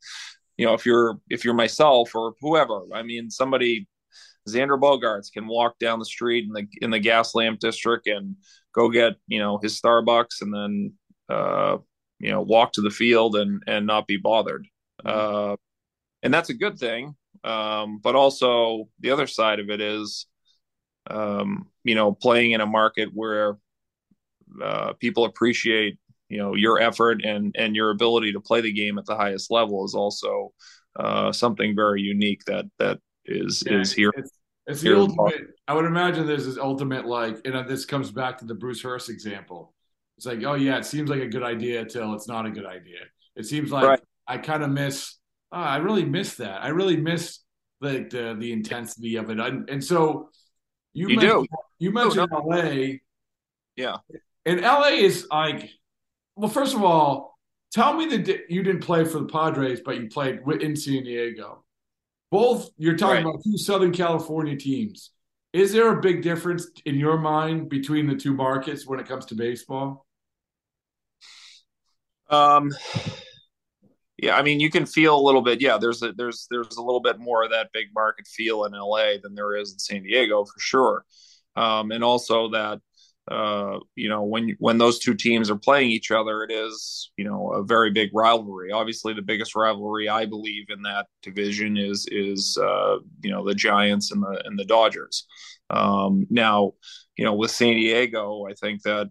you 0.58 0.66
know 0.66 0.74
if 0.74 0.86
you're 0.86 1.20
if 1.30 1.44
you're 1.44 1.54
myself 1.54 2.14
or 2.14 2.34
whoever 2.42 2.82
i 2.94 3.02
mean 3.02 3.30
somebody 3.30 3.88
xander 4.48 4.80
Bogaerts 4.80 5.32
can 5.32 5.48
walk 5.48 5.77
down 5.80 6.00
the 6.00 6.06
street 6.06 6.46
in 6.46 6.54
the 6.54 6.68
in 6.82 6.89
the 6.92 7.00
gaslamp 7.00 7.60
district 7.60 8.08
and 8.08 8.36
go 8.74 8.89
get 8.89 9.13
you 9.27 9.39
know 9.39 9.58
his 9.58 9.80
starbucks 9.80 10.42
and 10.42 10.54
then 10.54 10.94
uh 11.30 11.77
you 12.20 12.32
know 12.32 12.42
walk 12.42 12.74
to 12.74 12.82
the 12.82 12.89
field 12.89 13.36
and 13.36 13.62
and 13.68 13.86
not 13.86 14.08
be 14.08 14.18
bothered 14.18 14.66
mm-hmm. 15.06 15.54
uh 15.54 15.56
and 16.24 16.34
that's 16.34 16.50
a 16.50 16.54
good 16.54 16.77
thing 16.77 17.16
um, 17.44 18.00
but 18.04 18.16
also 18.16 18.89
the 19.00 19.12
other 19.12 19.27
side 19.27 19.60
of 19.60 19.70
it 19.70 19.82
is, 19.82 20.25
um, 21.10 21.68
you 21.84 21.96
know, 21.96 22.12
playing 22.12 22.51
in 22.51 22.62
a 22.62 22.66
market 22.66 23.10
where 23.13 23.58
uh, 24.62 24.94
people 24.94 25.25
appreciate, 25.25 25.98
you 26.30 26.38
know, 26.38 26.56
your 26.56 26.82
effort 26.82 27.24
and 27.24 27.56
and 27.58 27.75
your 27.75 27.92
ability 27.92 28.34
to 28.34 28.42
play 28.42 28.62
the 28.62 28.74
game 28.74 28.98
at 28.98 29.06
the 29.06 29.16
highest 29.16 29.50
level 29.50 29.86
is 29.86 29.94
also 29.94 30.51
uh, 31.00 31.32
something 31.32 31.75
very 31.75 32.01
unique 32.01 32.44
that 32.46 32.66
that 32.80 33.00
is 33.25 33.63
yeah, 33.66 33.80
is 33.80 33.94
here. 33.94 34.12
It's, 34.18 34.32
it's 34.67 34.81
the 34.81 34.97
ultimate. 34.97 35.55
I 35.67 35.74
would 35.74 35.86
imagine 35.86 36.27
there's 36.27 36.45
this 36.45 36.57
ultimate 36.57 37.05
like, 37.05 37.39
and 37.45 37.67
this 37.67 37.86
comes 37.86 38.12
back 38.12 38.38
to 38.39 38.45
the 38.45 38.55
Bruce 38.55 38.81
Hurst 38.81 39.09
example. 39.09 39.74
It's 40.17 40.25
like, 40.25 40.43
oh 40.43 40.55
yeah, 40.55 40.77
it 40.77 40.86
seems 40.86 41.09
like 41.09 41.21
a 41.21 41.27
good 41.27 41.43
idea 41.43 41.86
till 41.86 42.13
it's 42.13 42.27
not 42.27 42.45
a 42.45 42.51
good 42.51 42.65
idea. 42.65 43.00
It 43.36 43.45
seems 43.45 43.71
like 43.71 43.86
right. 43.86 44.01
I 44.27 44.38
kind 44.38 44.63
of 44.63 44.71
miss 44.71 45.17
oh, 45.51 45.57
I 45.57 45.77
really 45.77 46.05
miss 46.05 46.36
that. 46.36 46.63
I 46.63 46.69
really 46.69 46.97
miss 46.97 47.39
the 47.81 48.07
the, 48.09 48.36
the 48.38 48.51
intensity 48.51 49.15
of 49.15 49.29
it. 49.29 49.39
And, 49.39 49.69
and 49.69 49.83
so 49.83 50.29
you, 50.93 51.09
you 51.09 51.17
mentioned, 51.17 51.47
do. 51.50 51.57
you 51.79 51.91
mentioned 51.91 52.29
oh, 52.31 52.39
no. 52.39 52.55
LA. 52.55 52.97
Yeah. 53.75 53.97
And 54.45 54.62
LA 54.62 54.89
is 54.89 55.27
like, 55.31 55.69
well, 56.36 56.50
first 56.50 56.74
of 56.74 56.83
all, 56.83 57.38
tell 57.71 57.93
me 57.93 58.17
that 58.17 58.50
you 58.50 58.63
didn't 58.63 58.81
play 58.81 59.05
for 59.05 59.19
the 59.19 59.25
Padres, 59.25 59.81
but 59.83 59.97
you 59.97 60.07
played 60.07 60.39
in 60.62 60.75
San 60.75 61.03
Diego. 61.03 61.63
Both 62.29 62.69
you're 62.77 62.98
talking 62.98 63.25
right. 63.25 63.29
about 63.29 63.43
two 63.43 63.57
Southern 63.57 63.91
California 63.91 64.55
teams. 64.55 65.12
Is 65.53 65.72
there 65.72 65.98
a 65.98 66.01
big 66.01 66.22
difference 66.22 66.67
in 66.86 66.96
your 66.96 67.17
mind 67.17 67.69
between 67.69 68.07
the 68.07 68.15
two 68.15 68.34
markets 68.34 68.86
when 68.86 69.00
it 69.00 69.07
comes 69.07 69.25
to 69.27 69.36
baseball? 69.36 70.06
Um, 72.30 72.75
yeah, 74.17 74.36
I 74.36 74.41
mean, 74.41 74.60
you 74.60 74.69
can 74.69 74.86
feel 74.86 75.17
a 75.17 75.21
little 75.21 75.41
bit. 75.41 75.62
Yeah, 75.62 75.78
there's 75.78 76.04
a 76.04 76.12
there's 76.12 76.47
there's 76.52 76.75
a 76.78 76.82
little 76.82 76.99
bit 76.99 77.19
more 77.19 77.43
of 77.43 77.52
that 77.52 77.69
big 77.71 77.88
market 77.95 78.28
feel 78.28 78.65
in 78.65 78.73
LA 78.73 79.13
than 79.21 79.36
there 79.36 79.56
is 79.56 79.71
in 79.71 79.80
San 79.80 80.04
Diego 80.04 80.43
for 80.43 80.60
sure, 80.60 81.06
um, 81.56 81.91
and 81.91 82.04
also 82.04 82.49
that 82.49 82.82
uh, 83.30 83.80
you 83.96 84.08
know 84.08 84.24
when 84.24 84.56
when 84.60 84.78
those 84.78 85.00
two 85.00 85.13
teams 85.13 85.50
are 85.50 85.58
playing 85.58 85.92
each 85.92 86.12
other, 86.12 86.44
it 86.44 86.52
is 86.52 87.12
you 87.18 87.26
know 87.26 87.52
a 87.54 87.63
very 87.63 87.92
big 87.92 88.10
rivalry. 88.13 88.72
Obviously, 88.72 89.13
the 89.13 89.22
biggest 89.22 89.56
rivalry 89.56 90.08
I 90.08 90.26
believe 90.26 90.66
in 90.70 90.82
that 90.84 91.08
division 91.22 91.78
is 91.78 92.08
is 92.12 92.58
uh, 92.58 92.98
you 93.22 93.32
know 93.32 93.46
the 93.46 93.56
Giants 93.56 94.12
and 94.12 94.22
the 94.22 94.42
and 94.46 94.58
the 94.58 94.66
Dodgers. 94.66 95.26
Um, 95.70 96.26
now, 96.30 96.74
you 97.18 97.26
know, 97.26 97.34
with 97.34 97.52
San 97.52 97.76
Diego, 97.76 98.46
I 98.50 98.54
think 98.54 98.84
that 98.84 99.10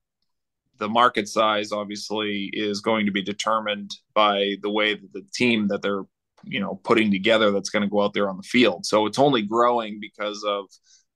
the 0.78 0.88
market 0.88 1.28
size 1.28 1.72
obviously 1.72 2.50
is 2.52 2.80
going 2.80 3.06
to 3.06 3.12
be 3.12 3.22
determined 3.22 3.90
by 4.14 4.54
the 4.62 4.70
way 4.70 4.94
that 4.94 5.12
the 5.12 5.24
team 5.34 5.68
that 5.68 5.82
they're 5.82 6.04
you 6.44 6.60
know 6.60 6.80
putting 6.84 7.10
together 7.10 7.50
that's 7.50 7.70
going 7.70 7.82
to 7.82 7.88
go 7.88 8.02
out 8.02 8.12
there 8.12 8.28
on 8.28 8.36
the 8.36 8.42
field 8.42 8.84
so 8.84 9.06
it's 9.06 9.18
only 9.18 9.42
growing 9.42 9.98
because 10.00 10.44
of 10.44 10.66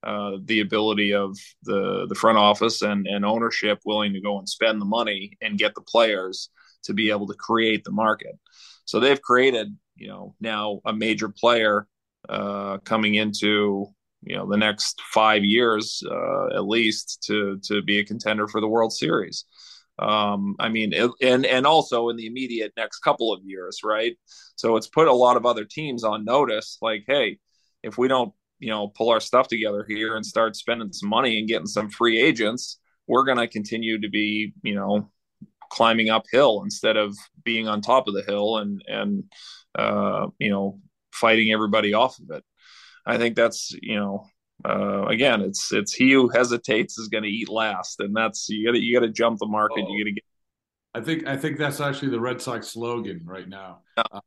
uh, 0.03 0.33
the 0.45 0.61
ability 0.61 1.13
of 1.13 1.37
the 1.65 2.07
the 2.09 2.15
front 2.15 2.39
office 2.39 2.83
and, 2.83 3.07
and 3.07 3.25
ownership 3.25 3.79
willing 3.85 4.13
to 4.13 4.21
go 4.21 4.39
and 4.39 4.49
spend 4.49 4.81
the 4.81 4.87
money 4.87 5.37
and 5.41 5.59
get 5.59 5.75
the 5.75 5.83
players 5.83 6.51
to 6.83 6.95
be 6.95 7.11
able 7.11 7.27
to 7.27 7.35
create 7.35 7.85
the 7.85 7.93
market 7.93 8.39
so 8.85 8.99
they've 8.99 9.23
created 9.23 9.77
you 9.97 10.09
know 10.09 10.35
now 10.41 10.81
a 10.85 10.93
major 10.93 11.29
player 11.29 11.87
uh, 12.29 12.79
coming 12.79 13.15
into 13.15 13.87
you 14.23 14.37
know 14.37 14.49
the 14.49 14.57
next 14.57 15.01
five 15.13 15.45
years 15.45 16.03
uh, 16.11 16.47
at 16.57 16.67
least 16.67 17.23
to 17.27 17.59
to 17.63 17.83
be 17.83 17.99
a 17.99 18.05
contender 18.05 18.47
for 18.47 18.61
the 18.61 18.69
World 18.69 18.93
Series. 18.93 19.45
Um, 19.99 20.57
I 20.59 20.69
mean, 20.69 20.93
and 21.21 21.45
and 21.45 21.67
also 21.67 22.09
in 22.09 22.17
the 22.17 22.27
immediate 22.27 22.73
next 22.77 23.01
couple 23.01 23.33
of 23.33 23.41
years, 23.45 23.81
right? 23.85 24.17
So 24.57 24.77
it's 24.77 24.87
put 24.87 25.09
a 25.09 25.13
lot 25.13 25.37
of 25.37 25.47
other 25.47 25.65
teams 25.65 26.05
on 26.05 26.25
notice. 26.25 26.79
Like, 26.81 27.05
hey, 27.07 27.39
if 27.83 27.99
we 27.99 28.09
don't 28.09 28.33
you 28.61 28.71
know 28.71 28.89
pull 28.89 29.11
our 29.11 29.21
stuff 29.21 29.49
together 29.49 29.85
here 29.89 30.17
and 30.17 30.25
start 30.25 30.55
spending 30.55 30.93
some 30.93 31.09
money 31.09 31.39
and 31.39 31.49
getting 31.49 31.67
some 31.67 31.91
free 31.91 32.21
agents, 32.21 32.79
we're 33.07 33.25
going 33.25 33.39
to 33.39 33.49
continue 33.49 34.01
to 34.01 34.09
be 34.09 34.53
you 34.63 34.75
know 34.75 35.11
climbing 35.71 36.11
uphill 36.11 36.63
instead 36.63 36.97
of 36.97 37.17
being 37.45 37.69
on 37.69 37.81
top 37.81 38.09
of 38.09 38.15
the 38.15 38.23
hill 38.23 38.59
and 38.59 38.83
and 38.87 39.25
uh, 39.79 40.27
you 40.39 40.51
know 40.51 40.79
fighting 41.13 41.53
everybody 41.53 41.95
off 41.95 42.19
of 42.19 42.31
it. 42.37 42.45
I 43.07 43.19
think 43.19 43.35
that's 43.35 43.73
you 43.81 43.97
know 43.97 44.27
uh, 44.69 45.07
again 45.07 45.41
it's 45.41 45.73
it's 45.73 45.93
he 45.93 46.13
who 46.13 46.29
hesitates 46.29 46.99
is 46.99 47.09
going 47.09 47.25
to 47.25 47.31
eat 47.31 47.49
last, 47.49 48.01
and 48.01 48.15
that's 48.15 48.49
you 48.49 48.67
got 48.67 48.73
to 48.73 48.81
you 48.81 48.99
got 48.99 49.07
to 49.07 49.13
jump 49.13 49.39
the 49.39 49.47
market. 49.47 49.85
Oh. 49.87 49.93
You 49.93 50.05
got 50.05 50.09
to 50.09 50.15
get. 50.15 50.25
I 50.95 51.01
think 51.01 51.27
I 51.27 51.37
think 51.37 51.59
that's 51.59 51.81
actually 51.81 52.11
the 52.11 52.21
Red 52.21 52.41
Sox 52.41 52.69
slogan 52.69 53.21
right 53.25 53.49
now. 53.49 53.81
Uh, 53.97 54.21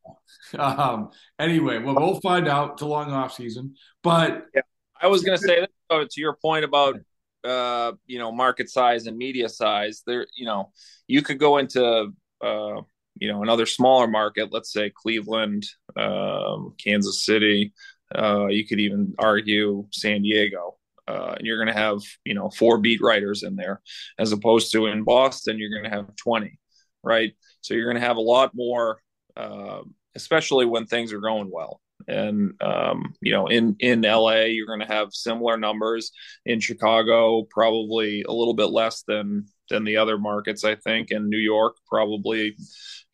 um, 0.57 1.11
anyway, 1.39 1.79
well, 1.79 1.95
we'll 1.95 2.21
find 2.21 2.47
out. 2.47 2.73
It's 2.73 2.81
a 2.81 2.85
long 2.85 3.11
off 3.11 3.33
season, 3.33 3.75
but 4.01 4.47
yeah. 4.55 4.61
I 5.01 5.07
was 5.07 5.23
going 5.23 5.37
to 5.37 5.43
say 5.45 5.59
that 5.59 6.09
to 6.09 6.21
your 6.21 6.37
point 6.41 6.63
about 6.63 6.99
uh, 7.43 7.93
you 8.05 8.19
know 8.19 8.31
market 8.31 8.69
size 8.69 9.07
and 9.07 9.17
media 9.17 9.49
size. 9.49 10.03
There, 10.07 10.25
you 10.35 10.45
know, 10.45 10.71
you 11.07 11.21
could 11.21 11.39
go 11.39 11.57
into 11.57 12.13
uh, 12.41 12.81
you 13.19 13.31
know 13.31 13.43
another 13.43 13.65
smaller 13.65 14.07
market, 14.07 14.53
let's 14.53 14.71
say 14.71 14.89
Cleveland, 14.95 15.65
um, 15.97 16.75
Kansas 16.81 17.25
City, 17.25 17.73
uh, 18.15 18.47
you 18.47 18.65
could 18.65 18.79
even 18.79 19.13
argue 19.17 19.85
San 19.91 20.21
Diego. 20.21 20.77
Uh, 21.07 21.35
and 21.37 21.45
you're 21.45 21.63
going 21.63 21.73
to 21.73 21.79
have, 21.79 21.99
you 22.23 22.33
know, 22.33 22.49
four 22.49 22.77
beat 22.77 23.01
writers 23.01 23.43
in 23.43 23.55
there, 23.55 23.81
as 24.17 24.31
opposed 24.31 24.71
to 24.71 24.85
in 24.87 25.03
Boston, 25.03 25.57
you're 25.57 25.69
going 25.69 25.89
to 25.89 25.95
have 25.95 26.15
20, 26.15 26.57
right? 27.03 27.33
So 27.61 27.73
you're 27.73 27.91
going 27.91 28.01
to 28.01 28.07
have 28.07 28.17
a 28.17 28.21
lot 28.21 28.51
more, 28.53 28.99
uh, 29.35 29.81
especially 30.15 30.65
when 30.65 30.85
things 30.85 31.11
are 31.13 31.19
going 31.19 31.49
well. 31.51 31.81
And 32.07 32.61
um, 32.61 33.13
you 33.21 33.31
know, 33.31 33.47
in 33.47 33.77
in 33.79 34.01
LA, 34.01 34.41
you're 34.41 34.67
going 34.67 34.81
to 34.81 34.93
have 34.93 35.13
similar 35.13 35.55
numbers. 35.55 36.11
In 36.45 36.59
Chicago, 36.59 37.43
probably 37.49 38.23
a 38.23 38.31
little 38.31 38.53
bit 38.53 38.71
less 38.71 39.03
than 39.07 39.45
than 39.69 39.85
the 39.85 39.97
other 39.97 40.17
markets, 40.17 40.65
I 40.65 40.75
think. 40.75 41.11
In 41.11 41.29
New 41.29 41.37
York, 41.37 41.77
probably, 41.87 42.57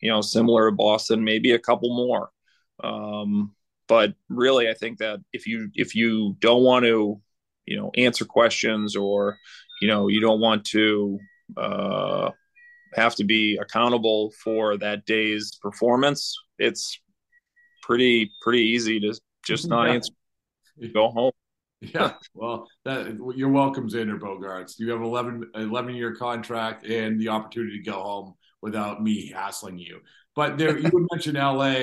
you 0.00 0.10
know, 0.10 0.22
similar 0.22 0.70
to 0.70 0.76
Boston, 0.76 1.22
maybe 1.22 1.52
a 1.52 1.58
couple 1.58 1.94
more. 1.94 2.30
Um, 2.82 3.54
but 3.90 4.14
really 4.28 4.70
i 4.70 4.74
think 4.74 4.98
that 4.98 5.18
if 5.32 5.46
you 5.46 5.68
if 5.74 5.96
you 5.96 6.36
don't 6.38 6.62
want 6.62 6.84
to 6.84 7.20
you 7.66 7.76
know 7.76 7.90
answer 7.96 8.24
questions 8.24 8.96
or 8.96 9.38
you 9.80 9.88
know 9.88 10.08
you 10.08 10.20
don't 10.20 10.40
want 10.40 10.64
to 10.66 11.18
uh, 11.56 12.30
have 12.94 13.14
to 13.16 13.24
be 13.24 13.58
accountable 13.60 14.32
for 14.42 14.76
that 14.78 15.04
day's 15.06 15.56
performance. 15.62 16.36
It's 16.58 17.00
pretty 17.82 18.30
pretty 18.42 18.62
easy 18.62 19.00
to 19.00 19.18
just 19.44 19.68
not 19.68 19.88
yeah. 19.88 19.94
answer. 19.94 20.12
Go 20.94 21.10
home. 21.10 21.32
Yeah 21.82 22.12
well 22.34 22.68
that 22.84 23.18
you're 23.36 23.48
welcome 23.50 23.88
xander 23.88 24.18
bogaerts. 24.18 24.78
You 24.78 24.90
have 24.90 25.00
an 25.00 25.06
11 25.06 25.50
11 25.54 25.94
year 25.94 26.14
contract 26.14 26.84
and 26.84 27.18
the 27.18 27.28
opportunity 27.28 27.78
to 27.78 27.90
go 27.90 28.02
home 28.02 28.34
without 28.62 29.02
me 29.02 29.30
hassling 29.30 29.78
you. 29.78 30.00
But 30.36 30.58
there 30.58 30.78
you 30.78 30.90
would 30.92 31.06
mention 31.12 31.34
la 31.36 31.74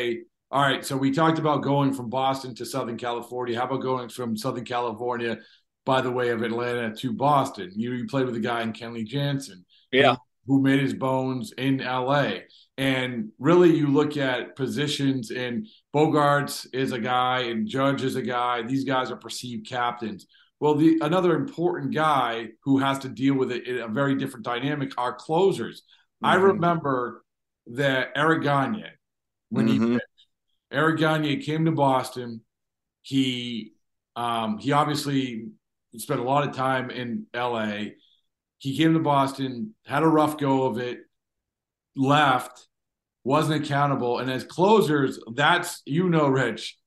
All 0.51 0.61
right, 0.61 0.85
so 0.85 0.95
we 0.95 1.11
talked 1.11 1.39
about 1.39 1.63
going 1.63 1.93
from 1.93 2.09
Boston 2.09 2.55
to 2.55 2.65
Southern 2.65 2.97
California. 2.97 3.57
How 3.57 3.65
about 3.65 3.81
going 3.81 4.09
from 4.09 4.37
Southern 4.37 4.65
California 4.65 5.39
by 5.87 6.01
the 6.01 6.11
way 6.11 6.29
of 6.29 6.43
Atlanta 6.43 6.93
to 6.93 7.13
Boston? 7.13 7.71
You, 7.73 7.93
you 7.93 8.07
played 8.07 8.25
with 8.25 8.35
a 8.35 8.41
guy 8.41 8.61
in 8.61 8.73
Kenley 8.73 9.05
Jansen. 9.05 9.65
Yeah. 9.89 10.17
Who, 10.45 10.57
who 10.57 10.61
made 10.61 10.81
his 10.81 10.93
bones 10.93 11.53
in 11.57 11.77
LA. 11.77 12.39
And 12.77 13.29
really, 13.39 13.73
you 13.73 13.87
look 13.87 14.17
at 14.17 14.57
positions, 14.57 15.31
and 15.31 15.65
Bogaerts 15.95 16.67
is 16.73 16.91
a 16.91 16.99
guy, 16.99 17.43
and 17.43 17.65
Judge 17.65 18.03
is 18.03 18.17
a 18.17 18.21
guy. 18.21 18.63
These 18.63 18.83
guys 18.83 19.09
are 19.11 19.15
perceived 19.15 19.65
captains. 19.65 20.27
Well, 20.59 20.75
the 20.75 20.99
another 21.01 21.35
important 21.35 21.93
guy 21.93 22.49
who 22.63 22.79
has 22.79 22.99
to 22.99 23.09
deal 23.09 23.35
with 23.35 23.51
it 23.51 23.65
in 23.65 23.77
a 23.77 23.87
very 23.87 24.15
different 24.15 24.45
dynamic 24.45 24.91
are 24.97 25.13
closers. 25.13 25.83
Mm-hmm. 26.23 26.25
I 26.25 26.35
remember 26.35 27.23
that 27.67 28.09
Eric 28.13 28.43
Gagne, 28.43 28.83
when 29.49 29.67
mm-hmm. 29.67 29.83
he 29.83 29.93
pitched, 29.93 30.05
Eric 30.69 30.99
Gagne 30.99 31.37
came 31.37 31.63
to 31.65 31.71
Boston. 31.71 32.41
He 33.03 33.73
um, 34.17 34.57
he 34.57 34.71
obviously 34.71 35.49
spent 35.97 36.19
a 36.19 36.23
lot 36.23 36.47
of 36.47 36.55
time 36.55 36.89
in 36.89 37.25
LA. 37.33 37.91
He 38.59 38.77
came 38.77 38.93
to 38.93 38.99
Boston, 38.99 39.75
had 39.85 40.03
a 40.03 40.07
rough 40.07 40.37
go 40.37 40.63
of 40.63 40.77
it, 40.77 40.99
left, 41.95 42.67
wasn't 43.23 43.63
accountable. 43.63 44.19
And 44.19 44.31
as 44.31 44.43
closers, 44.43 45.19
that's 45.33 45.81
you 45.85 46.09
know, 46.09 46.27
Rich. 46.27 46.77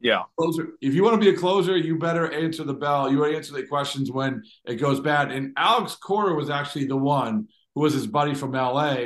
Yeah. 0.00 0.22
Closer. 0.38 0.68
If 0.80 0.94
you 0.94 1.02
want 1.02 1.14
to 1.14 1.20
be 1.20 1.34
a 1.34 1.38
closer, 1.38 1.76
you 1.76 1.98
better 1.98 2.30
answer 2.30 2.64
the 2.64 2.74
bell. 2.74 3.10
You 3.10 3.24
answer 3.24 3.54
the 3.54 3.66
questions 3.66 4.10
when 4.10 4.42
it 4.66 4.76
goes 4.76 5.00
bad. 5.00 5.32
And 5.32 5.52
Alex 5.56 5.96
Cora 5.96 6.34
was 6.34 6.50
actually 6.50 6.84
the 6.84 6.96
one 6.96 7.48
who 7.74 7.80
was 7.80 7.94
his 7.94 8.06
buddy 8.06 8.34
from 8.34 8.52
LA 8.52 8.96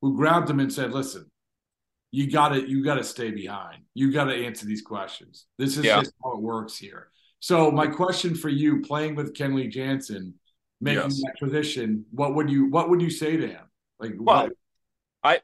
who 0.00 0.16
grabbed 0.16 0.48
him 0.48 0.60
and 0.60 0.72
said, 0.72 0.92
Listen, 0.92 1.30
you 2.12 2.30
gotta 2.30 2.68
you 2.68 2.84
gotta 2.84 3.04
stay 3.04 3.30
behind. 3.30 3.82
You 3.94 4.12
gotta 4.12 4.34
answer 4.34 4.66
these 4.66 4.82
questions. 4.82 5.46
This 5.58 5.76
is 5.76 5.84
yeah. 5.84 5.98
just 5.98 6.12
how 6.22 6.34
it 6.34 6.40
works 6.40 6.78
here. 6.78 7.08
So 7.46 7.70
my 7.70 7.86
question 7.86 8.34
for 8.34 8.48
you, 8.48 8.82
playing 8.82 9.14
with 9.14 9.32
Kenley 9.32 9.70
Jansen, 9.70 10.34
making 10.80 11.04
yes. 11.04 11.22
that 11.22 11.34
transition, 11.38 12.04
what 12.10 12.34
would 12.34 12.50
you 12.50 12.68
what 12.70 12.90
would 12.90 13.00
you 13.00 13.08
say 13.08 13.36
to 13.36 13.46
him? 13.46 13.62
Like 14.00 14.14
well, 14.18 14.48
what? 14.48 14.52
I 15.22 15.38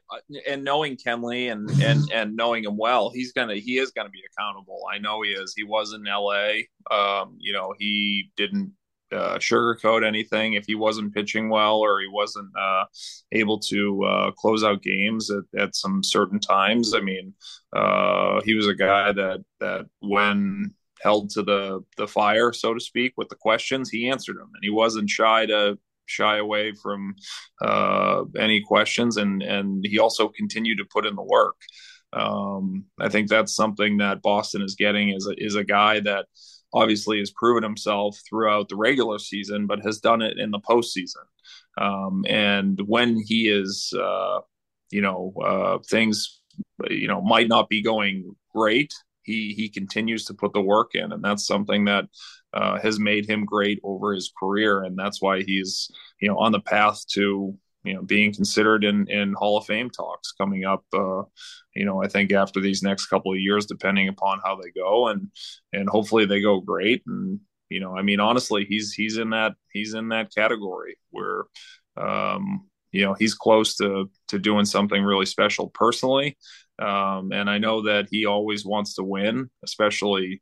and 0.45 0.65
knowing 0.65 0.97
Kenley 0.97 1.49
and 1.49 1.69
and 1.81 2.11
and 2.11 2.35
knowing 2.35 2.65
him 2.65 2.75
well, 2.75 3.09
he's 3.09 3.31
gonna 3.31 3.55
he 3.55 3.77
is 3.77 3.91
gonna 3.91 4.09
be 4.09 4.19
accountable. 4.29 4.81
I 4.93 4.97
know 4.97 5.21
he 5.21 5.29
is. 5.29 5.53
He 5.55 5.63
was 5.63 5.93
in 5.93 6.05
L.A. 6.05 6.67
Um, 6.91 7.37
you 7.39 7.53
know, 7.53 7.73
he 7.79 8.31
didn't 8.35 8.73
uh, 9.13 9.37
sugarcoat 9.37 10.05
anything 10.05 10.55
if 10.55 10.65
he 10.65 10.75
wasn't 10.75 11.13
pitching 11.13 11.47
well 11.47 11.77
or 11.77 12.01
he 12.01 12.09
wasn't 12.09 12.49
uh, 12.59 12.83
able 13.31 13.59
to 13.59 14.03
uh, 14.03 14.31
close 14.31 14.65
out 14.65 14.83
games 14.83 15.31
at, 15.31 15.43
at, 15.57 15.73
some 15.73 16.03
certain 16.03 16.41
times. 16.41 16.93
I 16.93 16.99
mean, 16.99 17.33
uh, 17.73 18.41
he 18.43 18.55
was 18.55 18.67
a 18.67 18.75
guy 18.75 19.13
that 19.13 19.45
that 19.61 19.85
when 20.01 20.73
held 21.03 21.29
to 21.31 21.43
the 21.43 21.83
the 21.97 22.07
fire, 22.07 22.53
so 22.53 22.73
to 22.73 22.79
speak, 22.79 23.13
with 23.17 23.29
the 23.29 23.35
questions, 23.35 23.89
he 23.89 24.09
answered 24.09 24.37
them, 24.37 24.51
and 24.53 24.63
he 24.63 24.69
wasn't 24.69 25.09
shy 25.09 25.45
to 25.47 25.77
shy 26.05 26.37
away 26.37 26.73
from 26.73 27.15
uh, 27.61 28.23
any 28.37 28.61
questions, 28.61 29.17
and 29.17 29.43
and 29.43 29.85
he 29.85 29.99
also 29.99 30.29
continued 30.29 30.77
to 30.77 30.85
put 30.85 31.05
in 31.05 31.15
the 31.15 31.23
work. 31.23 31.55
Um, 32.13 32.85
I 32.99 33.09
think 33.09 33.27
that's 33.27 33.55
something 33.55 33.97
that 33.97 34.21
Boston 34.21 34.61
is 34.61 34.75
getting 34.75 35.09
is 35.09 35.27
a, 35.27 35.33
is 35.37 35.55
a 35.55 35.63
guy 35.63 35.99
that 36.01 36.27
obviously 36.73 37.19
has 37.19 37.31
proven 37.31 37.63
himself 37.63 38.19
throughout 38.27 38.69
the 38.69 38.75
regular 38.75 39.19
season, 39.19 39.67
but 39.67 39.83
has 39.83 39.99
done 39.99 40.21
it 40.21 40.37
in 40.37 40.51
the 40.51 40.59
postseason. 40.59 41.25
Um, 41.77 42.23
and 42.27 42.79
when 42.85 43.21
he 43.25 43.49
is, 43.49 43.93
uh, 43.99 44.39
you 44.91 45.01
know, 45.01 45.33
uh, 45.43 45.77
things, 45.89 46.41
you 46.89 47.07
know, 47.07 47.21
might 47.21 47.47
not 47.47 47.69
be 47.69 47.81
going 47.81 48.35
great, 48.53 48.93
he 49.23 49.53
he 49.53 49.69
continues 49.69 50.25
to 50.25 50.33
put 50.33 50.53
the 50.53 50.61
work 50.61 50.95
in, 50.95 51.11
and 51.11 51.23
that's 51.23 51.45
something 51.45 51.85
that 51.85 52.05
uh, 52.53 52.79
has 52.79 52.99
made 52.99 53.27
him 53.27 53.45
great 53.45 53.79
over 53.83 54.13
his 54.13 54.31
career, 54.37 54.83
and 54.83 54.97
that's 54.97 55.21
why 55.21 55.43
he's 55.43 55.89
you 56.19 56.27
know 56.27 56.37
on 56.37 56.51
the 56.51 56.59
path 56.59 57.05
to 57.13 57.57
you 57.83 57.93
know 57.93 58.01
being 58.01 58.33
considered 58.33 58.83
in 58.83 59.07
in 59.09 59.33
Hall 59.33 59.57
of 59.57 59.65
Fame 59.65 59.89
talks 59.89 60.31
coming 60.33 60.65
up. 60.65 60.83
Uh, 60.93 61.23
you 61.75 61.85
know, 61.85 62.03
I 62.03 62.07
think 62.07 62.31
after 62.31 62.61
these 62.61 62.83
next 62.83 63.07
couple 63.07 63.31
of 63.31 63.39
years, 63.39 63.65
depending 63.65 64.07
upon 64.07 64.41
how 64.43 64.55
they 64.55 64.71
go, 64.71 65.07
and 65.07 65.29
and 65.71 65.89
hopefully 65.89 66.25
they 66.25 66.41
go 66.41 66.59
great. 66.59 67.03
And 67.07 67.39
you 67.69 67.79
know, 67.79 67.97
I 67.97 68.01
mean, 68.01 68.19
honestly, 68.19 68.65
he's 68.67 68.93
he's 68.93 69.17
in 69.17 69.31
that 69.31 69.53
he's 69.71 69.93
in 69.93 70.09
that 70.09 70.33
category 70.33 70.97
where. 71.11 71.45
Um, 71.95 72.65
you 72.93 73.03
know 73.03 73.13
he's 73.19 73.33
close 73.33 73.75
to 73.75 74.09
to 74.29 74.39
doing 74.39 74.65
something 74.65 75.03
really 75.03 75.25
special 75.25 75.69
personally 75.69 76.37
um, 76.79 77.31
and 77.33 77.49
i 77.49 77.57
know 77.57 77.81
that 77.81 78.07
he 78.09 78.25
always 78.25 78.65
wants 78.65 78.95
to 78.95 79.03
win 79.03 79.49
especially 79.63 80.41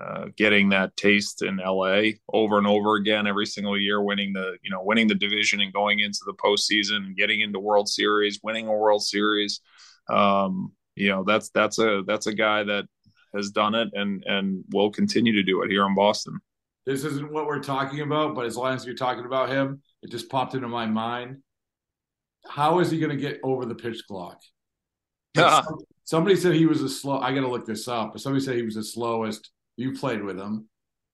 uh, 0.00 0.26
getting 0.36 0.68
that 0.68 0.96
taste 0.96 1.42
in 1.42 1.56
LA 1.56 2.10
over 2.32 2.56
and 2.56 2.68
over 2.68 2.94
again 2.94 3.26
every 3.26 3.46
single 3.46 3.76
year, 3.76 4.00
winning 4.00 4.32
the 4.32 4.56
you 4.62 4.70
know 4.70 4.80
winning 4.80 5.08
the 5.08 5.14
division 5.14 5.60
and 5.60 5.72
going 5.72 5.98
into 5.98 6.20
the 6.24 6.34
postseason, 6.34 6.98
and 6.98 7.16
getting 7.16 7.40
into 7.40 7.58
World 7.58 7.88
Series, 7.88 8.38
winning 8.44 8.68
a 8.68 8.72
World 8.72 9.02
Series. 9.02 9.60
Um, 10.08 10.72
you 10.94 11.08
know 11.08 11.24
that's 11.24 11.50
that's 11.50 11.78
a 11.78 12.02
that's 12.06 12.28
a 12.28 12.34
guy 12.34 12.62
that 12.64 12.86
has 13.34 13.50
done 13.50 13.74
it 13.74 13.88
and 13.92 14.22
and 14.26 14.64
will 14.70 14.90
continue 14.90 15.32
to 15.32 15.42
do 15.42 15.62
it 15.62 15.70
here 15.70 15.84
in 15.84 15.94
Boston. 15.94 16.38
This 16.86 17.04
isn't 17.04 17.32
what 17.32 17.46
we're 17.46 17.62
talking 17.62 18.00
about, 18.00 18.34
but 18.34 18.46
as 18.46 18.56
long 18.56 18.74
as 18.74 18.86
you're 18.86 18.94
talking 18.94 19.26
about 19.26 19.48
him, 19.48 19.82
it 20.02 20.10
just 20.10 20.30
popped 20.30 20.54
into 20.54 20.68
my 20.68 20.86
mind. 20.86 21.38
How 22.46 22.80
is 22.80 22.90
he 22.90 22.98
going 22.98 23.10
to 23.10 23.16
get 23.16 23.40
over 23.42 23.66
the 23.66 23.74
pitch 23.74 24.02
clock? 24.06 24.40
somebody 26.04 26.36
said 26.36 26.54
he 26.54 26.66
was 26.66 26.82
a 26.82 26.88
slow. 26.88 27.18
I 27.18 27.34
got 27.34 27.42
to 27.42 27.48
look 27.48 27.66
this 27.66 27.88
up. 27.88 28.12
But 28.12 28.22
somebody 28.22 28.44
said 28.44 28.56
he 28.56 28.62
was 28.62 28.74
the 28.74 28.84
slowest 28.84 29.50
you 29.76 29.92
played 29.92 30.22
with 30.22 30.38
him. 30.38 30.68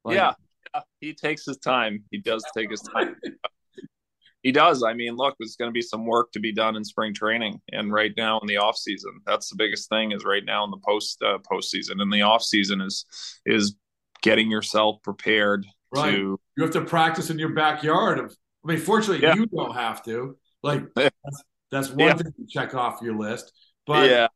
Like, 0.04 0.16
yeah, 0.16 0.32
yeah, 0.74 0.82
he 1.00 1.14
takes 1.14 1.44
his 1.44 1.58
time. 1.58 2.04
He 2.10 2.18
does 2.18 2.44
take 2.56 2.70
his 2.70 2.80
time. 2.80 3.16
he 4.42 4.52
does. 4.52 4.82
I 4.82 4.94
mean, 4.94 5.16
look, 5.16 5.34
there's 5.38 5.56
going 5.56 5.70
to 5.70 5.72
be 5.72 5.82
some 5.82 6.06
work 6.06 6.32
to 6.32 6.40
be 6.40 6.52
done 6.52 6.76
in 6.76 6.84
spring 6.84 7.14
training, 7.14 7.60
and 7.72 7.92
right 7.92 8.12
now 8.16 8.38
in 8.40 8.46
the 8.46 8.58
off 8.58 8.76
season, 8.76 9.20
that's 9.26 9.50
the 9.50 9.56
biggest 9.56 9.88
thing. 9.88 10.12
Is 10.12 10.24
right 10.24 10.44
now 10.44 10.64
in 10.64 10.70
the 10.70 10.80
post 10.86 11.22
uh, 11.22 11.38
postseason, 11.38 12.00
and 12.00 12.12
the 12.12 12.22
off 12.22 12.42
season 12.42 12.80
is 12.80 13.06
is 13.46 13.76
getting 14.22 14.50
yourself 14.50 15.02
prepared 15.02 15.66
right. 15.94 16.12
to. 16.12 16.38
You 16.56 16.62
have 16.62 16.72
to 16.72 16.82
practice 16.82 17.30
in 17.30 17.38
your 17.38 17.50
backyard. 17.50 18.20
I 18.20 18.68
mean, 18.68 18.78
fortunately, 18.78 19.22
yeah. 19.22 19.34
you 19.34 19.46
don't 19.46 19.74
have 19.74 20.02
to. 20.04 20.36
Like 20.64 20.82
that's, 20.96 21.44
that's 21.70 21.90
one 21.90 22.08
yeah. 22.08 22.14
thing 22.14 22.32
to 22.32 22.46
check 22.48 22.74
off 22.74 23.00
your 23.02 23.16
list. 23.16 23.52
But 23.86 24.10
yeah. 24.10 24.28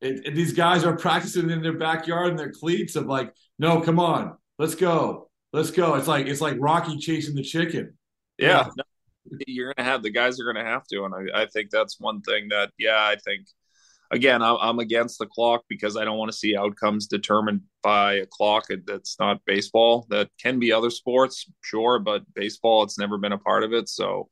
It, 0.00 0.26
it, 0.26 0.34
these 0.34 0.52
guys 0.52 0.84
are 0.84 0.96
practicing 0.96 1.50
in 1.50 1.62
their 1.62 1.78
backyard 1.78 2.30
in 2.30 2.36
their 2.36 2.52
cleats 2.52 2.96
of 2.96 3.06
like, 3.06 3.32
no, 3.58 3.80
come 3.80 3.98
on, 3.98 4.36
let's 4.58 4.74
go, 4.74 5.30
let's 5.52 5.70
go. 5.70 5.94
It's 5.94 6.08
like 6.08 6.26
it's 6.26 6.40
like 6.40 6.56
Rocky 6.58 6.98
chasing 6.98 7.34
the 7.34 7.42
chicken. 7.42 7.96
Yeah, 8.38 8.68
yeah. 8.76 9.38
you're 9.46 9.72
gonna 9.74 9.88
have 9.88 10.02
the 10.02 10.10
guys 10.10 10.38
are 10.40 10.44
gonna 10.44 10.64
have 10.64 10.86
to, 10.88 11.04
and 11.04 11.14
I, 11.14 11.42
I 11.42 11.46
think 11.46 11.70
that's 11.70 11.98
one 11.98 12.20
thing 12.20 12.48
that 12.48 12.70
yeah, 12.78 12.98
I 12.98 13.16
think 13.16 13.46
again 14.10 14.42
I'm 14.42 14.78
against 14.78 15.18
the 15.18 15.26
clock 15.26 15.64
because 15.68 15.96
I 15.96 16.04
don't 16.04 16.18
want 16.18 16.30
to 16.30 16.36
see 16.36 16.56
outcomes 16.56 17.06
determined 17.06 17.62
by 17.82 18.14
a 18.14 18.26
clock 18.26 18.66
that's 18.86 19.18
not 19.18 19.44
baseball. 19.46 20.06
That 20.10 20.30
can 20.40 20.58
be 20.58 20.72
other 20.72 20.90
sports, 20.90 21.50
sure, 21.62 21.98
but 21.98 22.22
baseball 22.34 22.82
it's 22.82 22.98
never 22.98 23.18
been 23.18 23.32
a 23.32 23.38
part 23.38 23.64
of 23.64 23.72
it. 23.72 23.88
So 23.88 24.28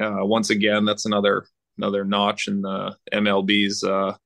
uh, 0.00 0.24
once 0.24 0.50
again, 0.50 0.84
that's 0.84 1.06
another 1.06 1.46
another 1.78 2.04
notch 2.04 2.48
in 2.48 2.62
the 2.62 2.96
MLB's 3.12 3.84
uh, 3.84 4.16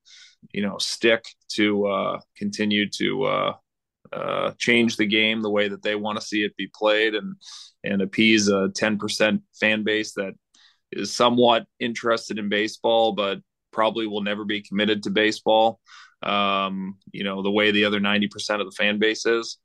you 0.52 0.62
know 0.62 0.78
stick 0.78 1.24
to 1.52 1.86
uh, 1.86 2.20
continue 2.36 2.88
to 2.90 3.24
uh, 3.24 3.52
uh, 4.12 4.52
change 4.58 4.96
the 4.96 5.06
game 5.06 5.42
the 5.42 5.50
way 5.50 5.68
that 5.68 5.82
they 5.82 5.94
want 5.94 6.18
to 6.18 6.26
see 6.26 6.42
it 6.42 6.56
be 6.56 6.68
played 6.74 7.14
and 7.14 7.36
and 7.84 8.02
appease 8.02 8.48
a 8.48 8.70
10% 8.76 9.40
fan 9.58 9.84
base 9.84 10.12
that 10.14 10.34
is 10.90 11.12
somewhat 11.12 11.66
interested 11.78 12.38
in 12.38 12.48
baseball 12.48 13.12
but 13.12 13.38
probably 13.78 14.08
will 14.08 14.22
never 14.22 14.44
be 14.44 14.60
committed 14.60 15.04
to 15.04 15.10
baseball. 15.10 15.78
Um, 16.20 16.96
you 17.12 17.22
know 17.22 17.42
the 17.42 17.50
way 17.58 17.70
the 17.70 17.84
other 17.84 18.00
90% 18.00 18.60
of 18.60 18.66
the 18.66 18.76
fan 18.76 18.98
base 18.98 19.24
is 19.24 19.58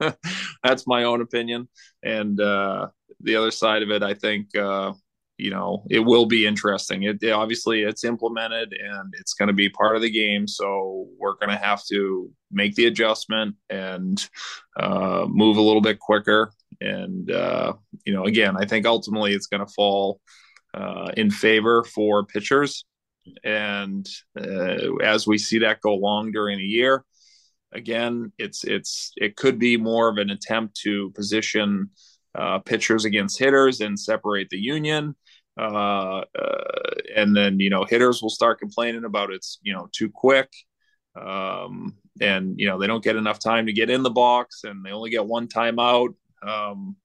that's 0.62 0.86
my 0.86 1.02
own 1.02 1.20
opinion. 1.20 1.68
And 2.04 2.40
uh, 2.40 2.88
the 3.20 3.34
other 3.34 3.50
side 3.50 3.82
of 3.82 3.90
it 3.90 4.02
i 4.02 4.14
think 4.14 4.54
uh, 4.56 4.92
you 5.36 5.50
know 5.50 5.84
it 5.90 5.98
will 5.98 6.26
be 6.26 6.46
interesting. 6.46 7.02
It, 7.02 7.22
it, 7.22 7.32
obviously 7.32 7.82
it's 7.82 8.04
implemented 8.04 8.72
and 8.72 9.12
it's 9.18 9.34
going 9.34 9.48
to 9.48 9.60
be 9.64 9.68
part 9.68 9.96
of 9.96 10.02
the 10.02 10.10
game. 10.22 10.46
So 10.46 11.08
we're 11.18 11.40
going 11.40 11.50
to 11.50 11.64
have 11.70 11.82
to 11.90 12.30
make 12.52 12.76
the 12.76 12.86
adjustment 12.86 13.56
and 13.68 14.16
uh, 14.78 15.26
move 15.28 15.56
a 15.56 15.66
little 15.68 15.82
bit 15.82 15.98
quicker. 15.98 16.52
And 16.80 17.30
uh, 17.32 17.72
you 18.04 18.12
know 18.14 18.24
again 18.24 18.56
i 18.56 18.64
think 18.64 18.86
ultimately 18.86 19.32
it's 19.32 19.46
going 19.46 19.64
to 19.64 19.72
fall 19.72 20.20
uh, 20.74 21.10
in 21.16 21.30
favor 21.30 21.84
for 21.84 22.24
pitchers 22.24 22.84
and 23.42 24.08
uh, 24.38 24.96
as 25.02 25.26
we 25.26 25.38
see 25.38 25.58
that 25.60 25.80
go 25.80 25.92
along 25.92 26.32
during 26.32 26.58
the 26.58 26.64
year 26.64 27.04
again 27.72 28.32
it's 28.38 28.64
it's 28.64 29.12
it 29.16 29.36
could 29.36 29.58
be 29.58 29.76
more 29.76 30.08
of 30.08 30.18
an 30.18 30.30
attempt 30.30 30.76
to 30.76 31.10
position 31.10 31.90
uh, 32.34 32.58
pitchers 32.60 33.04
against 33.04 33.38
hitters 33.38 33.80
and 33.80 33.98
separate 33.98 34.48
the 34.50 34.58
union 34.58 35.14
uh, 35.58 36.22
uh, 36.38 36.64
and 37.14 37.36
then 37.36 37.60
you 37.60 37.70
know 37.70 37.84
hitters 37.84 38.20
will 38.22 38.30
start 38.30 38.58
complaining 38.58 39.04
about 39.04 39.32
it's 39.32 39.58
you 39.62 39.72
know 39.72 39.88
too 39.92 40.10
quick 40.10 40.50
um, 41.20 41.96
and 42.20 42.58
you 42.58 42.66
know 42.66 42.78
they 42.78 42.86
don't 42.86 43.04
get 43.04 43.16
enough 43.16 43.38
time 43.38 43.66
to 43.66 43.72
get 43.72 43.90
in 43.90 44.02
the 44.02 44.10
box, 44.10 44.64
and 44.64 44.84
they 44.84 44.90
only 44.90 45.10
get 45.10 45.26
one 45.26 45.48
timeout. 45.48 46.14
Um, 46.42 46.96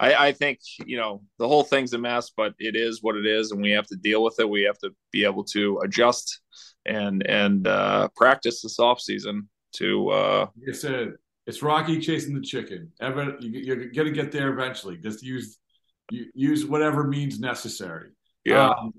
I, 0.00 0.28
I 0.28 0.32
think 0.32 0.60
you 0.86 0.96
know 0.96 1.22
the 1.38 1.48
whole 1.48 1.64
thing's 1.64 1.92
a 1.92 1.98
mess, 1.98 2.30
but 2.36 2.54
it 2.58 2.76
is 2.76 3.02
what 3.02 3.16
it 3.16 3.26
is, 3.26 3.50
and 3.50 3.60
we 3.60 3.72
have 3.72 3.86
to 3.88 3.96
deal 3.96 4.22
with 4.22 4.38
it. 4.38 4.48
We 4.48 4.62
have 4.62 4.78
to 4.78 4.90
be 5.12 5.24
able 5.24 5.44
to 5.44 5.78
adjust 5.84 6.40
and 6.86 7.26
and 7.26 7.66
uh, 7.66 8.08
practice 8.16 8.62
this 8.62 8.78
off 8.78 9.00
season 9.00 9.48
to. 9.74 10.08
Uh, 10.10 10.46
I 10.68 10.72
said, 10.72 11.14
it's 11.46 11.62
Rocky 11.62 11.98
chasing 12.00 12.34
the 12.34 12.40
chicken. 12.40 12.92
Ever 13.00 13.36
you're 13.40 13.86
gonna 13.86 14.10
get 14.12 14.30
there 14.32 14.52
eventually. 14.52 14.96
Just 14.98 15.22
use 15.22 15.58
use 16.10 16.64
whatever 16.64 17.04
means 17.04 17.38
necessary. 17.40 18.10
Yeah. 18.44 18.68
Um, 18.70 18.92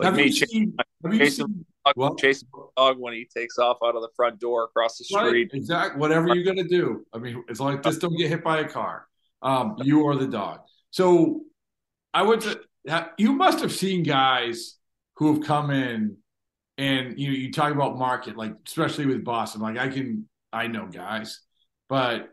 like 0.00 0.06
have 0.06 0.16
me 0.16 0.24
you 0.24 0.30
chasing, 0.30 0.48
seen, 0.48 0.74
have 1.04 1.12
you 1.12 1.18
chasing, 1.18 1.46
seen- 1.46 1.66
dog, 1.84 1.94
well- 1.96 2.14
chasing 2.14 2.48
dog 2.76 2.98
when 2.98 3.12
he 3.14 3.28
takes 3.36 3.58
off 3.58 3.78
out 3.84 3.96
of 3.96 4.02
the 4.02 4.08
front 4.16 4.38
door 4.40 4.64
across 4.64 4.96
the 4.98 5.04
Right, 5.14 5.26
street. 5.28 5.50
exactly. 5.52 6.00
Whatever 6.00 6.34
you're 6.34 6.44
gonna 6.44 6.66
do. 6.68 7.04
I 7.12 7.18
mean, 7.18 7.44
as 7.50 7.60
long 7.60 7.78
as 7.78 7.84
just 7.84 8.00
don't 8.00 8.16
get 8.16 8.28
hit 8.30 8.42
by 8.42 8.60
a 8.60 8.68
car. 8.68 9.06
Um, 9.42 9.76
you 9.82 10.06
are 10.08 10.16
the 10.16 10.26
dog. 10.26 10.60
So 10.90 11.42
I 12.14 12.22
would 12.22 12.44
you 13.18 13.32
must 13.32 13.60
have 13.60 13.72
seen 13.72 14.02
guys 14.02 14.76
who 15.16 15.34
have 15.34 15.44
come 15.44 15.70
in 15.70 16.16
and 16.78 17.18
you 17.18 17.28
know, 17.28 17.34
you 17.34 17.52
talk 17.52 17.72
about 17.72 17.98
market, 17.98 18.36
like 18.36 18.54
especially 18.66 19.06
with 19.06 19.24
Boston. 19.24 19.60
Like 19.60 19.78
I 19.78 19.88
can 19.88 20.28
I 20.52 20.66
know 20.68 20.86
guys, 20.86 21.40
but 21.88 22.30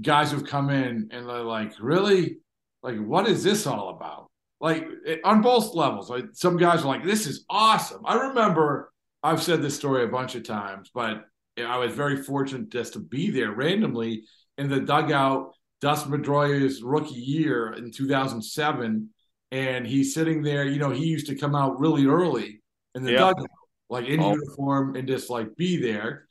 guys 0.00 0.32
who've 0.32 0.46
come 0.46 0.70
in 0.70 1.08
and 1.10 1.28
they're 1.28 1.42
like, 1.42 1.72
really? 1.80 2.38
Like, 2.82 2.98
what 2.98 3.28
is 3.28 3.42
this 3.42 3.66
all 3.66 3.90
about? 3.90 4.30
Like 4.60 4.86
it, 5.04 5.20
on 5.24 5.42
both 5.42 5.74
levels. 5.74 6.08
Like 6.08 6.26
some 6.32 6.56
guys 6.56 6.82
are 6.82 6.88
like, 6.88 7.04
this 7.04 7.26
is 7.26 7.44
awesome. 7.50 8.02
I 8.04 8.28
remember 8.28 8.92
I've 9.22 9.42
said 9.42 9.62
this 9.62 9.76
story 9.76 10.04
a 10.04 10.08
bunch 10.08 10.34
of 10.34 10.44
times, 10.44 10.90
but 10.94 11.24
I 11.58 11.78
was 11.78 11.92
very 11.92 12.22
fortunate 12.22 12.70
just 12.70 12.94
to 12.94 13.00
be 13.00 13.30
there 13.30 13.52
randomly 13.52 14.24
in 14.56 14.68
the 14.68 14.80
dugout, 14.80 15.54
Dustin 15.80 16.12
Pedroia's 16.12 16.82
rookie 16.82 17.14
year 17.20 17.72
in 17.72 17.90
2007. 17.90 19.10
And 19.52 19.86
he's 19.86 20.14
sitting 20.14 20.42
there, 20.42 20.64
you 20.64 20.78
know, 20.78 20.90
he 20.90 21.06
used 21.06 21.26
to 21.26 21.34
come 21.34 21.54
out 21.56 21.80
really 21.80 22.06
early 22.06 22.62
in 22.94 23.02
the 23.02 23.12
Yeah. 23.12 23.18
dugout, 23.18 23.48
like 23.88 24.06
in 24.06 24.20
Oh. 24.20 24.30
uniform 24.34 24.94
and 24.94 25.08
just 25.08 25.28
like 25.30 25.56
be 25.56 25.76
there. 25.78 26.28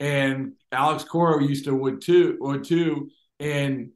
And 0.00 0.52
Alex 0.70 1.04
Cora 1.04 1.42
used 1.42 1.64
to 1.64 1.74
would 1.74 2.00
too, 2.02 2.36
would 2.40 2.64
too. 2.64 3.10
And 3.40 3.92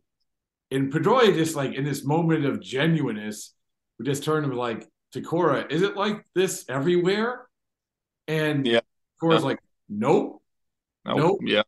and 0.71 0.91
Pedroia 0.91 1.35
just 1.35 1.55
like 1.55 1.75
in 1.75 1.85
this 1.85 2.03
moment 2.03 2.47
of 2.47 2.63
genuineness, 2.63 3.55
we 3.99 4.07
just 4.07 4.25
turned 4.25 4.47
him 4.47 4.53
like 4.57 4.89
to 5.13 5.21
Cora, 5.21 5.67
is 5.69 5.83
it 5.83 5.97
like 5.99 6.25
this 6.35 6.65
everywhere? 6.67 7.47
And 8.27 8.67
Yeah. 8.67 8.81
Cora's 9.21 9.43
Yeah. 9.43 9.49
like, 9.49 9.59
nope. 9.91 10.43
Nope. 11.05 11.17
Nope. 11.19 11.39
Yeah. 11.43 11.63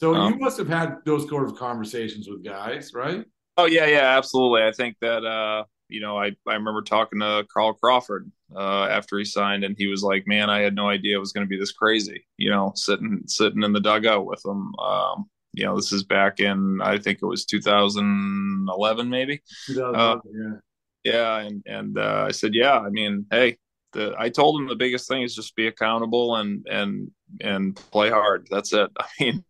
So 0.00 0.14
Um, 0.14 0.34
you 0.34 0.38
must 0.38 0.58
have 0.58 0.68
had 0.68 0.98
those 1.04 1.28
sort 1.28 1.44
of 1.44 1.56
conversations 1.56 2.28
with 2.28 2.44
guys, 2.44 2.92
right? 2.94 3.24
Oh 3.56 3.66
yeah, 3.66 3.86
yeah, 3.86 4.16
absolutely. 4.16 4.62
I 4.62 4.72
think 4.72 4.96
that 5.00 5.24
uh, 5.24 5.64
you 5.88 6.00
know, 6.00 6.16
I 6.18 6.36
I 6.46 6.54
remember 6.54 6.82
talking 6.82 7.20
to 7.20 7.46
Carl 7.52 7.74
Crawford 7.74 8.30
uh, 8.54 8.84
after 8.84 9.18
he 9.18 9.24
signed, 9.24 9.64
and 9.64 9.74
he 9.76 9.88
was 9.88 10.02
like, 10.02 10.26
"Man, 10.26 10.50
I 10.50 10.60
had 10.60 10.74
no 10.74 10.88
idea 10.88 11.16
it 11.16 11.20
was 11.20 11.32
going 11.32 11.46
to 11.46 11.48
be 11.50 11.58
this 11.58 11.72
crazy." 11.72 12.26
You 12.36 12.50
know, 12.50 12.72
sitting 12.76 13.22
sitting 13.26 13.62
in 13.64 13.72
the 13.72 13.80
dugout 13.80 14.26
with 14.26 14.44
him. 14.44 14.74
Um, 14.78 15.28
you 15.52 15.64
know, 15.64 15.74
this 15.76 15.92
is 15.92 16.04
back 16.04 16.40
in 16.40 16.80
I 16.82 16.98
think 16.98 17.18
it 17.22 17.26
was 17.26 17.44
2011, 17.46 19.08
maybe. 19.10 19.42
2011, 19.66 20.22
yeah. 20.34 20.60
Yeah, 21.04 21.38
and 21.38 21.62
and 21.66 21.98
uh, 21.98 22.26
I 22.28 22.32
said, 22.32 22.54
yeah. 22.54 22.78
I 22.78 22.90
mean, 22.90 23.26
hey, 23.30 23.56
the 23.92 24.14
I 24.18 24.28
told 24.28 24.60
him 24.60 24.68
the 24.68 24.76
biggest 24.76 25.08
thing 25.08 25.22
is 25.22 25.34
just 25.34 25.56
be 25.56 25.66
accountable 25.68 26.36
and 26.36 26.66
and 26.70 27.10
and 27.40 27.76
play 27.90 28.10
hard. 28.10 28.46
That's 28.50 28.72
it. 28.72 28.90
I 28.98 29.06
mean, 29.20 29.44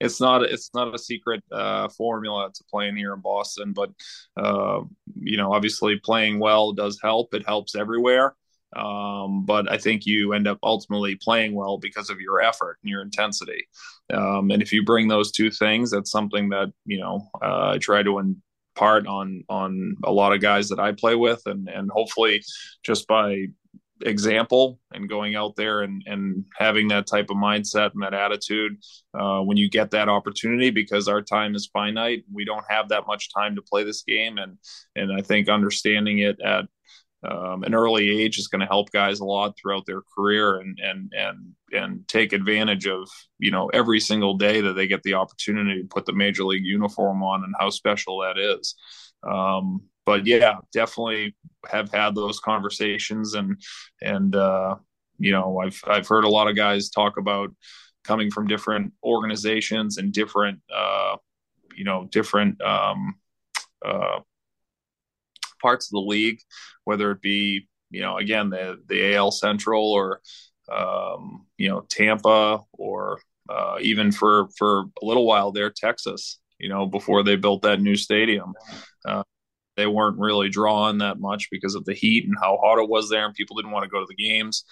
it's 0.00 0.20
not 0.20 0.42
it's 0.42 0.70
not 0.74 0.94
a 0.94 0.98
secret 0.98 1.42
uh, 1.52 1.88
formula 1.88 2.50
to 2.54 2.64
playing 2.70 2.96
here 2.96 3.14
in 3.14 3.20
Boston, 3.20 3.72
but 3.72 3.90
uh, 4.36 4.80
you 5.20 5.36
know, 5.36 5.52
obviously 5.52 5.98
playing 5.98 6.38
well 6.38 6.72
does 6.72 6.98
help. 7.02 7.34
It 7.34 7.46
helps 7.46 7.74
everywhere. 7.74 8.34
Um, 8.76 9.44
but 9.44 9.70
I 9.70 9.78
think 9.78 10.04
you 10.04 10.32
end 10.32 10.48
up 10.48 10.58
ultimately 10.62 11.14
playing 11.16 11.54
well 11.54 11.78
because 11.78 12.10
of 12.10 12.20
your 12.20 12.40
effort 12.40 12.78
and 12.82 12.90
your 12.90 13.02
intensity. 13.02 13.68
Um, 14.12 14.50
and 14.50 14.60
if 14.60 14.72
you 14.72 14.84
bring 14.84 15.06
those 15.06 15.30
two 15.30 15.50
things, 15.50 15.92
that's 15.92 16.10
something 16.10 16.48
that 16.50 16.72
you 16.84 16.98
know 16.98 17.28
uh, 17.42 17.70
I 17.74 17.78
try 17.78 18.02
to 18.02 18.18
impart 18.18 19.06
on 19.06 19.44
on 19.48 19.96
a 20.04 20.12
lot 20.12 20.32
of 20.32 20.40
guys 20.40 20.68
that 20.70 20.80
I 20.80 20.92
play 20.92 21.14
with, 21.14 21.42
and 21.46 21.68
and 21.68 21.90
hopefully 21.90 22.42
just 22.82 23.06
by 23.06 23.46
example 24.04 24.78
and 24.92 25.08
going 25.08 25.34
out 25.34 25.56
there 25.56 25.82
and 25.82 26.02
and 26.06 26.44
having 26.58 26.88
that 26.88 27.06
type 27.06 27.26
of 27.30 27.36
mindset 27.36 27.90
and 27.94 28.02
that 28.02 28.14
attitude 28.14 28.76
uh, 29.18 29.40
when 29.40 29.56
you 29.56 29.68
get 29.68 29.90
that 29.90 30.08
opportunity 30.08 30.70
because 30.70 31.08
our 31.08 31.22
time 31.22 31.54
is 31.54 31.70
finite 31.72 32.22
we 32.32 32.44
don't 32.44 32.64
have 32.68 32.88
that 32.88 33.06
much 33.06 33.32
time 33.32 33.56
to 33.56 33.62
play 33.62 33.82
this 33.82 34.02
game 34.02 34.38
and 34.38 34.58
and 34.94 35.12
I 35.12 35.22
think 35.22 35.48
understanding 35.48 36.18
it 36.18 36.40
at 36.40 36.66
um, 37.28 37.62
an 37.62 37.74
early 37.74 38.10
age 38.10 38.38
is 38.38 38.48
going 38.48 38.60
to 38.60 38.66
help 38.66 38.90
guys 38.90 39.20
a 39.20 39.24
lot 39.24 39.56
throughout 39.56 39.86
their 39.86 40.02
career 40.14 40.56
and 40.56 40.78
and 40.82 41.12
and 41.16 41.38
and 41.72 42.08
take 42.08 42.32
advantage 42.32 42.86
of 42.86 43.08
you 43.38 43.50
know 43.50 43.68
every 43.68 44.00
single 44.00 44.36
day 44.36 44.60
that 44.60 44.74
they 44.74 44.86
get 44.86 45.02
the 45.02 45.14
opportunity 45.14 45.80
to 45.80 45.88
put 45.88 46.04
the 46.04 46.12
major 46.12 46.44
league 46.44 46.64
uniform 46.64 47.22
on 47.22 47.42
and 47.44 47.54
how 47.58 47.70
special 47.70 48.20
that 48.20 48.38
is. 48.38 48.74
Um, 49.26 49.80
but 50.06 50.26
yeah, 50.26 50.56
definitely 50.72 51.34
have 51.68 51.90
had 51.92 52.14
those 52.14 52.40
conversations 52.40 53.34
and 53.34 53.60
and 54.02 54.36
uh, 54.36 54.76
you 55.18 55.32
know 55.32 55.60
I've 55.60 55.80
I've 55.86 56.08
heard 56.08 56.24
a 56.24 56.28
lot 56.28 56.48
of 56.48 56.56
guys 56.56 56.90
talk 56.90 57.16
about 57.16 57.50
coming 58.04 58.30
from 58.30 58.46
different 58.46 58.92
organizations 59.02 59.96
and 59.98 60.12
different 60.12 60.60
uh, 60.74 61.16
you 61.74 61.84
know 61.84 62.08
different 62.10 62.60
um, 62.62 63.14
uh, 63.84 64.20
parts 65.60 65.86
of 65.86 65.92
the 65.92 66.00
league, 66.00 66.40
whether 66.84 67.10
it 67.10 67.20
be 67.20 67.68
you 67.90 68.02
know 68.02 68.18
again 68.18 68.50
the 68.50 68.78
the 68.88 69.14
AL 69.14 69.30
Central 69.30 69.92
or 69.92 70.20
um, 70.70 71.46
you 71.58 71.68
know 71.68 71.80
Tampa 71.88 72.60
or 72.72 73.20
uh, 73.48 73.78
even 73.80 74.12
for 74.12 74.48
for 74.56 74.84
a 75.02 75.04
little 75.04 75.26
while 75.26 75.52
there 75.52 75.70
Texas. 75.70 76.38
You 76.58 76.68
know 76.68 76.86
before 76.86 77.22
they 77.24 77.36
built 77.36 77.62
that 77.62 77.80
new 77.80 77.96
stadium. 77.96 78.54
Uh, 79.04 79.22
they 79.76 79.86
weren't 79.86 80.18
really 80.18 80.48
drawing 80.48 80.98
that 80.98 81.18
much 81.18 81.48
because 81.50 81.74
of 81.74 81.84
the 81.84 81.94
heat 81.94 82.24
and 82.24 82.36
how 82.40 82.58
hot 82.62 82.78
it 82.78 82.88
was 82.88 83.08
there, 83.08 83.24
and 83.24 83.34
people 83.34 83.56
didn't 83.56 83.72
want 83.72 83.84
to 83.84 83.90
go 83.90 84.00
to 84.00 84.06
the 84.08 84.14
games. 84.14 84.64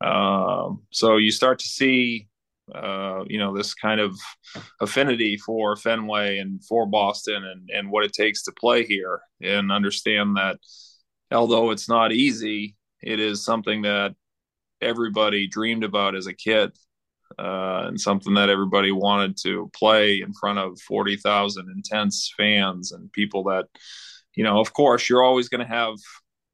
Um, 0.00 0.82
so 0.90 1.16
you 1.16 1.30
start 1.30 1.58
to 1.60 1.66
see, 1.66 2.28
uh, 2.74 3.24
you 3.26 3.38
know, 3.38 3.56
this 3.56 3.74
kind 3.74 4.00
of 4.00 4.18
affinity 4.80 5.36
for 5.36 5.76
Fenway 5.76 6.38
and 6.38 6.64
for 6.64 6.86
Boston 6.86 7.44
and 7.44 7.70
and 7.70 7.90
what 7.90 8.04
it 8.04 8.12
takes 8.12 8.42
to 8.44 8.52
play 8.52 8.84
here, 8.84 9.20
and 9.40 9.72
understand 9.72 10.36
that 10.36 10.58
although 11.32 11.70
it's 11.70 11.88
not 11.88 12.12
easy, 12.12 12.76
it 13.02 13.20
is 13.20 13.44
something 13.44 13.82
that 13.82 14.14
everybody 14.80 15.46
dreamed 15.46 15.84
about 15.84 16.14
as 16.14 16.26
a 16.26 16.34
kid. 16.34 16.72
Uh, 17.38 17.84
and 17.86 18.00
something 18.00 18.34
that 18.34 18.50
everybody 18.50 18.90
wanted 18.90 19.36
to 19.40 19.70
play 19.72 20.20
in 20.20 20.32
front 20.32 20.58
of 20.58 20.78
40,000 20.80 21.68
intense 21.74 22.34
fans 22.36 22.90
and 22.90 23.10
people 23.12 23.44
that, 23.44 23.66
you 24.40 24.44
know, 24.44 24.58
of 24.58 24.72
course, 24.72 25.06
you're 25.06 25.22
always 25.22 25.50
going 25.50 25.60
to 25.60 25.66
have, 25.66 25.96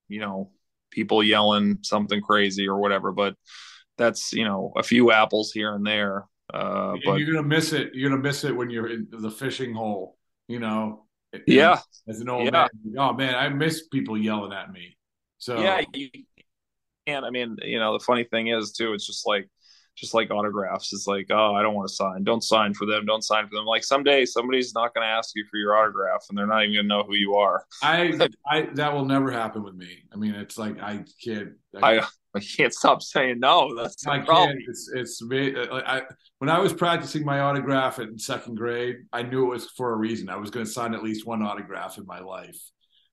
you 0.09 0.19
know, 0.19 0.51
people 0.91 1.23
yelling 1.23 1.79
something 1.83 2.21
crazy 2.21 2.67
or 2.67 2.81
whatever, 2.81 3.13
but 3.13 3.37
that's, 3.97 4.33
you 4.33 4.45
know, 4.45 4.73
a 4.77 4.83
few 4.83 5.13
apples 5.13 5.53
here 5.53 5.73
and 5.73 5.87
there. 5.87 6.25
Uh, 6.53 6.95
And 6.95 7.03
but 7.05 7.15
you're 7.21 7.33
gonna 7.33 7.47
miss 7.47 7.73
it. 7.73 7.95
You're 7.95 8.11
gonna 8.11 8.21
miss 8.21 8.43
it 8.43 8.57
when 8.57 8.71
you're 8.71 8.91
in 8.91 9.07
the 9.13 9.31
fishing 9.31 9.73
hole. 9.73 10.17
You 10.49 10.59
know. 10.59 11.07
Yeah. 11.47 11.79
As 12.09 12.21
an 12.21 12.29
old 12.29 12.47
Yeah. 12.47 12.51
man, 12.51 12.69
oh 12.99 13.13
man, 13.13 13.35
I 13.37 13.49
miss 13.51 13.87
people 13.87 14.19
yelling 14.19 14.53
at 14.53 14.73
me. 14.73 14.97
So 15.39 15.61
yeah, 15.61 15.85
you 15.95 16.09
can't. 17.07 17.25
I 17.25 17.31
mean, 17.31 17.57
you 17.63 17.79
know, 17.79 17.93
the 17.97 18.05
funny 18.05 18.25
thing 18.25 18.49
is 18.49 18.73
too, 18.73 18.95
it's 18.95 19.07
just 19.07 19.29
like, 19.29 19.49
just 19.97 20.15
like 20.15 20.31
autographs. 20.31 20.93
It's 20.93 21.07
like, 21.07 21.27
oh, 21.31 21.55
I 21.55 21.63
don't 21.63 21.75
want 21.75 21.89
to 21.89 21.95
sign. 21.95 22.23
Don't 22.23 22.45
sign 22.45 22.75
for 22.75 22.87
them. 22.87 23.07
Don't 23.07 23.23
sign 23.23 23.49
for 23.49 23.55
them. 23.57 23.65
Like 23.65 23.83
someday 23.83 24.25
somebody's 24.25 24.75
not 24.75 24.95
going 24.95 25.05
to 25.05 25.11
ask 25.11 25.31
you 25.35 25.45
for 25.51 25.57
your 25.57 25.77
autograph, 25.77 26.27
and 26.29 26.37
they're 26.37 26.47
not 26.47 26.63
even 26.63 26.75
going 26.75 26.85
to 26.85 26.89
know 26.89 27.03
who 27.03 27.15
you 27.15 27.35
are. 27.37 27.65
I, 27.83 28.29
I 28.47 28.69
that 28.75 28.93
will 28.93 29.07
never 29.07 29.31
happen 29.31 29.63
with 29.63 29.75
me. 29.75 30.05
I 30.13 30.17
mean, 30.17 30.35
it's 30.35 30.59
like 30.59 30.81
I 30.81 31.05
can't. 31.25 31.53
I 31.83 32.07
I 32.35 32.41
can't 32.41 32.73
stop 32.73 33.03
saying 33.03 33.41
no. 33.41 33.75
That's 33.75 34.05
the 34.05 34.11
I 34.11 34.19
problem. 34.21 34.51
can't. 34.51 34.63
It's 34.69 34.91
it's 34.95 35.23
me- 35.23 35.57
uh, 35.57 35.81
I 35.87 36.03
when 36.39 36.51
I 36.51 36.59
was 36.59 36.75
practicing 36.75 37.25
my 37.25 37.41
autograph 37.41 37.99
in 37.99 38.19
second 38.19 38.57
grade, 38.57 38.97
I 39.13 39.23
knew 39.23 39.47
it 39.47 39.55
was 39.55 39.71
for 39.71 39.93
a 39.93 39.97
reason. 39.97 40.29
I 40.29 40.37
was 40.37 40.51
going 40.51 40.67
to 40.67 40.71
sign 40.71 40.95
at 40.95 41.03
least 41.03 41.27
one 41.27 41.43
autograph 41.43 41.97
in 41.97 42.05
my 42.07 42.21
life. 42.21 42.59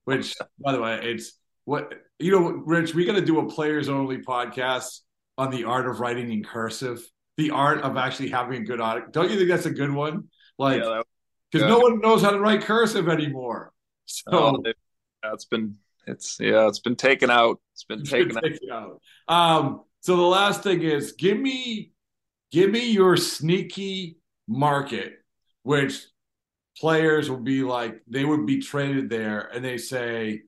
Which, 0.04 0.34
by 0.62 0.72
the 0.72 0.80
way, 0.80 1.00
it's 1.02 1.38
what 1.64 1.94
you 2.18 2.32
know, 2.32 2.62
Rich. 2.66 2.94
We 2.94 3.06
got 3.06 3.14
to 3.14 3.24
do 3.24 3.38
a 3.38 3.48
players 3.48 3.88
only 3.88 4.18
podcast 4.18 5.00
on 5.36 5.50
the 5.50 5.64
art 5.64 5.86
of 5.86 6.00
writing 6.00 6.32
in 6.32 6.42
cursive, 6.42 7.00
the 7.36 7.50
art 7.50 7.80
of 7.82 7.96
actually 7.96 8.28
having 8.28 8.62
a 8.62 8.64
good 8.64 8.80
autograph. 8.80 9.12
Don't 9.12 9.30
you 9.30 9.36
think 9.36 9.48
that's 9.48 9.66
a 9.66 9.70
good 9.70 9.92
one? 9.92 10.28
Like, 10.58 10.82
Yeah, 10.82 11.02
because 11.50 11.68
no 11.68 11.78
one 11.78 12.00
knows 12.00 12.22
how 12.22 12.30
to 12.30 12.40
write 12.40 12.62
cursive 12.62 13.08
anymore. 13.08 13.72
So 14.06 14.32
Oh, 14.32 14.62
it, 14.64 14.76
yeah, 15.22 15.32
it's 15.32 15.44
been 15.44 15.76
it's 16.06 16.38
yeah, 16.38 16.68
it's 16.68 16.80
been 16.80 16.96
taken 16.96 17.30
out. 17.30 17.60
It's 17.72 17.84
been 17.84 18.04
taken 18.04 18.36
out. 18.36 18.42
Take 18.42 18.58
it 18.62 18.70
out. 18.70 19.00
Um, 19.28 19.82
so 20.00 20.16
the 20.16 20.22
last 20.22 20.62
thing 20.62 20.82
is 20.82 21.12
give 21.12 21.38
me 21.38 21.92
give 22.52 22.70
me 22.70 22.90
your 22.90 23.16
sneaky 23.16 24.18
market, 24.46 25.14
which 25.62 26.04
players 26.78 27.30
will 27.30 27.40
be 27.40 27.62
like, 27.62 28.02
they 28.08 28.24
would 28.24 28.46
be 28.46 28.60
traded 28.60 29.08
there 29.08 29.50
and 29.52 29.64
they 29.64 29.78
say, 29.78 30.42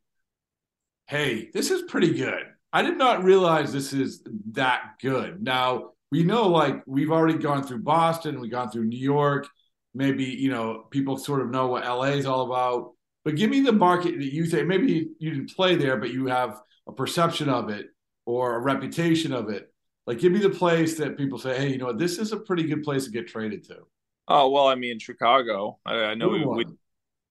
hey, 1.07 1.51
this 1.53 1.71
is 1.71 1.83
pretty 1.83 2.13
good. 2.15 2.45
I 2.77 2.83
did 2.83 2.99
not 2.99 3.25
realize 3.25 3.73
this 3.73 3.95
is 3.95 4.23
that 4.53 4.99
good. 5.01 5.43
Now, 5.43 5.93
we 6.11 6.23
know 6.23 6.47
like 6.47 6.83
we've 6.85 7.11
already 7.11 7.39
gone 7.39 7.63
through 7.63 7.79
Boston, 7.79 8.39
we've 8.39 8.51
gone 8.51 8.71
through 8.71 8.85
New 8.85 8.99
York. 8.99 9.49
Maybe, 9.95 10.25
you 10.25 10.51
know, 10.51 10.85
people 10.91 11.17
sort 11.17 11.41
of 11.41 11.49
know 11.49 11.69
what 11.69 11.87
LA 11.87 12.19
is 12.21 12.27
all 12.27 12.43
about. 12.43 12.93
But 13.25 13.37
give 13.37 13.49
me 13.49 13.63
the 13.63 13.73
market 13.73 14.19
that 14.19 14.31
you 14.31 14.45
think 14.45 14.67
maybe 14.67 15.09
you 15.19 15.31
didn't 15.31 15.57
play 15.57 15.75
there, 15.77 15.97
but 15.97 16.13
you 16.13 16.27
have 16.27 16.61
a 16.87 16.93
perception 16.93 17.49
of 17.49 17.71
it 17.71 17.87
or 18.27 18.57
a 18.57 18.61
reputation 18.61 19.33
of 19.33 19.49
it. 19.49 19.73
Like, 20.07 20.19
give 20.19 20.33
me 20.33 20.41
the 20.41 20.51
place 20.51 20.99
that 20.99 21.17
people 21.17 21.39
say, 21.39 21.57
hey, 21.57 21.69
you 21.71 21.79
know, 21.79 21.95
this 21.95 22.19
is 22.19 22.33
a 22.33 22.37
pretty 22.37 22.65
good 22.65 22.83
place 22.83 23.07
to 23.07 23.11
get 23.11 23.27
traded 23.27 23.65
to. 23.69 23.87
Oh 24.29 24.51
well, 24.51 24.69
I 24.69 24.75
mean 24.75 24.99
Chicago. 24.99 25.79
I, 25.87 25.95
I 25.95 26.15
know 26.15 26.29
we, 26.29 26.45
we, 26.45 26.67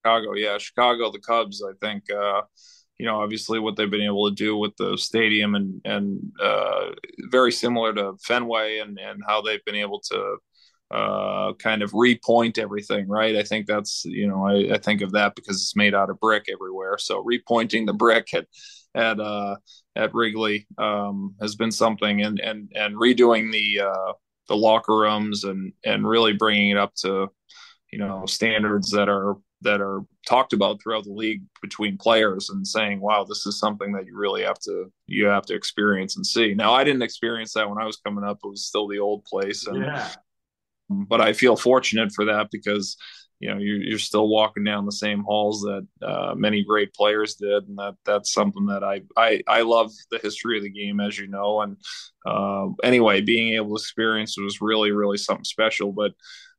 Chicago. 0.03 0.33
Yeah, 0.33 0.57
Chicago. 0.57 1.11
The 1.11 1.19
Cubs. 1.19 1.61
I 1.63 1.73
think. 1.85 2.05
Uh, 2.09 2.41
you 2.97 3.05
know, 3.05 3.21
obviously 3.21 3.59
what 3.59 3.75
they've 3.75 3.89
been 3.91 4.01
able 4.01 4.29
to 4.29 4.35
do 4.35 4.57
with 4.57 4.75
the 4.77 4.97
stadium 4.97 5.55
and 5.55 5.81
and 5.85 6.31
uh, 6.41 6.91
very 7.29 7.51
similar 7.51 7.93
to 7.93 8.13
Fenway 8.23 8.79
and 8.79 8.99
and 8.99 9.21
how 9.27 9.41
they've 9.41 9.63
been 9.65 9.75
able 9.75 10.01
to 10.11 10.37
uh, 10.91 11.53
kind 11.53 11.81
of 11.81 11.91
repoint 11.91 12.57
everything, 12.57 13.07
right? 13.07 13.35
I 13.35 13.43
think 13.43 13.65
that's 13.65 14.05
you 14.05 14.27
know 14.27 14.45
I, 14.45 14.75
I, 14.75 14.77
think 14.77 15.01
of 15.01 15.11
that 15.13 15.35
because 15.35 15.57
it's 15.57 15.75
made 15.75 15.95
out 15.95 16.09
of 16.09 16.19
brick 16.19 16.45
everywhere. 16.51 16.97
So 16.97 17.23
repointing 17.23 17.85
the 17.85 17.93
brick 17.93 18.33
at 18.33 18.45
at 18.93 19.19
uh, 19.19 19.57
at 19.95 20.13
Wrigley 20.13 20.67
um, 20.77 21.35
has 21.41 21.55
been 21.55 21.71
something, 21.71 22.21
and 22.21 22.39
and 22.39 22.71
and 22.75 22.95
redoing 22.95 23.51
the 23.51 23.81
uh, 23.81 24.13
the 24.47 24.55
locker 24.55 24.95
rooms 24.95 25.43
and 25.43 25.73
and 25.83 26.07
really 26.07 26.33
bringing 26.33 26.69
it 26.69 26.77
up 26.77 26.93
to 27.01 27.27
you 27.91 27.99
know 27.99 28.25
standards 28.25 28.91
that 28.91 29.09
are 29.09 29.35
that 29.65 29.81
are 29.81 30.01
talked 30.25 30.53
about 30.53 30.81
throughout 30.81 31.03
the 31.03 31.11
league 31.11 31.41
between 31.61 31.97
players 31.97 32.49
and 32.49 32.65
saying 32.65 33.01
wow 33.01 33.25
this 33.27 33.45
is 33.45 33.59
something 33.59 33.91
that 33.91 34.05
you 34.05 34.15
really 34.15 34.43
have 34.43 34.59
to 34.59 34.91
you 35.07 35.25
have 35.25 35.45
to 35.45 35.55
experience 35.55 36.15
and 36.15 36.25
see. 36.25 36.53
Now 36.53 36.73
i 36.73 36.83
didn't 36.83 37.01
experience 37.01 37.53
that 37.53 37.69
when 37.69 37.81
i 37.81 37.85
was 37.85 37.97
coming 37.97 38.23
up. 38.23 38.39
It 38.43 38.47
was 38.47 38.65
still 38.65 38.87
the 38.87 38.99
old 38.99 39.25
place. 39.25 39.67
And 39.67 39.83
yeah. 39.83 40.09
but 40.89 41.19
i 41.19 41.33
feel 41.33 41.57
fortunate 41.57 42.11
for 42.13 42.25
that 42.25 42.47
because 42.51 42.95
you 43.39 43.49
know 43.49 43.57
you're, 43.57 43.81
you're 43.81 43.99
still 43.99 44.29
walking 44.29 44.63
down 44.63 44.85
the 44.85 44.91
same 44.91 45.23
halls 45.23 45.61
that 45.61 45.85
uh, 46.01 46.33
many 46.35 46.63
great 46.63 46.93
players 46.93 47.35
did. 47.35 47.67
And 47.67 47.77
that 47.77 47.95
that's 48.05 48.31
something 48.31 48.67
that 48.67 48.83
I, 48.83 49.01
I 49.17 49.41
i 49.47 49.61
love 49.61 49.91
the 50.11 50.19
history 50.19 50.57
of 50.57 50.63
the 50.63 50.69
game 50.69 50.99
as 50.99 51.17
you 51.17 51.27
know. 51.27 51.61
And 51.61 51.77
uh, 52.25 52.67
anyway 52.83 53.21
being 53.21 53.55
able 53.55 53.75
to 53.75 53.81
experience 53.81 54.37
it 54.37 54.43
was 54.43 54.61
really 54.61 54.91
really 54.91 55.17
something 55.17 55.43
special. 55.43 55.91
But 55.91 56.13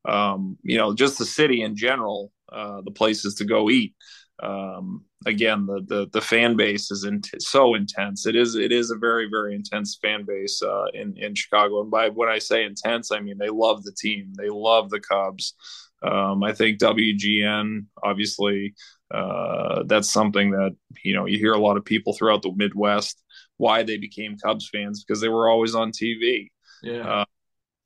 um, 0.07 0.57
you 0.63 0.77
know 0.77 0.93
just 0.93 1.17
the 1.17 1.25
city 1.25 1.61
in 1.61 1.75
general 1.75 2.31
uh, 2.51 2.81
the 2.81 2.91
places 2.91 3.35
to 3.35 3.45
go 3.45 3.69
eat. 3.69 3.95
Um, 4.41 5.03
again 5.25 5.65
the, 5.65 5.81
the 5.87 6.07
the 6.13 6.21
fan 6.21 6.55
base 6.55 6.91
is 6.91 7.03
in, 7.03 7.21
so 7.39 7.73
intense. 7.73 8.27
It 8.27 8.35
is 8.35 8.55
it 8.55 8.71
is 8.71 8.91
a 8.91 8.95
very 8.95 9.27
very 9.29 9.55
intense 9.55 9.97
fan 10.01 10.25
base 10.27 10.61
uh, 10.61 10.85
in 10.93 11.15
in 11.17 11.33
chicago. 11.33 11.81
And 11.81 11.89
by 11.89 12.09
when 12.09 12.29
i 12.29 12.37
say 12.37 12.63
intense 12.63 13.11
i 13.11 13.19
mean 13.19 13.37
they 13.39 13.49
love 13.49 13.83
the 13.83 13.93
team. 13.93 14.33
They 14.37 14.49
love 14.49 14.89
the 14.89 14.99
cubs. 14.99 15.55
Um, 16.03 16.43
I 16.43 16.53
think 16.53 16.77
WGN, 16.79 17.85
obviously, 18.03 18.75
uh, 19.11 19.81
that's 19.87 20.11
something 20.11 20.51
that 20.51 20.75
you 21.03 21.15
know 21.15 21.25
you 21.25 21.39
hear 21.39 21.53
a 21.53 21.59
lot 21.59 21.77
of 21.77 21.85
people 21.85 22.13
throughout 22.13 22.43
the 22.43 22.53
Midwest 22.55 23.23
why 23.57 23.83
they 23.83 23.97
became 23.97 24.37
Cubs 24.37 24.69
fans 24.71 25.03
because 25.03 25.19
they 25.21 25.29
were 25.29 25.49
always 25.49 25.75
on 25.75 25.91
TV. 25.91 26.49
Yeah. 26.83 27.21
Uh, 27.21 27.25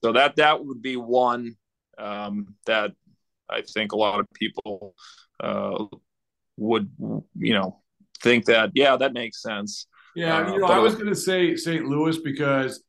so 0.04 0.12
that 0.14 0.36
that 0.36 0.66
would 0.66 0.82
be 0.82 0.98
one 0.98 1.56
um, 1.98 2.56
that 2.66 2.92
I 3.52 3.62
think 3.62 3.92
a 3.92 3.98
lot 3.98 4.20
of 4.20 4.28
people 4.34 4.96
uh, 5.40 5.86
would 6.58 6.90
you 7.36 7.54
know 7.54 7.82
think 8.22 8.46
that 8.46 8.72
yeah 8.74 8.98
that 8.98 9.14
makes 9.14 9.42
sense. 9.42 9.88
Yeah, 10.16 10.52
you 10.52 10.60
know, 10.60 10.68
I 10.68 10.80
was 10.80 10.96
going 10.96 11.08
to 11.08 11.16
say 11.16 11.56
St. 11.56 11.86
Louis 11.86 12.18
because 12.18 12.84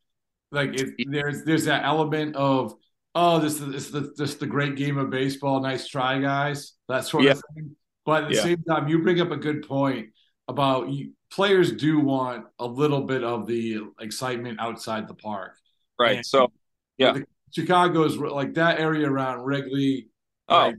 like 0.50 0.74
it, 0.74 0.94
there's 1.06 1.44
there's 1.44 1.64
that 1.66 1.84
element 1.84 2.36
of 2.36 2.74
oh, 3.14 3.38
this 3.38 3.60
is 3.60 3.90
the 3.90 4.12
this 4.16 4.34
the 4.36 4.46
great 4.46 4.76
game 4.76 4.98
of 4.98 5.10
baseball. 5.10 5.60
Nice 5.60 5.86
try, 5.88 6.20
guys. 6.20 6.72
That 6.88 7.04
sort 7.04 7.24
yeah. 7.24 7.32
of 7.32 7.42
thing. 7.54 7.76
But 8.04 8.24
at 8.24 8.30
the 8.30 8.36
yeah. 8.36 8.42
same 8.42 8.62
time, 8.64 8.88
you 8.88 9.02
bring 9.02 9.20
up 9.20 9.30
a 9.30 9.36
good 9.36 9.66
point 9.66 10.08
about 10.48 10.90
you, 10.90 11.12
players 11.30 11.72
do 11.72 12.00
want 12.00 12.46
a 12.58 12.66
little 12.66 13.02
bit 13.02 13.22
of 13.22 13.46
the 13.46 13.78
excitement 14.00 14.60
outside 14.60 15.06
the 15.06 15.14
park. 15.14 15.56
Right. 15.98 16.16
And 16.16 16.26
so, 16.26 16.50
yeah, 16.98 17.18
Chicago's 17.52 18.16
like 18.16 18.54
that 18.54 18.80
area 18.80 19.08
around 19.08 19.44
Wrigley. 19.44 20.08
Oh, 20.52 20.66
like, 20.66 20.76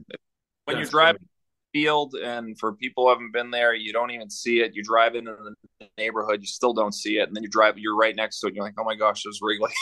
when 0.64 0.78
you 0.78 0.86
drive 0.86 1.16
field 1.72 2.14
and 2.14 2.56
for 2.58 2.72
people 2.74 3.04
who 3.04 3.10
haven't 3.10 3.32
been 3.32 3.50
there 3.50 3.74
you 3.74 3.92
don't 3.92 4.12
even 4.12 4.30
see 4.30 4.60
it. 4.60 4.74
You 4.74 4.82
drive 4.82 5.16
into 5.16 5.34
the 5.80 5.88
neighborhood 5.98 6.40
you 6.40 6.46
still 6.46 6.72
don't 6.72 6.94
see 6.94 7.18
it. 7.18 7.26
And 7.26 7.36
then 7.36 7.42
you 7.42 7.48
drive 7.48 7.78
you're 7.78 7.96
right 7.96 8.14
next 8.14 8.40
to 8.40 8.46
it 8.46 8.54
you're 8.54 8.64
like 8.64 8.74
oh 8.78 8.84
my 8.84 8.94
gosh 8.94 9.22
there's 9.24 9.40
wrigley. 9.42 9.72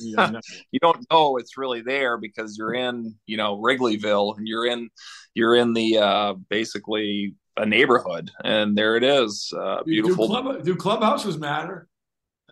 Yeah, 0.00 0.30
no. 0.30 0.40
you 0.70 0.78
don't 0.80 1.04
know 1.10 1.36
it's 1.36 1.58
really 1.58 1.82
there 1.82 2.16
because 2.18 2.56
you're 2.56 2.74
in 2.74 3.14
you 3.26 3.36
know 3.36 3.58
wrigleyville 3.58 4.38
and 4.38 4.46
you're 4.46 4.66
in 4.66 4.88
you're 5.34 5.56
in 5.56 5.72
the 5.72 5.98
uh 5.98 6.34
basically 6.48 7.34
a 7.56 7.66
neighborhood 7.66 8.30
and 8.44 8.78
there 8.78 8.96
it 8.96 9.02
is 9.02 9.52
uh 9.58 9.82
beautiful 9.82 10.28
do, 10.28 10.32
club, 10.32 10.62
do 10.64 10.76
clubhouses 10.76 11.36
matter? 11.36 11.88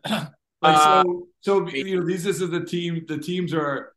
Like 0.61 0.77
uh, 0.77 1.05
so 1.05 1.29
so 1.41 1.69
you 1.69 2.01
know 2.01 2.05
these 2.05 2.25
this 2.25 2.41
is 2.41 2.51
the 2.51 2.65
team 2.65 3.05
the 3.07 3.19
teams 3.19 3.55
are 3.55 3.93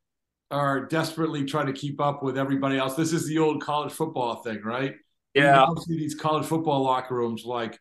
are 0.51 0.85
desperately 0.85 1.45
trying 1.45 1.67
to 1.67 1.73
keep 1.73 2.01
up 2.01 2.21
with 2.23 2.37
everybody 2.37 2.77
else. 2.77 2.95
This 2.95 3.13
is 3.13 3.27
the 3.27 3.39
old 3.39 3.61
college 3.61 3.91
football 3.91 4.35
thing, 4.43 4.61
right? 4.63 4.95
Yeah. 5.33 5.65
You 5.67 5.81
see 5.81 5.97
these 5.97 6.15
college 6.15 6.45
football 6.45 6.83
locker 6.83 7.15
rooms 7.15 7.45
like, 7.45 7.79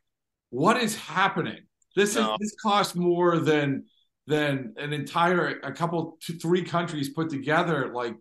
what 0.50 0.76
is 0.76 0.96
happening? 0.96 1.60
This 1.96 2.14
no. 2.14 2.34
is 2.34 2.38
this 2.40 2.56
costs 2.60 2.94
more 2.94 3.38
than 3.38 3.84
than 4.26 4.74
an 4.76 4.92
entire 4.92 5.58
a 5.62 5.72
couple 5.72 6.18
two, 6.20 6.34
three 6.34 6.62
countries 6.62 7.08
put 7.10 7.30
together. 7.30 7.92
Like, 7.92 8.14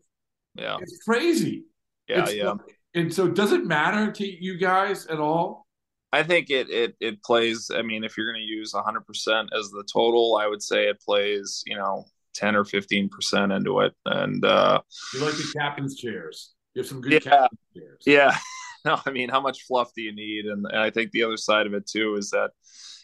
yeah, 0.55 0.77
it's 0.81 1.03
crazy. 1.03 1.65
Yeah, 2.07 2.23
it's, 2.23 2.33
yeah. 2.33 2.53
And 2.95 3.13
so, 3.13 3.27
does 3.27 3.51
it 3.51 3.65
matter 3.65 4.11
to 4.11 4.25
you 4.25 4.57
guys 4.57 5.05
at 5.07 5.19
all? 5.19 5.67
I 6.11 6.23
think 6.23 6.49
it 6.49 6.69
it 6.69 6.95
it 6.99 7.23
plays. 7.23 7.69
I 7.73 7.83
mean, 7.83 8.03
if 8.03 8.17
you're 8.17 8.31
going 8.31 8.43
to 8.43 8.51
use 8.51 8.73
100 8.73 9.05
percent 9.05 9.49
as 9.57 9.69
the 9.69 9.83
total, 9.91 10.37
I 10.41 10.47
would 10.47 10.63
say 10.63 10.87
it 10.87 10.99
plays. 10.99 11.63
You 11.67 11.77
know, 11.77 12.05
10 12.33 12.55
or 12.55 12.65
15 12.65 13.09
percent 13.09 13.51
into 13.51 13.81
it 13.81 13.93
and 14.05 14.43
uh 14.45 14.81
you 15.13 15.23
like 15.23 15.35
the 15.35 15.53
captain's 15.57 15.95
chairs. 15.95 16.53
You 16.73 16.81
have 16.81 16.89
some 16.89 17.01
good 17.01 17.25
yeah. 17.25 17.47
chairs. 17.75 18.03
yeah. 18.05 18.37
No 18.85 18.97
i 19.05 19.11
mean 19.11 19.27
how 19.27 19.41
much 19.41 19.63
fluff 19.63 19.91
do 19.93 20.01
you 20.01 20.15
need? 20.15 20.45
And, 20.45 20.65
and 20.65 20.79
i 20.79 20.89
think 20.89 21.11
the 21.11 21.23
other 21.23 21.35
side 21.35 21.67
of 21.67 21.73
it 21.73 21.85
too 21.85 22.15
is 22.15 22.29
that 22.29 22.51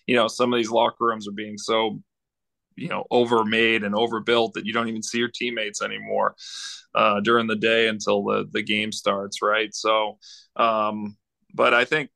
you 0.07 0.15
know 0.15 0.29
some 0.29 0.53
of 0.53 0.57
these 0.57 0.71
locker 0.71 1.05
rooms 1.05 1.27
are 1.27 1.33
being 1.33 1.57
so 1.57 2.01
you 2.77 2.87
know 2.87 3.03
overmade 3.11 3.83
and 3.83 3.93
overbuilt 3.93 4.53
that 4.53 4.65
you 4.65 4.71
don't 4.71 4.87
even 4.87 5.03
see 5.03 5.17
your 5.17 5.27
teammates 5.27 5.81
anymore 5.81 6.35
uh, 6.93 7.19
during 7.19 7.47
the 7.47 7.57
day 7.57 7.89
until 7.89 8.23
the 8.23 8.47
the 8.51 8.63
game 8.63 8.93
starts 8.93 9.41
right? 9.41 9.73
So 9.75 10.17
um 10.55 11.17
but 11.53 11.73
i 11.73 11.85
think 11.85 12.09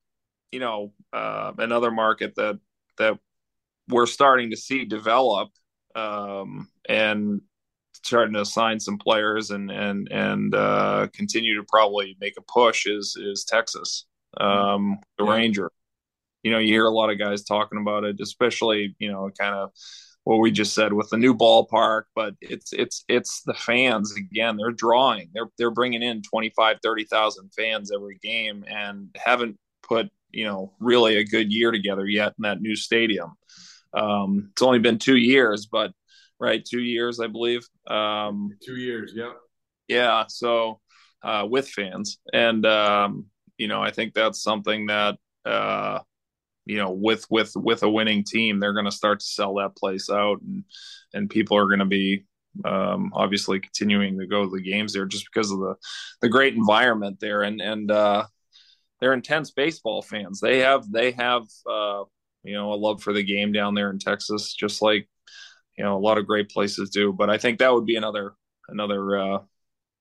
you 0.51 0.59
know 0.59 0.93
uh, 1.13 1.51
another 1.57 1.91
market 1.91 2.35
that 2.35 2.59
that 2.97 3.17
we're 3.87 4.05
starting 4.05 4.51
to 4.51 4.57
see 4.57 4.85
develop 4.85 5.49
um, 5.95 6.67
and 6.87 7.41
starting 8.03 8.33
to 8.33 8.45
sign 8.45 8.79
some 8.79 8.97
players 8.97 9.51
and 9.51 9.69
and 9.69 10.11
and 10.11 10.55
uh, 10.55 11.07
continue 11.13 11.55
to 11.55 11.65
probably 11.67 12.17
make 12.19 12.35
a 12.37 12.41
push 12.41 12.85
is 12.85 13.15
is 13.19 13.45
Texas, 13.45 14.05
um, 14.37 14.97
the 15.17 15.25
yeah. 15.25 15.31
Ranger. 15.31 15.71
You 16.43 16.51
know, 16.51 16.59
you 16.59 16.73
hear 16.73 16.85
a 16.85 16.91
lot 16.91 17.09
of 17.09 17.19
guys 17.19 17.43
talking 17.43 17.79
about 17.79 18.05
it, 18.05 18.19
especially 18.21 18.95
you 18.99 19.11
know, 19.11 19.29
kind 19.37 19.55
of 19.55 19.71
what 20.23 20.37
we 20.37 20.51
just 20.51 20.73
said 20.73 20.93
with 20.93 21.09
the 21.09 21.17
new 21.17 21.33
ballpark. 21.33 22.03
But 22.15 22.35
it's 22.41 22.71
it's 22.73 23.03
it's 23.07 23.41
the 23.43 23.53
fans 23.53 24.15
again. 24.15 24.57
They're 24.57 24.71
drawing. 24.71 25.29
They're 25.33 25.49
they're 25.57 25.71
bringing 25.71 26.03
in 26.03 26.21
25, 26.21 26.77
30,000 26.81 27.49
fans 27.55 27.91
every 27.91 28.17
game, 28.21 28.63
and 28.67 29.09
haven't 29.15 29.57
put 29.83 30.09
you 30.31 30.45
know 30.45 30.73
really 30.79 31.17
a 31.17 31.25
good 31.25 31.51
year 31.51 31.71
together 31.71 32.05
yet 32.05 32.33
in 32.37 32.43
that 32.43 32.61
new 32.61 32.75
stadium. 32.75 33.33
Um, 33.93 34.49
it's 34.51 34.61
only 34.61 34.79
been 34.79 34.99
two 34.99 35.17
years, 35.17 35.65
but 35.65 35.91
right, 36.39 36.63
two 36.63 36.81
years, 36.81 37.19
I 37.19 37.27
believe. 37.27 37.67
Um, 37.87 38.51
two 38.65 38.77
years, 38.77 39.13
yeah. 39.15 39.33
Yeah. 39.87 40.25
So 40.27 40.79
uh, 41.23 41.47
with 41.49 41.67
fans, 41.69 42.19
and 42.33 42.65
um, 42.65 43.25
you 43.57 43.67
know, 43.67 43.81
I 43.81 43.91
think 43.91 44.13
that's 44.13 44.41
something 44.41 44.87
that 44.87 45.17
uh, 45.45 45.99
you 46.65 46.77
know, 46.77 46.91
with 46.91 47.25
with 47.29 47.51
with 47.55 47.83
a 47.83 47.89
winning 47.89 48.23
team, 48.23 48.59
they're 48.59 48.73
going 48.73 48.85
to 48.85 48.91
start 48.91 49.19
to 49.21 49.25
sell 49.25 49.55
that 49.55 49.75
place 49.75 50.09
out, 50.09 50.39
and 50.41 50.63
and 51.13 51.29
people 51.29 51.57
are 51.57 51.67
going 51.67 51.79
to 51.79 51.85
be 51.85 52.25
um, 52.63 53.11
obviously 53.13 53.59
continuing 53.59 54.19
to 54.19 54.27
go 54.27 54.43
to 54.43 54.51
the 54.51 54.61
games 54.61 54.93
there 54.93 55.05
just 55.05 55.25
because 55.33 55.51
of 55.51 55.59
the 55.59 55.75
the 56.21 56.29
great 56.29 56.53
environment 56.53 57.19
there, 57.19 57.41
and 57.41 57.59
and 57.59 57.89
uh, 57.89 58.25
they're 58.99 59.13
intense 59.13 59.51
baseball 59.51 60.01
fans. 60.01 60.39
They 60.39 60.59
have 60.59 60.89
they 60.91 61.11
have 61.11 61.43
uh, 61.69 62.03
you 62.43 62.53
know, 62.53 62.73
a 62.73 62.75
love 62.75 63.01
for 63.01 63.13
the 63.13 63.23
game 63.23 63.51
down 63.51 63.73
there 63.75 63.89
in 63.89 63.99
Texas, 63.99 64.53
just 64.53 64.81
like, 64.81 65.07
you 65.77 65.83
know, 65.83 65.97
a 65.97 65.99
lot 65.99 66.17
of 66.17 66.27
great 66.27 66.49
places 66.49 66.89
do. 66.89 67.13
But 67.13 67.29
I 67.29 67.37
think 67.37 67.59
that 67.59 67.73
would 67.73 67.85
be 67.85 67.95
another 67.95 68.33
another 68.67 69.17
uh, 69.17 69.39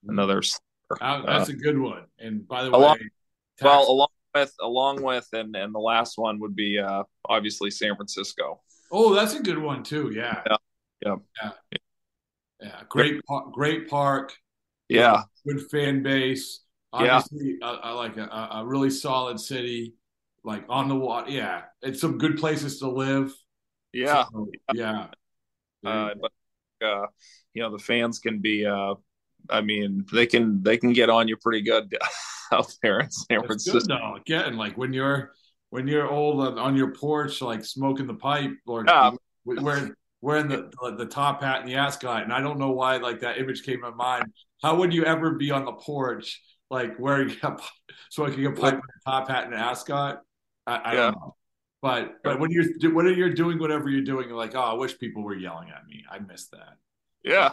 another. 0.06 0.42
Uh, 1.00 1.22
that's 1.26 1.48
a 1.48 1.54
good 1.54 1.78
one. 1.78 2.04
And 2.18 2.46
by 2.46 2.64
the 2.64 2.74
along, 2.74 2.94
way, 2.94 3.10
tax- 3.58 3.64
well, 3.64 3.90
along 3.90 4.08
with 4.34 4.54
along 4.60 5.02
with 5.02 5.28
and 5.32 5.54
and 5.56 5.74
the 5.74 5.78
last 5.78 6.18
one 6.18 6.40
would 6.40 6.54
be 6.54 6.78
uh, 6.78 7.02
obviously 7.28 7.70
San 7.70 7.94
Francisco. 7.96 8.60
oh, 8.90 9.14
that's 9.14 9.34
a 9.34 9.42
good 9.42 9.58
one 9.58 9.82
too. 9.82 10.12
Yeah, 10.14 10.42
Yeah. 10.46 10.56
Yeah. 11.04 11.16
yeah, 11.42 11.50
yeah. 12.60 12.82
Great, 12.88 13.20
great 13.52 13.88
park. 13.88 14.34
Yeah, 14.88 15.22
good 15.46 15.70
fan 15.70 16.02
base. 16.02 16.60
Yeah. 16.98 17.16
Obviously, 17.18 17.58
uh, 17.62 17.78
uh, 17.84 17.94
like 17.96 18.16
a, 18.16 18.48
a 18.52 18.66
really 18.66 18.90
solid 18.90 19.38
city, 19.38 19.94
like 20.48 20.64
on 20.68 20.88
the 20.88 20.96
water. 20.96 21.30
Yeah, 21.30 21.62
it's 21.82 22.00
some 22.00 22.18
good 22.18 22.36
places 22.38 22.78
to 22.80 22.88
live. 22.88 23.32
yeah. 23.92 24.24
So, 24.32 24.48
yeah. 24.74 25.06
Uh, 25.86 26.10
but 26.20 26.32
uh, 26.86 27.06
you 27.54 27.62
know 27.62 27.70
the 27.70 27.78
fans 27.90 28.18
can 28.18 28.40
be. 28.40 28.66
Uh, 28.66 28.94
I 29.50 29.60
mean, 29.60 30.04
they 30.12 30.26
can 30.26 30.62
they 30.62 30.76
can 30.76 30.92
get 30.92 31.08
on 31.10 31.28
you 31.28 31.36
pretty 31.36 31.62
good 31.62 31.94
out 32.52 32.72
there 32.82 33.00
in 33.00 33.10
San 33.10 33.40
Francisco. 33.46 33.78
good 33.78 33.88
though. 33.88 34.16
Again, 34.16 34.56
like 34.56 34.76
when 34.76 34.92
you're 34.92 35.32
when 35.70 35.86
you're 35.86 36.10
old 36.10 36.58
on- 36.58 36.76
your 36.76 36.92
porch, 36.92 37.40
like 37.42 37.64
smoking 37.64 38.06
the 38.06 38.14
pipe, 38.14 38.52
or 38.66 38.84
Yeah. 38.86 39.12
wearing 39.44 39.94
wearing 40.20 40.48
the, 40.48 40.68
the 40.82 40.96
the 40.96 41.06
top 41.06 41.42
hat 41.42 41.60
and 41.60 41.68
the 41.70 41.76
ascot. 41.76 42.24
And 42.24 42.32
I 42.32 42.40
don't 42.40 42.58
know 42.58 42.72
why 42.72 42.96
like 42.96 43.20
that 43.20 43.38
image 43.38 43.62
came 43.62 43.82
to 43.82 43.92
mind. 43.92 44.24
How 44.62 44.74
would 44.76 44.92
you 44.92 45.04
ever 45.04 45.32
be 45.36 45.50
on 45.52 45.64
the 45.64 45.72
porch, 45.72 46.42
like 46.70 46.98
wearing 46.98 47.30
a, 47.42 47.56
smoking 48.10 48.44
a 48.46 48.50
pipe 48.52 48.74
with 48.74 48.90
a 49.06 49.10
top 49.10 49.28
hat 49.28 49.44
and 49.44 49.54
an 49.54 49.60
ascot? 49.60 50.22
I, 50.68 50.76
I 50.76 50.92
Yeah. 50.94 51.00
don't 51.10 51.14
know. 51.14 51.34
But 51.80 52.22
but 52.24 52.40
when 52.40 52.50
you're 52.50 52.64
when 52.92 53.06
you're 53.16 53.32
doing 53.32 53.58
whatever 53.58 53.88
you're 53.88 54.02
doing, 54.02 54.28
you're 54.28 54.36
like, 54.36 54.56
oh, 54.56 54.60
I 54.60 54.72
wish 54.74 54.98
people 54.98 55.22
were 55.22 55.36
yelling 55.36 55.70
at 55.70 55.86
me. 55.86 56.04
I 56.10 56.18
missed 56.18 56.50
that. 56.50 56.76
Yeah. 57.22 57.52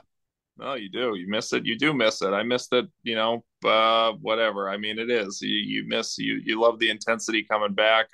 No, 0.58 0.74
you 0.74 0.90
do. 0.90 1.16
You 1.16 1.28
miss 1.28 1.54
it. 1.54 1.66
You 1.66 1.78
do 1.78 1.94
miss 1.94 2.22
it. 2.22 2.34
I 2.34 2.42
missed 2.42 2.74
it. 2.74 2.86
You 3.04 3.16
know, 3.16 3.44
uh, 3.64 4.14
whatever. 4.14 4.68
I 4.70 4.78
mean, 4.78 4.98
it 4.98 5.12
is. 5.12 5.42
You 5.42 5.50
you 5.56 5.88
miss 5.88 6.18
you. 6.18 6.42
You 6.44 6.60
love 6.60 6.80
the 6.80 6.90
intensity 6.90 7.44
coming 7.44 7.74
back. 7.74 8.08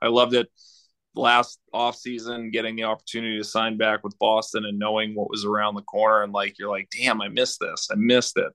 I 0.00 0.06
loved 0.06 0.32
it 0.34 0.48
last 1.14 1.60
off 1.74 1.96
season, 1.96 2.50
getting 2.50 2.74
the 2.76 2.84
opportunity 2.84 3.36
to 3.36 3.44
sign 3.44 3.76
back 3.76 4.02
with 4.04 4.18
Boston 4.18 4.64
and 4.64 4.78
knowing 4.78 5.14
what 5.14 5.28
was 5.28 5.44
around 5.44 5.74
the 5.74 5.82
corner. 5.82 6.22
And 6.22 6.32
like, 6.32 6.58
you're 6.58 6.70
like, 6.70 6.88
damn, 6.98 7.20
I 7.20 7.28
missed 7.28 7.60
this. 7.60 7.88
I 7.92 7.96
missed 7.96 8.38
it. 8.38 8.52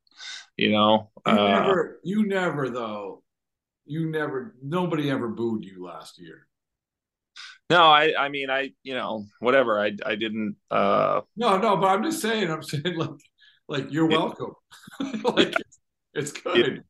You 0.56 0.72
know. 0.72 1.12
You 1.28 1.34
Uh, 1.34 1.48
never, 1.48 2.00
you 2.04 2.26
never 2.26 2.70
though. 2.72 3.22
You 3.88 4.10
never. 4.10 4.56
Nobody 4.62 5.10
ever 5.10 5.28
booed 5.30 5.64
you 5.66 5.84
last 5.86 6.20
year. 6.20 6.48
no, 7.70 7.84
I. 7.84 8.14
I 8.18 8.30
mean, 8.30 8.50
I. 8.50 8.72
You 8.84 8.96
know, 8.96 9.26
whatever. 9.40 9.80
I. 9.80 9.92
I 10.06 10.16
didn't. 10.16 10.56
Uh, 10.72 11.22
No, 11.36 11.58
no, 11.58 11.78
but 11.78 11.88
I'm 11.88 12.04
just 12.04 12.22
saying. 12.22 12.50
I'm 12.52 12.64
saying 12.64 12.96
like, 12.98 13.10
like 13.68 13.92
you're 13.92 14.08
welcome. 14.08 14.54
like 15.24 15.56
it's, 15.60 15.80
it's 16.14 16.32
good. 16.32 16.84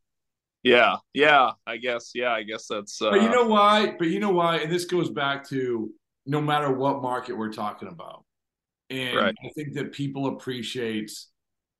yeah. 0.63 0.97
Yeah. 1.13 1.51
I 1.65 1.77
guess. 1.77 2.11
Yeah. 2.13 2.31
I 2.31 2.43
guess 2.43 2.67
that's. 2.67 3.01
Uh, 3.01 3.11
But 3.11 3.21
you 3.23 3.29
know 3.29 3.47
why? 3.47 3.95
But 3.97 4.07
you 4.09 4.19
know 4.19 4.31
why? 4.31 4.57
And 4.57 4.71
this 4.71 4.85
goes 4.85 5.09
back 5.09 5.47
to 5.49 5.91
no 6.25 6.41
matter 6.41 6.71
what 6.71 7.01
market 7.01 7.37
we're 7.37 7.53
talking 7.53 7.87
about. 7.87 8.23
And 8.89 9.15
Right. 9.17 9.35
I 9.43 9.49
think 9.55 9.73
that 9.73 9.91
people 9.91 10.27
appreciate, 10.27 11.11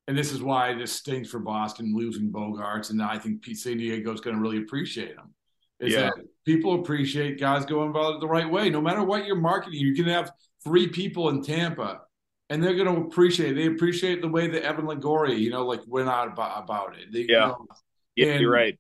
and 0.07 0.17
this 0.17 0.31
is 0.31 0.41
why 0.41 0.73
this 0.73 0.91
stinks 0.91 1.29
for 1.29 1.39
Boston 1.39 1.93
losing 1.95 2.31
Bogaerts, 2.31 2.89
and 2.91 3.01
I 3.01 3.17
think 3.19 3.45
San 3.53 3.77
Diego 3.77 4.13
is 4.13 4.21
going 4.21 4.35
to 4.35 4.41
really 4.41 4.57
appreciate 4.59 5.15
them. 5.15 5.33
Is 5.79 5.93
Yeah. 5.93 6.09
that 6.15 6.25
people 6.45 6.79
appreciate 6.81 7.39
guys 7.39 7.65
going 7.65 7.89
about 7.89 8.15
it 8.15 8.19
the 8.21 8.27
right 8.27 8.49
way, 8.49 8.69
no 8.69 8.81
matter 8.81 9.03
what 9.03 9.25
you're 9.25 9.35
marketing. 9.35 9.79
You 9.79 9.93
can 9.93 10.05
have 10.05 10.31
three 10.63 10.87
people 10.87 11.29
in 11.29 11.43
Tampa, 11.43 12.01
and 12.49 12.63
they're 12.63 12.75
going 12.75 12.93
to 12.95 13.01
appreciate. 13.01 13.51
It. 13.51 13.55
They 13.55 13.67
appreciate 13.67 14.21
the 14.21 14.27
way 14.27 14.47
that 14.47 14.63
Evan 14.63 14.85
Longoria, 14.85 15.37
you 15.37 15.49
know, 15.51 15.65
like 15.65 15.81
went 15.85 16.09
out 16.09 16.29
about, 16.29 16.63
about 16.63 16.97
it. 16.97 17.11
They, 17.11 17.19
you 17.19 17.27
Yeah. 17.29 17.47
know, 17.47 17.67
yeah, 18.15 18.27
and- 18.31 18.41
you're 18.41 18.51
right. 18.51 18.79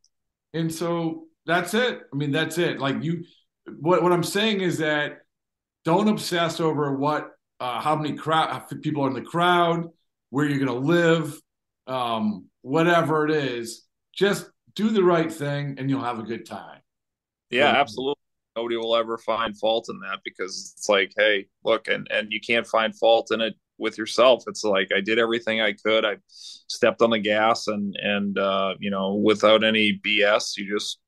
and 0.53 0.73
so 0.73 1.25
that's 1.45 1.73
it. 1.73 2.01
I 2.11 2.15
mean, 2.15 2.31
that's 2.31 2.57
it. 2.57 2.79
Like 2.79 3.03
you, 3.03 3.23
what 3.79 4.01
what 4.01 4.11
I'm 4.13 4.23
saying 4.23 4.61
is 4.61 4.77
that 4.79 5.19
don't 5.85 6.07
obsess 6.07 6.59
over 6.59 6.95
what, 6.97 7.31
uh, 7.59 7.79
how 7.81 7.95
many 7.95 8.15
crowd 8.17 8.63
people 8.81 9.03
are 9.03 9.07
in 9.07 9.13
the 9.13 9.21
crowd, 9.21 9.85
where 10.29 10.45
you're 10.47 10.65
going 10.65 10.81
to 10.81 10.87
live, 10.87 11.39
um, 11.87 12.45
whatever 12.61 13.25
it 13.25 13.31
is. 13.31 13.85
Just 14.13 14.49
do 14.75 14.89
the 14.89 15.03
right 15.03 15.31
thing, 15.31 15.75
and 15.77 15.89
you'll 15.89 16.03
have 16.03 16.19
a 16.19 16.23
good 16.23 16.45
time. 16.45 16.81
Yeah, 17.49 17.71
Yeah. 17.71 17.79
absolutely. 17.79 18.15
Nobody 18.55 18.77
will 18.77 18.95
ever 18.95 19.17
find 19.19 19.57
fault 19.57 19.87
in 19.89 19.99
that 19.99 20.19
because 20.25 20.73
it's 20.75 20.89
like, 20.89 21.13
hey, 21.15 21.47
look, 21.63 21.87
and 21.87 22.07
and 22.11 22.31
you 22.31 22.39
can't 22.41 22.65
find 22.65 22.97
fault 22.97 23.31
in 23.31 23.39
it 23.39 23.53
with 23.77 23.97
yourself. 23.99 24.43
It's 24.47 24.63
like 24.63 24.89
I 24.95 24.99
did 25.01 25.19
everything 25.19 25.61
I 25.61 25.73
could. 25.73 26.03
I 26.05 26.17
stepped 26.27 27.03
on 27.03 27.11
the 27.11 27.19
gas 27.19 27.67
and 27.67 27.95
and 28.01 28.37
uh, 28.39 28.73
you 28.79 28.89
know, 28.89 29.13
without 29.13 29.63
any 29.63 29.99
BS, 30.03 30.57
you 30.57 30.67
just 30.73 30.99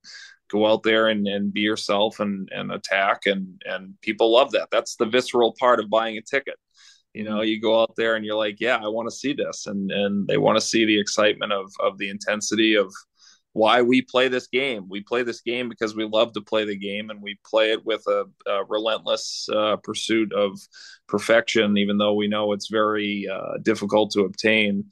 go 0.51 0.67
out 0.67 0.83
there 0.83 1.07
and, 1.07 1.27
and 1.27 1.51
be 1.51 1.61
yourself 1.61 2.19
and 2.19 2.47
and 2.51 2.71
attack 2.71 3.25
and 3.25 3.59
and 3.65 3.95
people 4.01 4.31
love 4.31 4.51
that. 4.51 4.69
That's 4.71 4.95
the 4.95 5.05
visceral 5.07 5.55
part 5.59 5.79
of 5.79 5.89
buying 5.89 6.17
a 6.17 6.21
ticket. 6.21 6.55
You 7.19 7.25
know, 7.25 7.41
you 7.41 7.59
go 7.59 7.81
out 7.81 7.97
there 7.97 8.15
and 8.15 8.23
you're 8.23 8.37
like, 8.37 8.61
yeah, 8.61 8.77
I 8.81 8.87
want 8.87 9.09
to 9.09 9.15
see 9.15 9.33
this, 9.33 9.67
and 9.67 9.91
and 9.91 10.25
they 10.25 10.37
want 10.37 10.55
to 10.55 10.65
see 10.65 10.85
the 10.85 10.97
excitement 10.97 11.51
of 11.51 11.69
of 11.81 11.97
the 11.97 12.09
intensity 12.09 12.75
of 12.75 12.93
why 13.51 13.81
we 13.81 14.01
play 14.01 14.29
this 14.29 14.47
game. 14.47 14.85
We 14.87 15.01
play 15.01 15.23
this 15.23 15.41
game 15.41 15.67
because 15.67 15.97
we 15.97 16.05
love 16.05 16.31
to 16.31 16.41
play 16.41 16.63
the 16.63 16.77
game, 16.77 17.09
and 17.09 17.21
we 17.21 17.37
play 17.45 17.73
it 17.73 17.85
with 17.85 18.07
a, 18.07 18.23
a 18.47 18.63
relentless 18.63 19.49
uh, 19.53 19.75
pursuit 19.83 20.31
of 20.31 20.57
perfection. 21.09 21.77
Even 21.77 21.97
though 21.97 22.13
we 22.13 22.29
know 22.29 22.53
it's 22.53 22.69
very 22.69 23.27
uh, 23.27 23.57
difficult 23.63 24.11
to 24.11 24.21
obtain, 24.21 24.85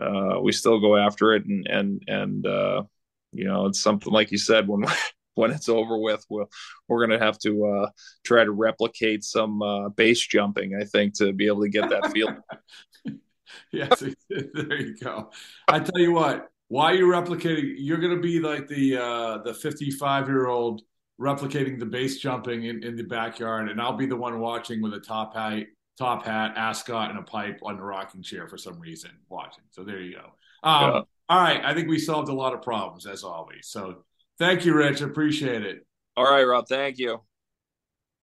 uh, 0.00 0.38
we 0.40 0.52
still 0.52 0.78
go 0.78 0.96
after 0.96 1.34
it, 1.34 1.44
and 1.46 1.66
and 1.68 2.02
and 2.06 2.46
uh, 2.46 2.84
you 3.32 3.46
know, 3.48 3.66
it's 3.66 3.80
something 3.80 4.12
like 4.12 4.30
you 4.30 4.38
said 4.38 4.68
when. 4.68 4.84
When 5.34 5.50
it's 5.50 5.68
over 5.68 5.96
with, 5.96 6.24
we'll, 6.28 6.50
we're 6.88 7.06
going 7.06 7.18
to 7.18 7.24
have 7.24 7.38
to 7.38 7.64
uh, 7.66 7.90
try 8.22 8.44
to 8.44 8.50
replicate 8.50 9.24
some 9.24 9.62
uh, 9.62 9.88
base 9.88 10.20
jumping, 10.26 10.76
I 10.78 10.84
think, 10.84 11.14
to 11.18 11.32
be 11.32 11.46
able 11.46 11.62
to 11.62 11.70
get 11.70 11.88
that 11.88 12.12
feeling. 12.12 12.42
yes, 13.72 14.00
there 14.28 14.80
you 14.80 14.96
go. 14.98 15.30
I 15.68 15.78
tell 15.80 15.98
you 16.00 16.12
what, 16.12 16.50
while 16.68 16.94
you're 16.94 17.12
replicating, 17.12 17.74
you're 17.78 17.98
going 17.98 18.14
to 18.14 18.20
be 18.20 18.40
like 18.40 18.68
the 18.68 18.98
uh, 18.98 19.38
the 19.38 19.54
55 19.54 20.28
year 20.28 20.48
old 20.48 20.82
replicating 21.20 21.78
the 21.78 21.86
base 21.86 22.18
jumping 22.18 22.64
in, 22.64 22.82
in 22.82 22.96
the 22.96 23.04
backyard, 23.04 23.70
and 23.70 23.80
I'll 23.80 23.96
be 23.96 24.06
the 24.06 24.16
one 24.16 24.40
watching 24.40 24.82
with 24.82 24.94
a 24.94 25.00
top 25.00 25.34
hat, 25.34 25.64
top 25.98 26.24
hat, 26.24 26.54
ascot, 26.56 27.10
and 27.10 27.18
a 27.18 27.22
pipe 27.22 27.60
on 27.62 27.76
the 27.76 27.82
rocking 27.82 28.22
chair 28.22 28.48
for 28.48 28.58
some 28.58 28.78
reason 28.78 29.10
watching. 29.28 29.64
So 29.70 29.84
there 29.84 30.00
you 30.00 30.16
go. 30.16 30.32
Um, 30.68 30.90
Yeah. 30.90 31.00
All 31.28 31.40
right, 31.40 31.64
I 31.64 31.72
think 31.72 31.88
we 31.88 31.98
solved 31.98 32.28
a 32.28 32.34
lot 32.34 32.52
of 32.52 32.60
problems 32.60 33.06
as 33.06 33.24
always. 33.24 33.68
So 33.68 34.04
thank 34.42 34.64
you, 34.64 34.74
Rich. 34.74 35.00
Appreciate 35.02 35.62
it. 35.62 35.86
All 36.16 36.24
right, 36.24 36.42
Rob. 36.42 36.66
Thank 36.66 36.98
you. 36.98 37.22